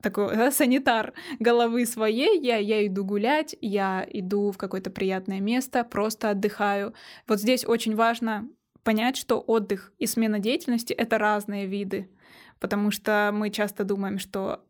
такой 0.01 0.35
да, 0.37 0.51
санитар 0.51 1.13
головы 1.39 1.85
своей, 1.85 2.41
я, 2.41 2.57
я 2.57 2.87
иду 2.87 3.05
гулять, 3.05 3.55
я 3.61 4.07
иду 4.09 4.53
в 4.53 4.57
какое-то 4.57 4.91
приятное 4.91 5.41
место, 5.41 5.85
просто 5.85 6.31
отдыхаю. 6.31 6.95
Вот 7.29 7.41
здесь 7.41 7.67
очень 7.67 7.95
важно 7.95 8.49
понять, 8.85 9.19
что 9.19 9.39
отдых 9.39 9.93
и 9.99 10.07
смена 10.07 10.39
деятельности— 10.39 10.93
это 10.95 11.19
разные 11.19 11.67
виды 11.67 12.09
потому 12.63 12.93
что 12.93 13.31
мы 13.35 13.51
часто 13.51 13.85
думаем, 13.85 14.21
что 14.21 14.65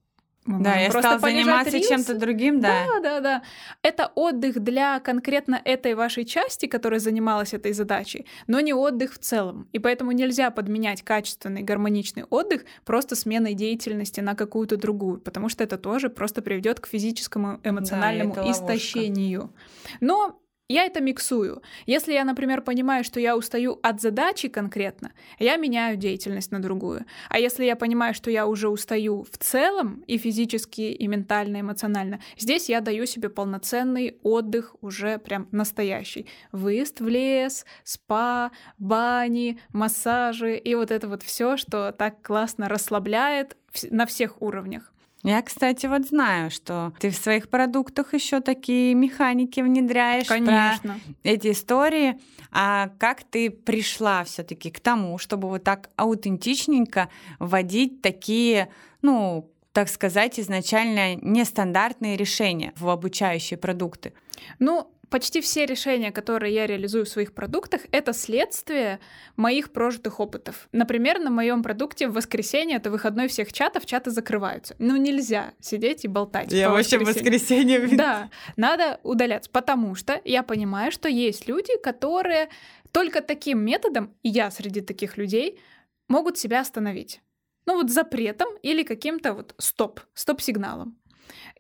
мы 0.45 0.65
да, 0.65 0.77
я 0.77 0.91
просто 0.91 1.19
стал 1.19 1.31
заниматься 1.31 1.77
рилс. 1.77 1.89
чем-то 1.89 2.15
другим, 2.19 2.61
да. 2.61 2.87
Да, 2.87 3.01
да, 3.01 3.21
да. 3.21 3.43
Это 3.83 4.11
отдых 4.17 4.59
для 4.61 4.99
конкретно 4.99 5.61
этой 5.65 5.95
вашей 5.95 6.25
части, 6.25 6.67
которая 6.67 6.99
занималась 6.99 7.55
этой 7.55 7.73
задачей, 7.73 8.27
но 8.49 8.59
не 8.61 8.75
отдых 8.75 9.13
в 9.13 9.19
целом. 9.19 9.69
И 9.73 9.79
поэтому 9.79 10.11
нельзя 10.11 10.51
подменять 10.51 11.03
качественный 11.03 11.63
гармоничный 11.63 12.25
отдых 12.25 12.65
просто 12.85 13.15
сменой 13.15 13.55
деятельности 13.55 14.21
на 14.21 14.35
какую-то 14.35 14.77
другую, 14.77 15.21
потому 15.21 15.49
что 15.49 15.63
это 15.63 15.77
тоже 15.77 16.09
просто 16.09 16.43
приведет 16.43 16.81
к 16.81 16.89
физическому 16.89 17.61
эмоциональному 17.63 18.35
да, 18.35 18.51
истощению. 18.51 19.53
Но 20.01 20.41
я 20.69 20.85
это 20.85 21.01
миксую. 21.01 21.63
Если 21.87 22.13
я, 22.13 22.25
например, 22.25 22.63
понимаю, 22.63 23.05
что 23.05 23.21
я 23.21 23.37
устаю 23.37 23.79
от 23.83 24.01
задачи 24.01 24.49
конкретно, 24.49 25.13
я 25.39 25.57
меняю 25.57 25.97
деятельность 25.97 26.51
на 26.51 26.61
другую. 26.61 27.05
А 27.29 27.39
если 27.39 27.65
я 27.65 27.77
понимаю, 27.77 28.15
что 28.15 28.31
я 28.31 28.47
уже 28.47 28.69
устаю 28.69 29.25
в 29.25 29.37
целом 29.39 30.03
и 30.07 30.19
физически, 30.19 30.81
и 30.81 31.07
ментально, 31.07 31.59
и 31.59 31.61
эмоционально, 31.61 32.21
здесь 32.39 32.69
я 32.69 32.81
даю 32.81 33.07
себе 33.07 33.29
полноценный 33.29 34.19
отдых 34.23 34.77
уже 34.81 35.19
прям 35.19 35.49
настоящий. 35.53 36.27
Выезд 36.53 37.01
в 37.01 37.09
лес, 37.09 37.67
спа, 37.85 38.51
бани, 38.79 39.61
массажи 39.73 40.57
и 40.57 40.75
вот 40.75 40.91
это 40.91 41.09
вот 41.09 41.23
все, 41.23 41.57
что 41.57 41.93
так 41.93 42.23
классно 42.23 42.69
расслабляет 42.69 43.57
на 43.91 44.07
всех 44.07 44.41
уровнях. 44.41 44.92
Я, 45.23 45.41
кстати, 45.43 45.87
вот 45.87 46.07
знаю, 46.07 46.51
что 46.51 46.93
ты 46.99 47.11
в 47.11 47.17
своих 47.17 47.49
продуктах 47.49 48.13
еще 48.13 48.41
такие 48.41 48.95
механики 48.95 49.61
внедряешь. 49.61 50.27
Конечно. 50.27 50.99
Про 51.23 51.31
эти 51.31 51.53
истории. 51.53 52.19
А 52.51 52.91
как 52.99 53.23
ты 53.23 53.51
пришла 53.51 54.25
все-таки 54.25 54.71
к 54.71 54.81
тому, 54.81 55.19
чтобы 55.19 55.49
вот 55.49 55.63
так 55.63 55.91
аутентичненько 55.97 57.09
вводить 57.39 58.03
такие, 58.03 58.69
ну, 59.01 59.49
так 59.73 59.89
сказать, 59.89 60.41
изначально 60.41 61.15
нестандартные 61.17 62.17
решения 62.17 62.73
в 62.77 62.89
обучающие 62.89 63.57
продукты? 63.57 64.13
Ну, 64.59 64.93
почти 65.13 65.43
все 65.43 65.67
решения, 65.67 66.11
которые 66.11 66.55
я 66.55 66.67
реализую 66.67 67.05
в 67.05 67.09
своих 67.09 67.35
продуктах, 67.35 67.83
это 67.93 68.15
следствие 68.15 68.99
моих 69.37 69.71
прожитых 69.71 70.21
опытов. 70.21 70.69
Например, 70.73 71.19
на 71.21 71.31
моем 71.31 71.63
продукте 71.63 72.09
в 72.09 72.15
воскресенье 72.15 72.79
это 72.79 72.91
выходной 72.91 73.29
всех 73.29 73.53
чатов, 73.53 73.85
чаты 73.85 74.11
закрываются. 74.11 74.75
Ну 74.79 74.97
нельзя 74.97 75.53
сидеть 75.61 76.07
и 76.07 76.09
болтать. 76.09 76.51
Я 76.51 76.71
вообще 76.71 76.99
в 76.99 77.05
воскресенье. 77.05 77.87
Да, 77.93 78.31
надо 78.57 79.01
удаляться, 79.03 79.51
потому 79.51 79.95
что 79.95 80.19
я 80.25 80.43
понимаю, 80.43 80.91
что 80.91 81.09
есть 81.11 81.47
люди, 81.47 81.79
которые 81.83 82.49
только 82.91 83.21
таким 83.21 83.63
методом, 83.63 84.15
и 84.23 84.31
я 84.31 84.51
среди 84.51 84.81
таких 84.81 85.19
людей, 85.19 85.61
могут 86.09 86.39
себя 86.39 86.61
остановить. 86.61 87.21
Ну 87.67 87.75
вот 87.75 87.91
запретом 87.91 88.49
или 88.63 88.83
каким-то 88.83 89.35
вот 89.35 89.55
стоп, 89.59 90.01
стоп-сигналом. 90.15 90.99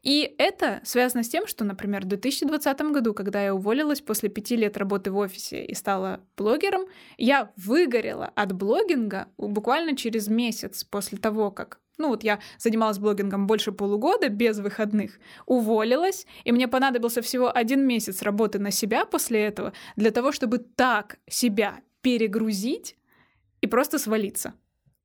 И 0.02 0.34
это 0.38 0.80
связано 0.84 1.22
с 1.22 1.28
тем, 1.28 1.46
что, 1.46 1.64
например, 1.64 2.04
в 2.04 2.08
2020 2.08 2.80
году, 2.92 3.14
когда 3.14 3.42
я 3.42 3.54
уволилась 3.54 4.00
после 4.00 4.28
пяти 4.28 4.56
лет 4.56 4.76
работы 4.76 5.10
в 5.10 5.16
офисе 5.16 5.64
и 5.64 5.74
стала 5.74 6.20
блогером, 6.36 6.82
я 7.18 7.52
выгорела 7.56 8.26
от 8.34 8.52
блогинга 8.52 9.28
буквально 9.36 9.96
через 9.96 10.28
месяц 10.28 10.84
после 10.84 11.18
того, 11.18 11.50
как 11.50 11.78
ну 11.98 12.08
вот 12.08 12.24
я 12.24 12.40
занималась 12.58 12.98
блогингом 12.98 13.46
больше 13.46 13.70
полугода 13.70 14.28
без 14.28 14.58
выходных, 14.58 15.18
уволилась, 15.46 16.26
и 16.42 16.50
мне 16.50 16.66
понадобился 16.66 17.22
всего 17.22 17.54
один 17.54 17.86
месяц 17.86 18.22
работы 18.22 18.58
на 18.58 18.70
себя 18.70 19.04
после 19.04 19.40
этого 19.44 19.72
для 19.94 20.10
того, 20.10 20.32
чтобы 20.32 20.58
так 20.58 21.18
себя 21.28 21.80
перегрузить 22.00 22.96
и 23.60 23.66
просто 23.66 23.98
свалиться. 23.98 24.54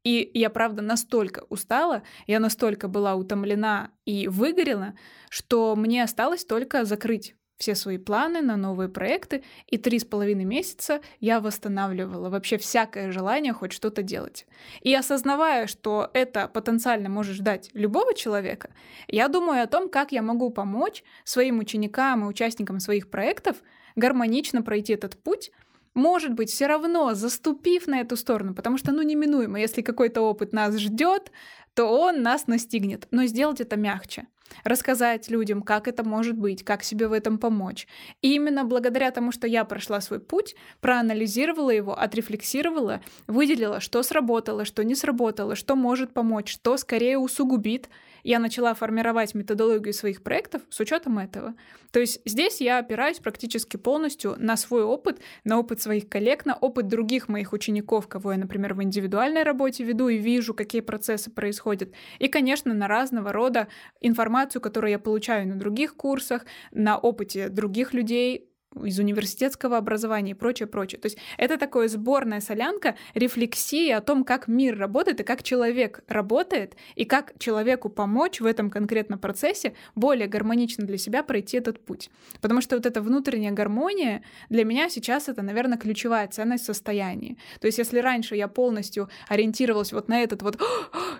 И 0.08 0.32
я, 0.34 0.50
правда, 0.50 0.82
настолько 0.82 1.44
устала, 1.50 2.02
я 2.28 2.40
настолько 2.40 2.88
была 2.88 3.16
утомлена 3.16 3.92
и 4.06 4.30
выгорела, 4.30 4.94
что 5.30 5.76
мне 5.76 6.02
осталось 6.02 6.46
только 6.46 6.86
закрыть 6.86 7.36
все 7.58 7.76
свои 7.76 7.98
планы 7.98 8.40
на 8.40 8.56
новые 8.56 8.88
проекты, 8.88 9.44
и 9.66 9.78
три 9.78 10.00
с 10.00 10.06
половиной 10.06 10.46
месяца 10.46 11.02
я 11.20 11.42
восстанавливала 11.42 12.30
вообще 12.30 12.58
всякое 12.58 13.12
желание 13.12 13.52
хоть 13.52 13.74
что-то 13.74 14.02
делать. 14.02 14.48
И 14.80 14.96
осознавая, 14.96 15.68
что 15.68 16.10
это 16.14 16.48
потенциально 16.48 17.10
может 17.10 17.36
ждать 17.36 17.70
любого 17.74 18.14
человека, 18.14 18.70
я 19.10 19.28
думаю 19.28 19.62
о 19.62 19.68
том, 19.68 19.90
как 19.90 20.14
я 20.14 20.22
могу 20.22 20.52
помочь 20.52 21.04
своим 21.26 21.60
ученикам 21.60 22.24
и 22.24 22.30
участникам 22.30 22.80
своих 22.80 23.10
проектов 23.10 23.58
гармонично 23.98 24.62
пройти 24.62 24.94
этот 24.94 25.22
путь, 25.22 25.52
может 25.98 26.34
быть, 26.34 26.50
все 26.50 26.68
равно 26.68 27.14
заступив 27.14 27.88
на 27.88 28.00
эту 28.00 28.16
сторону, 28.16 28.54
потому 28.54 28.78
что, 28.78 28.92
ну, 28.92 29.02
неминуемо, 29.02 29.60
если 29.60 29.82
какой-то 29.82 30.22
опыт 30.22 30.54
нас 30.54 30.78
ждет, 30.78 31.32
то 31.74 31.86
он 31.86 32.22
нас 32.22 32.48
настигнет. 32.48 33.08
Но 33.12 33.26
сделать 33.26 33.62
это 33.62 33.76
мягче 33.76 34.28
рассказать 34.64 35.30
людям, 35.30 35.62
как 35.62 35.88
это 35.88 36.04
может 36.04 36.38
быть, 36.38 36.64
как 36.64 36.84
себе 36.84 37.08
в 37.08 37.14
этом 37.14 37.38
помочь. 37.38 37.88
И 38.22 38.36
именно 38.36 38.64
благодаря 38.64 39.12
тому, 39.12 39.32
что 39.32 39.48
я 39.48 39.66
прошла 39.66 40.02
свой 40.02 40.20
путь, 40.20 40.56
проанализировала 40.82 41.72
его, 41.72 41.98
отрефлексировала, 41.98 43.02
выделила, 43.28 43.80
что 43.80 44.04
сработало, 44.04 44.66
что 44.66 44.84
не 44.84 44.96
сработало, 44.96 45.56
что 45.56 45.76
может 45.76 46.14
помочь, 46.14 46.52
что 46.52 46.78
скорее 46.78 47.18
усугубит, 47.18 47.90
я 48.24 48.40
начала 48.40 48.74
формировать 48.74 49.36
методологию 49.36 49.94
своих 49.94 50.24
проектов 50.24 50.62
с 50.70 50.80
учетом 50.80 51.20
этого. 51.20 51.56
То 51.92 52.00
есть 52.00 52.22
здесь 52.26 52.62
я 52.62 52.80
опираюсь 52.80 53.20
практически 53.20 53.78
полностью 53.78 54.36
на 54.38 54.58
свой 54.58 54.84
опыт, 54.84 55.20
на 55.44 55.60
опыт 55.60 55.82
своих 55.82 56.10
коллег, 56.10 56.46
на 56.46 56.56
опыт 56.56 56.88
других 56.88 57.30
моих 57.30 57.54
учеников, 57.54 58.08
кого 58.08 58.34
я, 58.34 58.38
например, 58.38 58.74
в 58.74 58.84
индивидуальной 58.84 59.44
работе 59.44 59.84
веду 59.84 60.10
и 60.10 60.18
вижу, 60.18 60.54
какие 60.54 60.82
процессы 60.82 61.32
происходят. 61.32 61.92
И, 62.20 62.28
конечно, 62.28 62.74
на 62.74 62.88
разного 62.88 63.32
рода 63.32 63.68
информацию, 64.02 64.62
которую 64.62 64.92
я 64.92 65.00
получаю 65.00 65.48
на 65.48 65.56
других 65.56 65.96
курсах, 65.96 66.46
на 66.72 66.98
опыте 66.98 67.50
других 67.50 67.94
людей, 67.94 68.50
из 68.86 69.00
университетского 69.00 69.78
образования 69.78 70.32
и 70.32 70.34
прочее, 70.34 70.68
прочее. 70.68 71.00
То 71.00 71.08
есть 71.08 71.18
это 71.38 71.58
такое 71.58 71.88
сборная 71.88 72.42
солянка 72.42 72.96
рефлексии 73.14 73.92
о 73.92 74.02
том, 74.02 74.24
как 74.24 74.48
мир 74.48 74.78
работает 74.78 75.20
и 75.22 75.24
как 75.24 75.44
человек 75.44 76.04
работает, 76.08 76.76
и 76.96 77.06
как 77.06 77.34
человеку 77.40 77.90
помочь 77.90 78.40
в 78.40 78.46
этом 78.46 78.70
конкретном 78.70 79.20
процессе 79.20 79.74
более 79.96 80.28
гармонично 80.28 80.86
для 80.86 80.98
себя 80.98 81.24
пройти 81.24 81.58
этот 81.58 81.84
путь. 81.84 82.10
Потому 82.42 82.62
что 82.62 82.76
вот 82.76 82.86
эта 82.86 83.02
внутренняя 83.02 83.52
гармония 83.52 84.24
для 84.50 84.64
меня 84.64 84.90
сейчас 84.90 85.30
это, 85.30 85.42
наверное, 85.42 85.78
ключевая 85.78 86.28
ценность 86.28 86.66
состояния. 86.66 87.38
То 87.60 87.68
есть 87.68 87.78
если 87.78 88.00
раньше 88.00 88.36
я 88.36 88.48
полностью 88.48 89.10
ориентировалась 89.28 89.94
вот 89.94 90.08
на 90.08 90.22
этот 90.22 90.42
вот, 90.42 90.60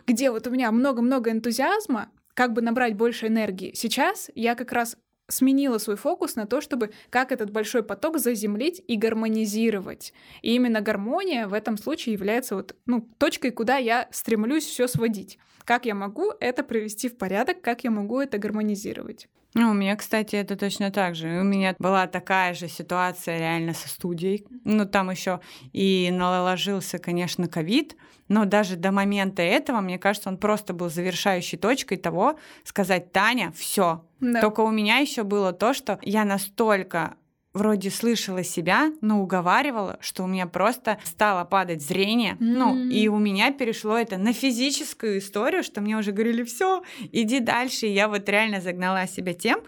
где 0.06 0.32
вот 0.32 0.48
у 0.48 0.50
меня 0.50 0.72
много-много 0.72 1.32
энтузиазма, 1.32 2.10
как 2.34 2.54
бы 2.54 2.62
набрать 2.62 2.94
больше 2.94 3.28
энергии. 3.28 3.72
Сейчас 3.74 4.30
я 4.36 4.54
как 4.54 4.72
раз 4.72 4.96
сменила 5.28 5.78
свой 5.78 5.96
фокус 5.96 6.36
на 6.36 6.46
то, 6.46 6.62
чтобы 6.62 6.92
как 7.10 7.32
этот 7.32 7.52
большой 7.52 7.84
поток 7.84 8.18
заземлить 8.18 8.82
и 8.88 8.96
гармонизировать. 8.96 10.14
И 10.42 10.56
именно 10.56 10.82
гармония 10.82 11.48
в 11.48 11.54
этом 11.54 11.78
случае 11.78 12.14
является 12.14 12.56
вот, 12.56 12.76
ну, 12.86 13.08
точкой, 13.18 13.52
куда 13.52 13.78
я 13.78 14.08
стремлюсь 14.12 14.66
все 14.66 14.88
сводить. 14.88 15.38
Как 15.66 15.86
я 15.86 15.96
могу 15.96 16.32
это 16.40 16.64
привести 16.64 17.10
в 17.10 17.18
порядок, 17.18 17.62
как 17.62 17.84
я 17.84 17.92
могу 17.92 18.20
это 18.20 18.38
гармонизировать. 18.38 19.28
Ну, 19.58 19.72
у 19.72 19.74
меня, 19.74 19.96
кстати, 19.96 20.36
это 20.36 20.56
точно 20.56 20.92
так 20.92 21.16
же. 21.16 21.40
У 21.40 21.44
меня 21.44 21.76
была 21.80 22.06
такая 22.06 22.54
же 22.54 22.68
ситуация 22.68 23.40
реально 23.40 23.74
со 23.74 23.90
студией. 23.90 24.46
Ну, 24.64 24.86
там 24.86 25.10
еще 25.10 25.40
и 25.74 26.10
наложился, 26.12 27.00
конечно, 27.00 27.48
ковид, 27.48 27.96
но 28.28 28.46
даже 28.46 28.76
до 28.76 28.92
момента 28.92 29.42
этого, 29.42 29.82
мне 29.82 29.98
кажется, 29.98 30.30
он 30.30 30.38
просто 30.38 30.74
был 30.74 30.90
завершающей 30.90 31.58
точкой 31.58 31.98
того, 31.98 32.38
сказать, 32.66 33.12
Таня, 33.12 33.52
все. 33.52 34.06
Да. 34.20 34.42
Только 34.42 34.62
у 34.62 34.70
меня 34.70 34.98
еще 34.98 35.24
было 35.24 35.54
то, 35.54 35.74
что 35.74 35.98
я 36.04 36.24
настолько 36.24 37.16
вроде 37.58 37.90
слышала 37.90 38.44
себя, 38.44 38.92
но 39.02 39.22
уговаривала, 39.22 39.98
что 40.00 40.24
у 40.24 40.28
меня 40.28 40.48
просто 40.48 40.98
стало 41.04 41.44
падать 41.44 41.82
зрение. 41.82 42.34
Mm-hmm. 42.34 42.38
Ну, 42.40 42.90
и 42.90 43.08
у 43.08 43.18
меня 43.18 43.52
перешло 43.52 43.98
это 43.98 44.18
на 44.18 44.34
физическую 44.34 45.20
историю, 45.20 45.64
что 45.64 45.82
мне 45.82 45.98
уже 45.98 46.12
говорили, 46.12 46.44
все, 46.44 46.84
иди 47.12 47.40
дальше. 47.40 47.88
И 47.88 47.94
я 47.94 48.08
вот 48.08 48.28
реально 48.30 48.62
загнала 48.62 49.08
себя 49.08 49.34
тем, 49.34 49.60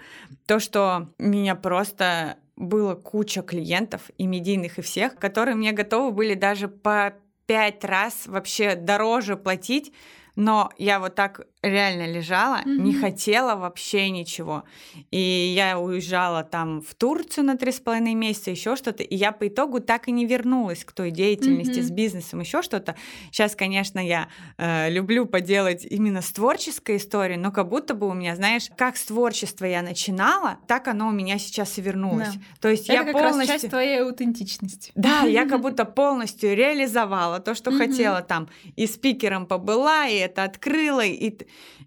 то, 0.45 0.59
что 0.59 1.09
меня 1.17 1.55
просто 1.55 2.37
было 2.55 2.95
куча 2.95 3.41
клиентов 3.41 4.01
и 4.17 4.27
медийных, 4.27 4.79
и 4.79 4.81
всех, 4.81 5.15
которые 5.15 5.55
мне 5.55 5.71
готовы 5.71 6.11
были 6.11 6.33
даже 6.33 6.67
по 6.67 7.13
пять 7.45 7.83
раз 7.83 8.27
вообще 8.27 8.75
дороже 8.75 9.35
платить, 9.35 9.93
но 10.35 10.69
я 10.77 10.99
вот 10.99 11.15
так 11.15 11.47
реально 11.61 12.07
лежала, 12.07 12.61
mm-hmm. 12.61 12.77
не 12.79 12.93
хотела 12.93 13.55
вообще 13.55 14.09
ничего. 14.09 14.63
И 15.11 15.53
я 15.55 15.77
уезжала 15.77 16.43
там 16.43 16.81
в 16.81 16.95
Турцию 16.95 17.45
на 17.45 17.57
три 17.57 17.71
с 17.71 17.79
половиной 17.79 18.13
месяца, 18.13 18.51
еще 18.51 18.75
что-то. 18.75 19.03
И 19.03 19.15
я 19.15 19.31
по 19.31 19.47
итогу 19.47 19.81
так 19.81 20.07
и 20.07 20.11
не 20.11 20.25
вернулась 20.25 20.85
к 20.85 20.93
той 20.93 21.11
деятельности 21.11 21.79
mm-hmm. 21.79 21.83
с 21.83 21.91
бизнесом, 21.91 22.39
еще 22.39 22.61
что-то. 22.61 22.95
Сейчас, 23.31 23.55
конечно, 23.55 23.99
я 23.99 24.29
э, 24.57 24.89
люблю 24.89 25.25
поделать 25.25 25.85
именно 25.85 26.21
с 26.21 26.31
творческой 26.31 26.97
историей, 26.97 27.37
но 27.37 27.51
как 27.51 27.67
будто 27.67 27.93
бы 27.93 28.07
у 28.07 28.13
меня, 28.13 28.35
знаешь, 28.35 28.69
как 28.77 28.95
с 28.95 29.05
творчества 29.05 29.65
я 29.65 29.81
начинала, 29.81 30.59
так 30.67 30.87
оно 30.87 31.09
у 31.09 31.11
меня 31.11 31.37
сейчас 31.39 31.77
и 31.77 31.81
вернулось. 31.81 32.33
Да. 32.33 32.41
То 32.61 32.69
есть 32.69 32.85
Это 32.85 32.93
я 32.93 33.03
как 33.03 33.13
полностью... 33.13 33.39
раз 33.39 33.47
часть 33.47 33.69
твоей 33.69 34.01
аутентичности. 34.01 34.93
Да, 34.95 35.21
я 35.23 35.45
как 35.45 35.61
будто 35.61 35.83
полностью 35.83 36.55
реализовала 36.55 37.39
то, 37.39 37.53
что 37.53 37.71
хотела 37.71 38.21
там. 38.21 38.47
И 38.77 38.87
спикером 38.87 39.45
побыла, 39.45 40.07
и 40.07 40.15
это 40.15 40.43
открыла, 40.45 41.03
и 41.03 41.29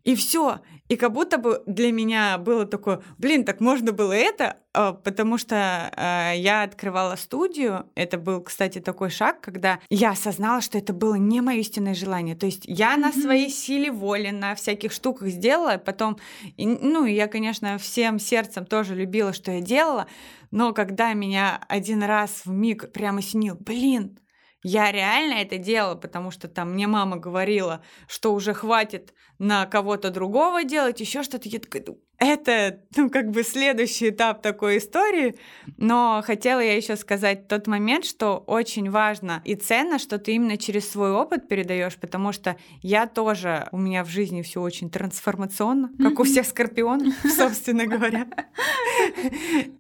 и 0.05 0.15
все. 0.15 0.61
И 0.89 0.97
как 0.97 1.13
будто 1.13 1.39
бы 1.39 1.63
для 1.67 1.91
меня 1.91 2.37
было 2.39 2.67
такое, 2.67 3.03
блин, 3.17 3.45
так 3.45 3.61
можно 3.61 3.93
было 3.93 4.13
это, 4.13 4.59
а, 4.75 4.93
потому 4.93 5.39
что 5.39 5.91
э, 5.97 6.33
я 6.37 6.65
открывала 6.65 7.17
студию. 7.17 7.87
Это 7.95 8.19
был, 8.19 8.43
кстати, 8.43 8.79
такой 8.79 9.09
шаг, 9.09 9.41
когда 9.41 9.79
я 9.89 10.11
осознала, 10.11 10.61
что 10.61 10.77
это 10.77 10.93
было 10.93 11.15
не 11.15 11.41
мое 11.41 11.61
истинное 11.61 11.95
желание. 11.95 12.35
То 12.35 12.47
есть 12.47 12.63
я 12.65 12.97
на 12.97 13.13
своей 13.13 13.49
силе 13.49 13.91
воли, 13.91 14.31
на 14.31 14.55
всяких 14.55 14.93
штуках 14.93 15.29
сделала, 15.29 15.79
потом, 15.79 16.19
ну, 16.59 17.07
я, 17.07 17.27
конечно, 17.27 17.79
всем 17.79 18.19
сердцем 18.19 18.67
тоже 18.67 18.95
любила, 18.95 19.33
что 19.33 19.53
я 19.53 19.61
делала, 19.61 20.07
но 20.51 20.75
когда 20.75 21.15
меня 21.15 21.59
один 21.69 22.03
раз 22.03 22.43
в 22.45 22.51
миг 22.51 22.93
прямо 22.93 23.23
снил, 23.23 23.57
блин, 23.59 24.19
я 24.63 24.93
реально 24.93 25.35
это 25.35 25.59
делала, 25.59 25.97
потому 25.97 26.31
что 26.31 26.49
там 26.49 26.73
мне 26.73 26.87
мама 26.87 27.17
говорила, 27.17 27.83
что 28.07 28.33
уже 28.33 28.55
хватит 28.55 29.13
на 29.39 29.67
кого-то 29.67 30.11
другого 30.11 30.63
делать, 30.63 31.01
еще 31.01 31.25
что-то. 31.25 31.49
Я 31.49 31.59
такая, 31.59 31.85
это, 32.19 32.81
ну, 32.97 33.11
как 33.11 33.31
бы 33.31 33.43
следующий 33.43 34.11
этап 34.11 34.41
такой 34.41 34.79
истории. 34.79 35.35
Но 35.77 36.23
хотела 36.25 36.61
я 36.61 36.77
еще 36.77 36.95
сказать 36.95 37.49
тот 37.49 37.67
момент, 37.67 38.05
что 38.05 38.37
очень 38.47 38.89
важно 38.89 39.43
и 39.45 39.57
ценно, 39.57 39.99
что 39.99 40.19
ты 40.19 40.35
именно 40.35 40.57
через 40.57 40.89
свой 40.89 41.11
опыт 41.11 41.49
передаешь, 41.49 41.97
потому 41.97 42.31
что 42.31 42.57
я 42.83 43.07
тоже, 43.07 43.69
у 43.73 43.79
меня 43.79 44.05
в 44.05 44.09
жизни 44.09 44.43
все 44.43 44.61
очень 44.61 44.91
трансформационно, 44.91 45.91
как 45.99 46.21
у 46.21 46.23
всех 46.23 46.47
скорпионов, 46.47 47.13
собственно 47.37 47.87
говоря. 47.87 48.29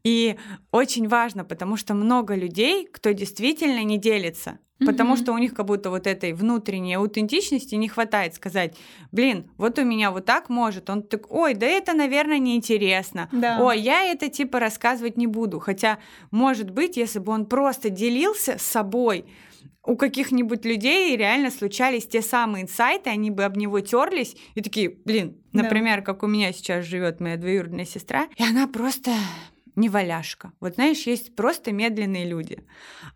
И 0.02 0.36
очень 0.72 1.06
важно, 1.06 1.44
потому 1.44 1.76
что 1.76 1.94
много 1.94 2.34
людей, 2.34 2.88
кто 2.88 3.12
действительно 3.12 3.84
не 3.84 3.98
делится, 3.98 4.58
Потому 4.86 5.16
что 5.16 5.32
у 5.32 5.38
них 5.38 5.54
как 5.54 5.66
будто 5.66 5.90
вот 5.90 6.06
этой 6.06 6.32
внутренней 6.32 6.94
аутентичности 6.94 7.74
не 7.74 7.88
хватает 7.88 8.34
сказать, 8.34 8.76
блин, 9.10 9.50
вот 9.56 9.78
у 9.78 9.84
меня 9.84 10.10
вот 10.10 10.24
так 10.24 10.48
может. 10.48 10.90
Он 10.90 11.02
так, 11.02 11.30
ой, 11.32 11.54
да 11.54 11.66
это, 11.66 11.92
наверное, 11.92 12.38
неинтересно. 12.38 13.28
Да. 13.32 13.58
Ой, 13.60 13.80
я 13.80 14.04
это 14.04 14.28
типа 14.28 14.58
рассказывать 14.58 15.16
не 15.16 15.26
буду. 15.26 15.58
Хотя, 15.58 15.98
может 16.30 16.70
быть, 16.70 16.96
если 16.96 17.18
бы 17.18 17.32
он 17.32 17.46
просто 17.46 17.90
делился 17.90 18.58
с 18.58 18.62
собой, 18.62 19.24
у 19.84 19.96
каких-нибудь 19.96 20.64
людей 20.64 21.16
реально 21.16 21.50
случались 21.50 22.06
те 22.06 22.22
самые 22.22 22.64
инсайты, 22.64 23.10
они 23.10 23.30
бы 23.30 23.44
об 23.44 23.56
него 23.56 23.80
терлись 23.80 24.36
и 24.54 24.60
такие, 24.60 24.90
блин, 25.04 25.36
например, 25.52 25.98
да. 25.98 26.04
как 26.04 26.22
у 26.22 26.26
меня 26.26 26.52
сейчас 26.52 26.84
живет 26.84 27.20
моя 27.20 27.36
двоюродная 27.36 27.84
сестра, 27.84 28.28
и 28.36 28.44
она 28.44 28.68
просто 28.68 29.10
не 29.76 29.88
валяшка. 29.88 30.52
Вот 30.60 30.74
знаешь, 30.74 31.02
есть 31.02 31.34
просто 31.34 31.72
медленные 31.72 32.26
люди. 32.26 32.64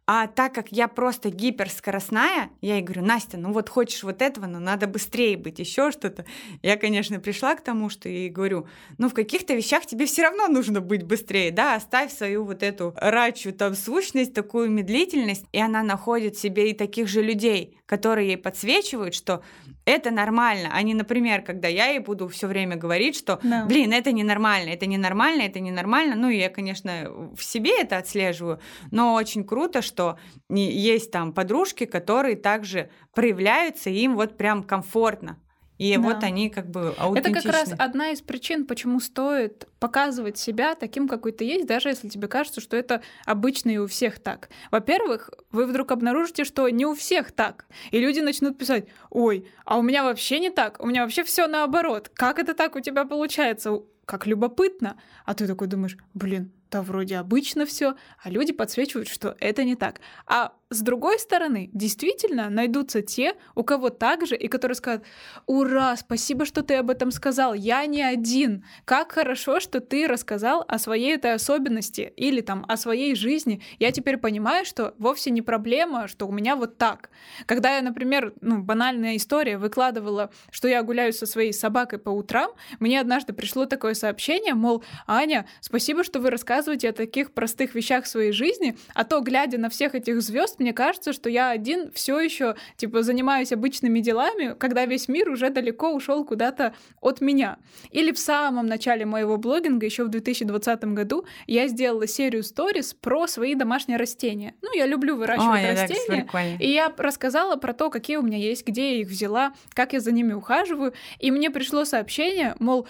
А 0.06 0.26
так 0.26 0.54
как 0.54 0.72
я 0.72 0.88
просто 0.88 1.30
гиперскоростная, 1.30 2.50
я 2.60 2.74
ей 2.76 2.82
говорю, 2.82 3.04
Настя, 3.04 3.36
ну 3.36 3.52
вот 3.52 3.68
хочешь 3.68 4.02
вот 4.02 4.22
этого, 4.22 4.46
но 4.46 4.58
надо 4.58 4.86
быстрее 4.86 5.36
быть, 5.36 5.58
еще 5.58 5.90
что-то. 5.90 6.24
Я, 6.62 6.76
конечно, 6.76 7.20
пришла 7.20 7.54
к 7.54 7.62
тому, 7.62 7.90
что 7.90 8.08
и 8.08 8.28
говорю, 8.28 8.66
ну 8.98 9.08
в 9.08 9.14
каких-то 9.14 9.54
вещах 9.54 9.86
тебе 9.86 10.06
все 10.06 10.22
равно 10.22 10.48
нужно 10.48 10.80
быть 10.80 11.02
быстрее, 11.02 11.50
да, 11.50 11.74
оставь 11.74 12.12
свою 12.12 12.44
вот 12.44 12.62
эту 12.62 12.94
рачу 12.96 13.52
там 13.52 13.74
сущность, 13.74 14.34
такую 14.34 14.70
медлительность, 14.70 15.44
и 15.52 15.60
она 15.60 15.82
находит 15.82 16.36
себе 16.36 16.70
и 16.70 16.74
таких 16.74 17.08
же 17.08 17.22
людей, 17.22 17.78
которые 17.86 18.28
ей 18.28 18.36
подсвечивают, 18.36 19.14
что 19.14 19.42
это 19.84 20.10
нормально, 20.10 20.70
а 20.72 20.82
не, 20.82 20.94
например, 20.94 21.42
когда 21.42 21.68
я 21.68 21.86
ей 21.86 22.00
буду 22.00 22.28
все 22.28 22.48
время 22.48 22.76
говорить, 22.76 23.16
что, 23.16 23.38
да. 23.42 23.64
блин, 23.64 23.92
это 23.92 24.12
ненормально, 24.12 24.70
это 24.70 24.86
ненормально, 24.86 25.42
это 25.42 25.60
ненормально. 25.60 26.16
Ну, 26.16 26.28
я, 26.28 26.50
конечно, 26.50 27.32
в 27.34 27.42
себе 27.42 27.80
это 27.80 27.96
отслеживаю, 27.96 28.60
но 28.90 29.14
очень 29.14 29.44
круто, 29.44 29.82
что 29.82 30.18
есть 30.48 31.12
там 31.12 31.32
подружки, 31.32 31.86
которые 31.86 32.36
также 32.36 32.90
проявляются, 33.14 33.88
и 33.90 33.98
им 34.00 34.16
вот 34.16 34.36
прям 34.36 34.64
комфортно. 34.64 35.38
И 35.78 35.94
да. 35.96 36.02
вот 36.02 36.22
они 36.22 36.50
как 36.50 36.70
бы 36.70 36.94
аутентичны. 36.98 37.38
Это 37.38 37.42
как 37.42 37.52
раз 37.52 37.74
одна 37.78 38.10
из 38.10 38.22
причин, 38.22 38.66
почему 38.66 39.00
стоит 39.00 39.68
показывать 39.78 40.38
себя 40.38 40.74
таким, 40.74 41.06
какой 41.08 41.32
ты 41.32 41.44
есть, 41.44 41.66
даже 41.66 41.88
если 41.88 42.08
тебе 42.08 42.28
кажется, 42.28 42.60
что 42.60 42.76
это 42.76 43.02
обычно 43.24 43.70
и 43.70 43.78
у 43.78 43.86
всех 43.86 44.18
так. 44.18 44.48
Во-первых, 44.70 45.30
вы 45.52 45.66
вдруг 45.66 45.92
обнаружите, 45.92 46.44
что 46.44 46.68
не 46.68 46.86
у 46.86 46.94
всех 46.94 47.32
так. 47.32 47.66
И 47.90 47.98
люди 47.98 48.20
начнут 48.20 48.58
писать, 48.58 48.86
ой, 49.10 49.48
а 49.64 49.78
у 49.78 49.82
меня 49.82 50.02
вообще 50.02 50.38
не 50.38 50.50
так, 50.50 50.82
у 50.82 50.86
меня 50.86 51.02
вообще 51.02 51.24
все 51.24 51.46
наоборот. 51.46 52.10
Как 52.14 52.38
это 52.38 52.54
так 52.54 52.76
у 52.76 52.80
тебя 52.80 53.04
получается? 53.04 53.80
Как 54.06 54.26
любопытно. 54.26 54.98
А 55.24 55.34
ты 55.34 55.46
такой 55.46 55.66
думаешь, 55.66 55.98
блин, 56.14 56.52
да 56.70 56.82
вроде 56.82 57.16
обычно 57.16 57.66
все, 57.66 57.96
а 58.22 58.30
люди 58.30 58.52
подсвечивают, 58.52 59.08
что 59.08 59.36
это 59.40 59.64
не 59.64 59.76
так. 59.76 60.00
А 60.26 60.52
с 60.68 60.80
другой 60.80 61.20
стороны, 61.20 61.70
действительно 61.72 62.50
найдутся 62.50 63.00
те, 63.00 63.34
у 63.54 63.62
кого 63.62 63.90
так 63.90 64.26
же, 64.26 64.36
и 64.36 64.48
которые 64.48 64.74
скажут, 64.74 65.04
ура, 65.46 65.96
спасибо, 65.96 66.44
что 66.44 66.62
ты 66.62 66.74
об 66.74 66.90
этом 66.90 67.12
сказал, 67.12 67.54
я 67.54 67.86
не 67.86 68.02
один. 68.02 68.64
Как 68.84 69.12
хорошо, 69.12 69.60
что 69.60 69.80
ты 69.80 70.08
рассказал 70.08 70.64
о 70.66 70.80
своей 70.80 71.14
этой 71.14 71.34
особенности 71.34 72.12
или 72.16 72.40
там 72.40 72.64
о 72.66 72.76
своей 72.76 73.14
жизни. 73.14 73.62
Я 73.78 73.92
теперь 73.92 74.16
понимаю, 74.16 74.64
что 74.64 74.94
вовсе 74.98 75.30
не 75.30 75.40
проблема, 75.40 76.08
что 76.08 76.26
у 76.26 76.32
меня 76.32 76.56
вот 76.56 76.78
так. 76.78 77.10
Когда 77.46 77.76
я, 77.76 77.82
например, 77.82 78.34
ну, 78.40 78.60
банальная 78.60 79.16
история, 79.16 79.58
выкладывала, 79.58 80.32
что 80.50 80.66
я 80.66 80.82
гуляю 80.82 81.12
со 81.12 81.26
своей 81.26 81.52
собакой 81.52 82.00
по 82.00 82.10
утрам, 82.10 82.50
мне 82.80 83.00
однажды 83.00 83.32
пришло 83.32 83.66
такое 83.66 83.94
сообщение, 83.94 84.54
мол, 84.54 84.82
Аня, 85.06 85.46
спасибо, 85.60 86.02
что 86.02 86.18
вы 86.18 86.30
рассказываете 86.30 86.88
о 86.88 86.92
таких 86.92 87.32
простых 87.34 87.76
вещах 87.76 88.04
в 88.04 88.08
своей 88.08 88.32
жизни, 88.32 88.76
а 88.94 89.04
то, 89.04 89.20
глядя 89.20 89.58
на 89.58 89.70
всех 89.70 89.94
этих 89.94 90.20
звезд, 90.20 90.55
мне 90.58 90.72
кажется, 90.72 91.12
что 91.12 91.28
я 91.28 91.50
один 91.50 91.90
все 91.92 92.20
еще 92.20 92.56
типа 92.76 93.02
занимаюсь 93.02 93.52
обычными 93.52 94.00
делами, 94.00 94.54
когда 94.58 94.84
весь 94.86 95.08
мир 95.08 95.28
уже 95.30 95.50
далеко 95.50 95.92
ушел 95.92 96.24
куда-то 96.24 96.74
от 97.00 97.20
меня. 97.20 97.58
Или 97.90 98.12
в 98.12 98.18
самом 98.18 98.66
начале 98.66 99.06
моего 99.06 99.36
блогинга, 99.36 99.86
еще 99.86 100.04
в 100.04 100.08
2020 100.08 100.84
году, 100.84 101.26
я 101.46 101.68
сделала 101.68 102.06
серию 102.06 102.42
сторис 102.42 102.94
про 102.94 103.26
свои 103.26 103.54
домашние 103.54 103.98
растения. 103.98 104.54
Ну, 104.62 104.74
я 104.74 104.86
люблю 104.86 105.16
выращивать 105.16 105.64
Ой, 105.64 105.70
растения. 105.70 106.58
И 106.60 106.70
я 106.70 106.92
рассказала 106.96 107.56
про 107.56 107.72
то, 107.72 107.90
какие 107.90 108.16
у 108.16 108.22
меня 108.22 108.38
есть, 108.38 108.66
где 108.66 108.96
я 108.96 109.00
их 109.00 109.08
взяла, 109.08 109.52
как 109.74 109.92
я 109.92 110.00
за 110.00 110.12
ними 110.12 110.32
ухаживаю. 110.32 110.92
И 111.18 111.30
мне 111.30 111.50
пришло 111.50 111.84
сообщение, 111.84 112.54
мол, 112.58 112.86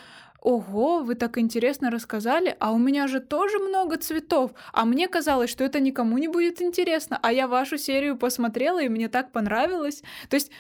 ого, 0.47 1.03
вы 1.03 1.17
так 1.17 1.39
интересно 1.39 1.91
рассказали, 1.91 2.57
а 2.61 2.71
у 2.73 2.79
меня 2.79 3.09
же 3.09 3.19
тоже 3.21 3.59
много 3.59 3.97
цветов, 3.97 4.53
а 4.73 4.85
мне 4.85 5.09
казалось, 5.09 5.51
что 5.51 5.65
это 5.65 5.81
никому 5.81 6.19
не 6.19 6.29
будет 6.29 6.63
интересно, 6.63 7.19
а 7.21 7.33
я 7.33 7.49
вашу 7.49 7.79
серию 7.79 8.17
посмотрела, 8.17 8.81
и 8.81 8.89
мне 8.89 9.09
так 9.09 9.33
понравилось. 9.33 10.03
То 10.29 10.37
есть 10.37 10.53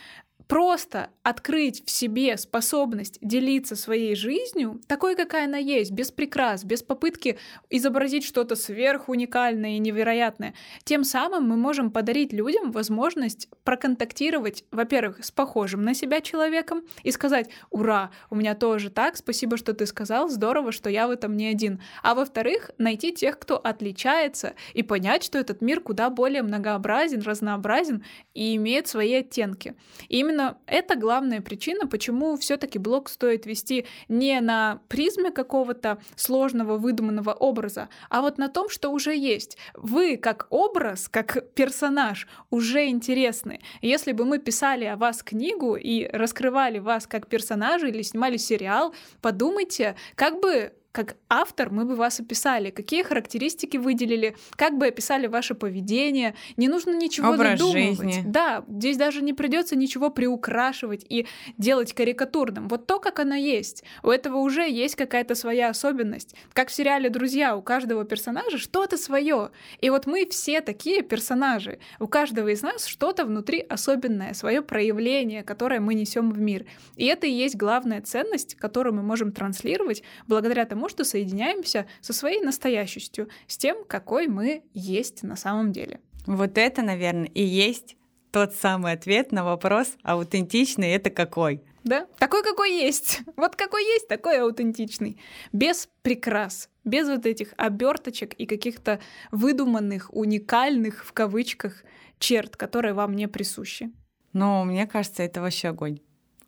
просто 0.49 1.11
открыть 1.23 1.85
в 1.85 1.91
себе 1.91 2.37
способность 2.37 3.19
делиться 3.21 3.75
своей 3.75 4.15
жизнью, 4.15 4.81
такой, 4.87 5.17
какая 5.17 5.47
она 5.47 5.59
есть, 5.59 5.91
без 5.91 6.13
прикрас, 6.13 6.65
без 6.65 6.83
попытки 6.83 7.39
изобразить 7.69 8.25
что-то 8.25 8.55
сверхуникальное 8.55 9.77
и 9.77 9.79
невероятное, 9.79 10.55
тем 10.85 11.03
самым 11.03 11.49
мы 11.49 11.57
можем 11.57 11.91
подарить 11.91 12.33
людям 12.33 12.71
возможность 12.71 13.49
проконтактировать, 13.65 14.65
во-первых, 14.71 15.25
с 15.25 15.33
похожим 15.33 15.85
на 15.85 15.95
себя 15.95 16.21
человеком 16.21 16.83
и 17.03 17.11
сказать 17.11 17.51
«Ура, 17.71 18.11
у 18.31 18.37
меня 18.37 18.55
тоже 18.55 18.91
так, 18.91 19.17
спасибо, 19.17 19.57
что 19.57 19.75
ты 19.75 19.87
сказал, 19.87 20.29
здорово, 20.29 20.71
что 20.71 20.89
я 20.89 21.09
в 21.09 21.11
этом 21.11 21.37
не 21.37 21.47
один», 21.47 21.81
а 22.03 22.15
во-вторых, 22.15 22.71
найти 22.79 23.13
тех, 23.13 23.39
кто 23.39 23.57
отличается, 23.57 24.55
и 24.75 24.83
понять, 24.83 25.25
что 25.25 25.39
этот 25.39 25.61
мир 25.61 25.81
куда 25.81 26.09
более 26.11 26.43
многообразен, 26.43 27.23
разнообразен 27.23 28.05
и 28.35 28.55
имеет 28.57 28.87
свои 28.87 29.15
оттенки. 29.15 29.75
И 30.09 30.19
именно 30.19 30.36
именно 30.37 30.59
это 30.67 30.97
главная 30.97 31.41
причина, 31.41 31.87
почему 31.87 32.37
все-таки 32.37 32.79
блог 32.79 33.09
стоит 33.09 33.47
вести 33.47 33.87
не 34.09 34.41
на 34.41 34.81
призме 34.89 35.31
какого-то 35.31 35.99
сложного 36.15 36.77
выдуманного 36.77 37.33
образа, 37.33 37.89
а 38.11 38.21
вот 38.21 38.39
на 38.39 38.49
том, 38.49 38.69
что 38.69 38.91
уже 38.91 39.17
есть. 39.17 39.57
Вы 39.75 40.17
как 40.17 40.47
образ, 40.51 41.09
как 41.09 41.53
персонаж 41.55 42.29
уже 42.51 42.87
интересны. 42.87 43.61
Если 43.81 44.13
бы 44.13 44.25
мы 44.25 44.39
писали 44.39 44.85
о 44.85 44.97
вас 44.97 45.23
книгу 45.23 45.77
и 45.77 46.07
раскрывали 46.07 46.79
вас 46.79 47.07
как 47.07 47.29
персонажа 47.29 47.87
или 47.89 48.03
снимали 48.03 48.37
сериал, 48.37 48.95
подумайте, 49.23 49.97
как 50.15 50.41
бы 50.41 50.73
как 50.97 51.17
автор 51.29 51.69
мы 51.69 51.85
бы 51.85 51.95
вас 51.95 52.21
описали, 52.21 52.71
какие 52.71 53.03
характеристики 53.03 53.77
выделили, 53.77 54.35
как 54.53 54.79
бы 54.79 54.87
описали 54.87 55.27
ваше 55.27 55.55
поведение. 55.55 56.35
Не 56.57 56.69
нужно 56.69 56.97
ничего 56.97 57.33
Образ 57.33 57.61
задумывать. 57.61 57.99
жизни. 57.99 58.23
Да, 58.25 58.65
здесь 58.67 58.97
даже 58.97 59.21
не 59.21 59.35
придется 59.35 59.77
ничего 59.77 60.09
приукрашивать 60.09 61.05
и 61.07 61.27
делать 61.59 61.93
карикатурным. 61.93 62.67
Вот 62.69 62.87
то, 62.87 62.99
как 62.99 63.19
она 63.19 63.37
есть. 63.37 63.85
У 64.03 64.09
этого 64.09 64.39
уже 64.39 64.63
есть 64.63 64.97
какая-то 64.97 65.35
своя 65.35 65.69
особенность. 65.69 66.35
Как 66.55 66.71
в 66.71 66.73
сериале 66.73 67.11
«Друзья», 67.11 67.59
у 67.59 67.61
каждого 67.61 68.07
персонажа 68.07 68.57
что-то 68.57 68.97
свое. 68.97 69.51
И 69.83 69.91
вот 69.91 70.07
мы 70.07 70.25
все 70.25 70.63
такие 70.63 71.03
персонажи. 71.03 71.79
У 72.01 72.07
каждого 72.07 72.49
из 72.49 72.63
нас 72.63 72.87
что-то 72.87 73.27
внутри 73.27 73.61
особенное, 73.61 74.33
свое 74.33 74.63
проявление, 74.63 75.43
которое 75.43 75.81
мы 75.81 75.93
несем 75.93 76.31
в 76.31 76.39
мир. 76.39 76.65
И 76.97 77.05
это 77.05 77.27
и 77.27 77.33
есть 77.33 77.57
главная 77.57 78.01
ценность, 78.01 78.55
которую 78.55 78.95
мы 78.95 79.03
можем 79.03 79.31
транслировать 79.31 80.03
благодаря 80.27 80.65
тому, 80.65 80.86
потому 80.87 81.05
что 81.05 81.11
соединяемся 81.11 81.87
со 82.01 82.13
своей 82.13 82.41
настоящестью, 82.41 83.29
с 83.49 83.57
тем, 83.59 83.85
какой 83.85 84.29
мы 84.29 84.63
есть 84.73 85.25
на 85.25 85.35
самом 85.35 85.73
деле. 85.73 86.01
Вот 86.27 86.59
это, 86.59 86.83
наверное, 86.83 87.29
и 87.35 87.43
есть 87.43 87.97
тот 88.31 88.55
самый 88.55 88.93
ответ 88.93 89.33
на 89.33 89.43
вопрос, 89.45 89.97
аутентичный 90.03 90.91
это 90.91 91.11
какой? 91.11 91.63
Да, 91.83 92.07
такой, 92.19 92.45
какой 92.45 92.71
есть. 92.73 93.23
Вот 93.37 93.57
какой 93.57 93.85
есть, 93.85 94.07
такой 94.07 94.41
аутентичный. 94.41 95.21
Без 95.53 95.89
прикрас, 96.03 96.69
без 96.85 97.09
вот 97.09 97.27
этих 97.27 97.53
оберточек 97.57 98.35
и 98.35 98.47
каких-то 98.47 99.01
выдуманных, 99.33 100.15
уникальных, 100.15 101.05
в 101.05 101.13
кавычках, 101.13 101.83
черт, 102.21 102.57
которые 102.57 102.95
вам 102.95 103.17
не 103.17 103.27
присущи. 103.27 103.91
Но 104.33 104.65
мне 104.65 104.87
кажется, 104.87 105.25
это 105.25 105.41
вообще 105.41 105.69
огонь. 105.69 105.99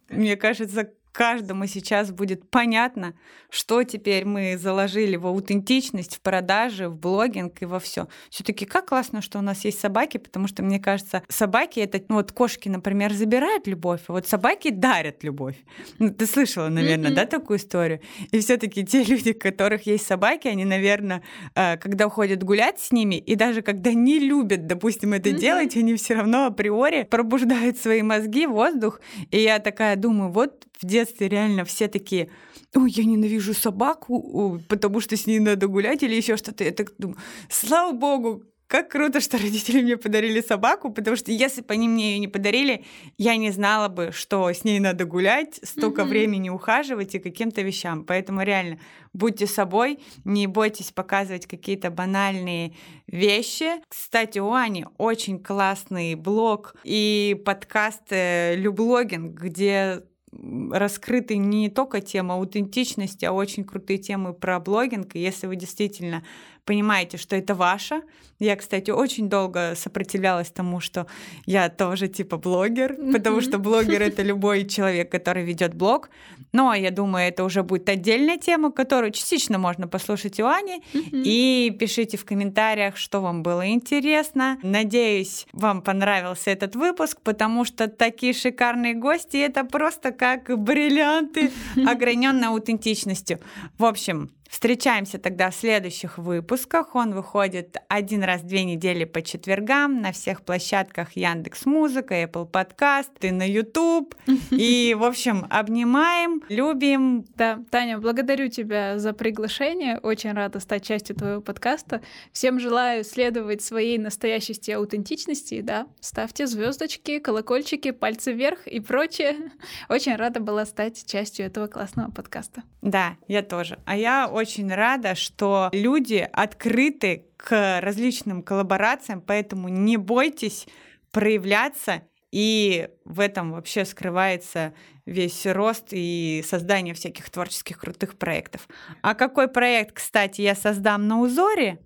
Мне 0.08 0.36
кажется, 0.36 0.92
каждому 1.12 1.66
сейчас 1.66 2.10
будет 2.10 2.48
понятно, 2.50 3.14
что 3.50 3.82
теперь 3.82 4.24
мы 4.24 4.58
заложили 4.58 5.16
в 5.16 5.26
аутентичность, 5.26 6.16
в 6.16 6.20
продажи, 6.20 6.88
в 6.88 6.96
блогинг 6.96 7.62
и 7.62 7.64
во 7.64 7.80
все. 7.80 8.08
Все-таки 8.30 8.66
как 8.66 8.88
классно, 8.88 9.22
что 9.22 9.38
у 9.38 9.42
нас 9.42 9.64
есть 9.64 9.80
собаки, 9.80 10.18
потому 10.18 10.48
что 10.48 10.62
мне 10.62 10.78
кажется, 10.78 11.22
собаки 11.28 11.80
это, 11.80 12.00
ну 12.08 12.16
вот 12.16 12.32
кошки, 12.32 12.68
например, 12.68 13.12
забирают 13.12 13.66
любовь, 13.66 14.00
а 14.08 14.12
вот 14.12 14.26
собаки 14.26 14.70
дарят 14.70 15.24
любовь. 15.24 15.56
Ну, 15.98 16.12
ты 16.12 16.26
слышала, 16.26 16.68
наверное, 16.68 17.10
mm-hmm. 17.10 17.14
да, 17.14 17.26
такую 17.26 17.58
историю? 17.58 18.00
И 18.30 18.38
все-таки 18.40 18.84
те 18.84 19.02
люди, 19.02 19.30
у 19.30 19.38
которых 19.38 19.86
есть 19.86 20.06
собаки, 20.06 20.48
они, 20.48 20.64
наверное, 20.64 21.22
э, 21.54 21.76
когда 21.78 22.06
уходят 22.06 22.42
гулять 22.42 22.80
с 22.80 22.92
ними, 22.92 23.16
и 23.16 23.34
даже 23.34 23.62
когда 23.62 23.92
не 23.92 24.18
любят, 24.18 24.66
допустим, 24.66 25.12
это 25.12 25.30
mm-hmm. 25.30 25.38
делать, 25.38 25.76
они 25.76 25.94
все 25.96 26.14
равно 26.14 26.46
априори 26.46 27.04
пробуждают 27.04 27.78
свои 27.78 28.02
мозги, 28.02 28.46
воздух. 28.46 29.00
И 29.30 29.40
я 29.40 29.58
такая 29.58 29.96
думаю, 29.96 30.30
вот 30.30 30.67
в 30.80 30.86
детстве 30.86 31.28
реально 31.28 31.64
все 31.64 31.88
такие, 31.88 32.30
ой, 32.74 32.90
я 32.90 33.04
ненавижу 33.04 33.54
собаку, 33.54 34.60
потому 34.68 35.00
что 35.00 35.16
с 35.16 35.26
ней 35.26 35.40
надо 35.40 35.66
гулять 35.66 36.02
или 36.02 36.14
еще 36.14 36.36
что-то. 36.36 36.64
Я 36.64 36.72
так 36.72 36.92
думаю, 36.98 37.18
слава 37.48 37.92
богу, 37.92 38.44
как 38.68 38.90
круто, 38.90 39.20
что 39.20 39.38
родители 39.38 39.80
мне 39.80 39.96
подарили 39.96 40.42
собаку, 40.42 40.90
потому 40.90 41.16
что 41.16 41.32
если 41.32 41.62
бы 41.62 41.72
они 41.72 41.88
мне 41.88 42.12
ее 42.12 42.18
не 42.18 42.28
подарили, 42.28 42.84
я 43.16 43.36
не 43.36 43.50
знала 43.50 43.88
бы, 43.88 44.10
что 44.12 44.52
с 44.52 44.62
ней 44.62 44.78
надо 44.78 45.06
гулять, 45.06 45.58
столько 45.62 46.02
mm-hmm. 46.02 46.08
времени 46.08 46.48
ухаживать 46.50 47.14
и 47.14 47.18
каким-то 47.18 47.62
вещам. 47.62 48.04
Поэтому 48.04 48.42
реально 48.42 48.78
будьте 49.14 49.46
собой, 49.46 50.00
не 50.24 50.46
бойтесь 50.46 50.92
показывать 50.92 51.46
какие-то 51.46 51.90
банальные 51.90 52.74
вещи. 53.06 53.70
Кстати, 53.88 54.38
у 54.38 54.52
Ани 54.52 54.84
очень 54.98 55.42
классный 55.42 56.14
блог 56.14 56.76
и 56.84 57.40
подкаст 57.46 58.02
э, 58.10 58.54
Люблогинг, 58.54 59.32
где 59.40 60.02
раскрыты 60.32 61.36
не 61.36 61.68
только 61.70 62.00
тема 62.00 62.34
аутентичности, 62.34 63.24
а 63.24 63.32
очень 63.32 63.64
крутые 63.64 63.98
темы 63.98 64.34
про 64.34 64.60
блогинг. 64.60 65.14
И 65.16 65.20
если 65.20 65.46
вы 65.46 65.56
действительно 65.56 66.24
понимаете, 66.68 67.16
что 67.16 67.34
это 67.34 67.54
ваше. 67.54 68.02
Я, 68.40 68.54
кстати, 68.56 68.90
очень 68.92 69.28
долго 69.28 69.74
сопротивлялась 69.74 70.50
тому, 70.50 70.80
что 70.80 71.06
я 71.46 71.68
тоже 71.70 72.08
типа 72.08 72.36
блогер, 72.36 72.92
mm-hmm. 72.92 73.12
потому 73.12 73.40
что 73.40 73.58
блогер 73.58 74.02
это 74.02 74.22
любой 74.22 74.64
человек, 74.66 75.10
который 75.10 75.44
ведет 75.44 75.74
блог. 75.74 76.10
Но 76.52 76.74
я 76.74 76.90
думаю, 76.90 77.28
это 77.28 77.42
уже 77.44 77.62
будет 77.62 77.88
отдельная 77.88 78.36
тема, 78.36 78.70
которую 78.70 79.12
частично 79.12 79.58
можно 79.58 79.88
послушать 79.88 80.40
у 80.40 80.46
Ани. 80.46 80.82
Mm-hmm. 80.92 81.22
И 81.24 81.76
пишите 81.80 82.16
в 82.16 82.24
комментариях, 82.24 82.96
что 82.96 83.20
вам 83.20 83.42
было 83.42 83.66
интересно. 83.66 84.58
Надеюсь, 84.62 85.46
вам 85.52 85.80
понравился 85.82 86.50
этот 86.50 86.76
выпуск, 86.76 87.18
потому 87.24 87.64
что 87.64 87.88
такие 87.88 88.34
шикарные 88.34 88.94
гости 88.94 89.38
это 89.38 89.64
просто 89.64 90.12
как 90.12 90.56
бриллианты, 90.58 91.50
ограненной 91.86 92.48
аутентичностью. 92.48 93.40
В 93.78 93.84
общем, 93.84 94.30
Встречаемся 94.48 95.18
тогда 95.18 95.50
в 95.50 95.54
следующих 95.54 96.16
выпусках. 96.16 96.57
Он 96.94 97.14
выходит 97.14 97.76
один 97.88 98.22
раз 98.22 98.42
в 98.42 98.46
две 98.46 98.64
недели 98.64 99.04
по 99.04 99.22
четвергам 99.22 100.00
на 100.00 100.12
всех 100.12 100.42
площадках 100.42 101.12
Яндекс 101.16 101.66
Музыка, 101.66 102.22
Apple 102.22 102.50
Podcast 102.50 103.10
и 103.20 103.30
на 103.30 103.48
YouTube. 103.48 104.14
И, 104.50 104.96
в 104.98 105.04
общем, 105.04 105.46
обнимаем, 105.50 106.42
любим. 106.48 107.24
Да, 107.36 107.60
Таня, 107.70 107.98
благодарю 107.98 108.48
тебя 108.48 108.98
за 108.98 109.12
приглашение. 109.12 109.98
Очень 109.98 110.32
рада 110.32 110.60
стать 110.60 110.84
частью 110.84 111.16
твоего 111.16 111.40
подкаста. 111.40 112.00
Всем 112.32 112.58
желаю 112.58 113.04
следовать 113.04 113.62
своей 113.62 113.98
настоящести 113.98 114.70
и 114.70 114.74
аутентичности. 114.74 115.60
Да, 115.60 115.86
ставьте 116.00 116.46
звездочки, 116.46 117.18
колокольчики, 117.18 117.90
пальцы 117.90 118.32
вверх 118.32 118.66
и 118.66 118.80
прочее. 118.80 119.36
Очень 119.88 120.16
рада 120.16 120.40
была 120.40 120.64
стать 120.64 121.04
частью 121.06 121.46
этого 121.46 121.66
классного 121.66 122.10
подкаста. 122.10 122.62
Да, 122.82 123.16
я 123.26 123.42
тоже. 123.42 123.78
А 123.84 123.96
я 123.96 124.28
очень 124.28 124.72
рада, 124.72 125.14
что 125.14 125.68
люди 125.72 126.28
открыты 126.48 127.26
к 127.36 127.80
различным 127.80 128.42
коллаборациям, 128.42 129.20
поэтому 129.20 129.68
не 129.68 129.96
бойтесь 129.96 130.66
проявляться, 131.10 132.02
и 132.30 132.88
в 133.04 133.20
этом 133.20 133.52
вообще 133.52 133.84
скрывается 133.84 134.74
весь 135.06 135.46
рост 135.46 135.88
и 135.90 136.44
создание 136.46 136.94
всяких 136.94 137.30
творческих 137.30 137.78
крутых 137.78 138.18
проектов. 138.18 138.68
А 139.02 139.14
какой 139.14 139.48
проект, 139.48 139.94
кстати, 139.94 140.42
я 140.42 140.54
создам 140.54 141.06
на 141.08 141.20
узоре, 141.20 141.80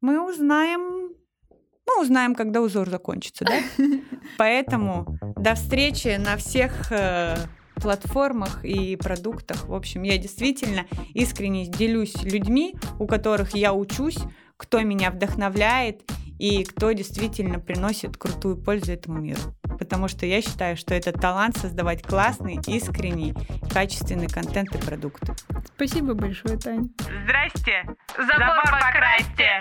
мы 0.00 0.24
узнаем 0.24 1.14
мы 1.88 2.02
узнаем, 2.02 2.34
когда 2.34 2.62
узор 2.62 2.90
закончится, 2.90 3.44
да? 3.44 3.60
Поэтому 4.38 5.18
до 5.36 5.54
встречи 5.54 6.16
на 6.16 6.36
всех 6.36 6.90
э, 6.90 7.36
платформах 7.80 8.64
и 8.64 8.96
продуктах. 8.96 9.66
В 9.68 9.74
общем, 9.74 10.02
я 10.02 10.18
действительно 10.18 10.86
искренне 11.14 11.66
делюсь 11.66 12.22
людьми, 12.22 12.74
у 12.98 13.06
которых 13.06 13.54
я 13.54 13.72
учусь, 13.72 14.18
кто 14.56 14.80
меня 14.80 15.10
вдохновляет 15.10 16.02
и 16.38 16.64
кто 16.64 16.92
действительно 16.92 17.58
приносит 17.58 18.16
крутую 18.16 18.56
пользу 18.56 18.92
этому 18.92 19.20
миру. 19.20 19.40
Потому 19.78 20.08
что 20.08 20.26
я 20.26 20.40
считаю, 20.42 20.76
что 20.76 20.94
это 20.94 21.12
талант 21.12 21.56
создавать 21.56 22.02
классный, 22.02 22.58
искренний, 22.66 23.34
качественный 23.72 24.28
контент 24.28 24.74
и 24.74 24.78
продукты. 24.78 25.34
Спасибо 25.74 26.14
большое, 26.14 26.58
Таня. 26.58 26.88
Здрасте! 27.24 27.82
Забор, 28.16 28.38
Забор 28.38 28.80
покрасьте! 28.80 29.60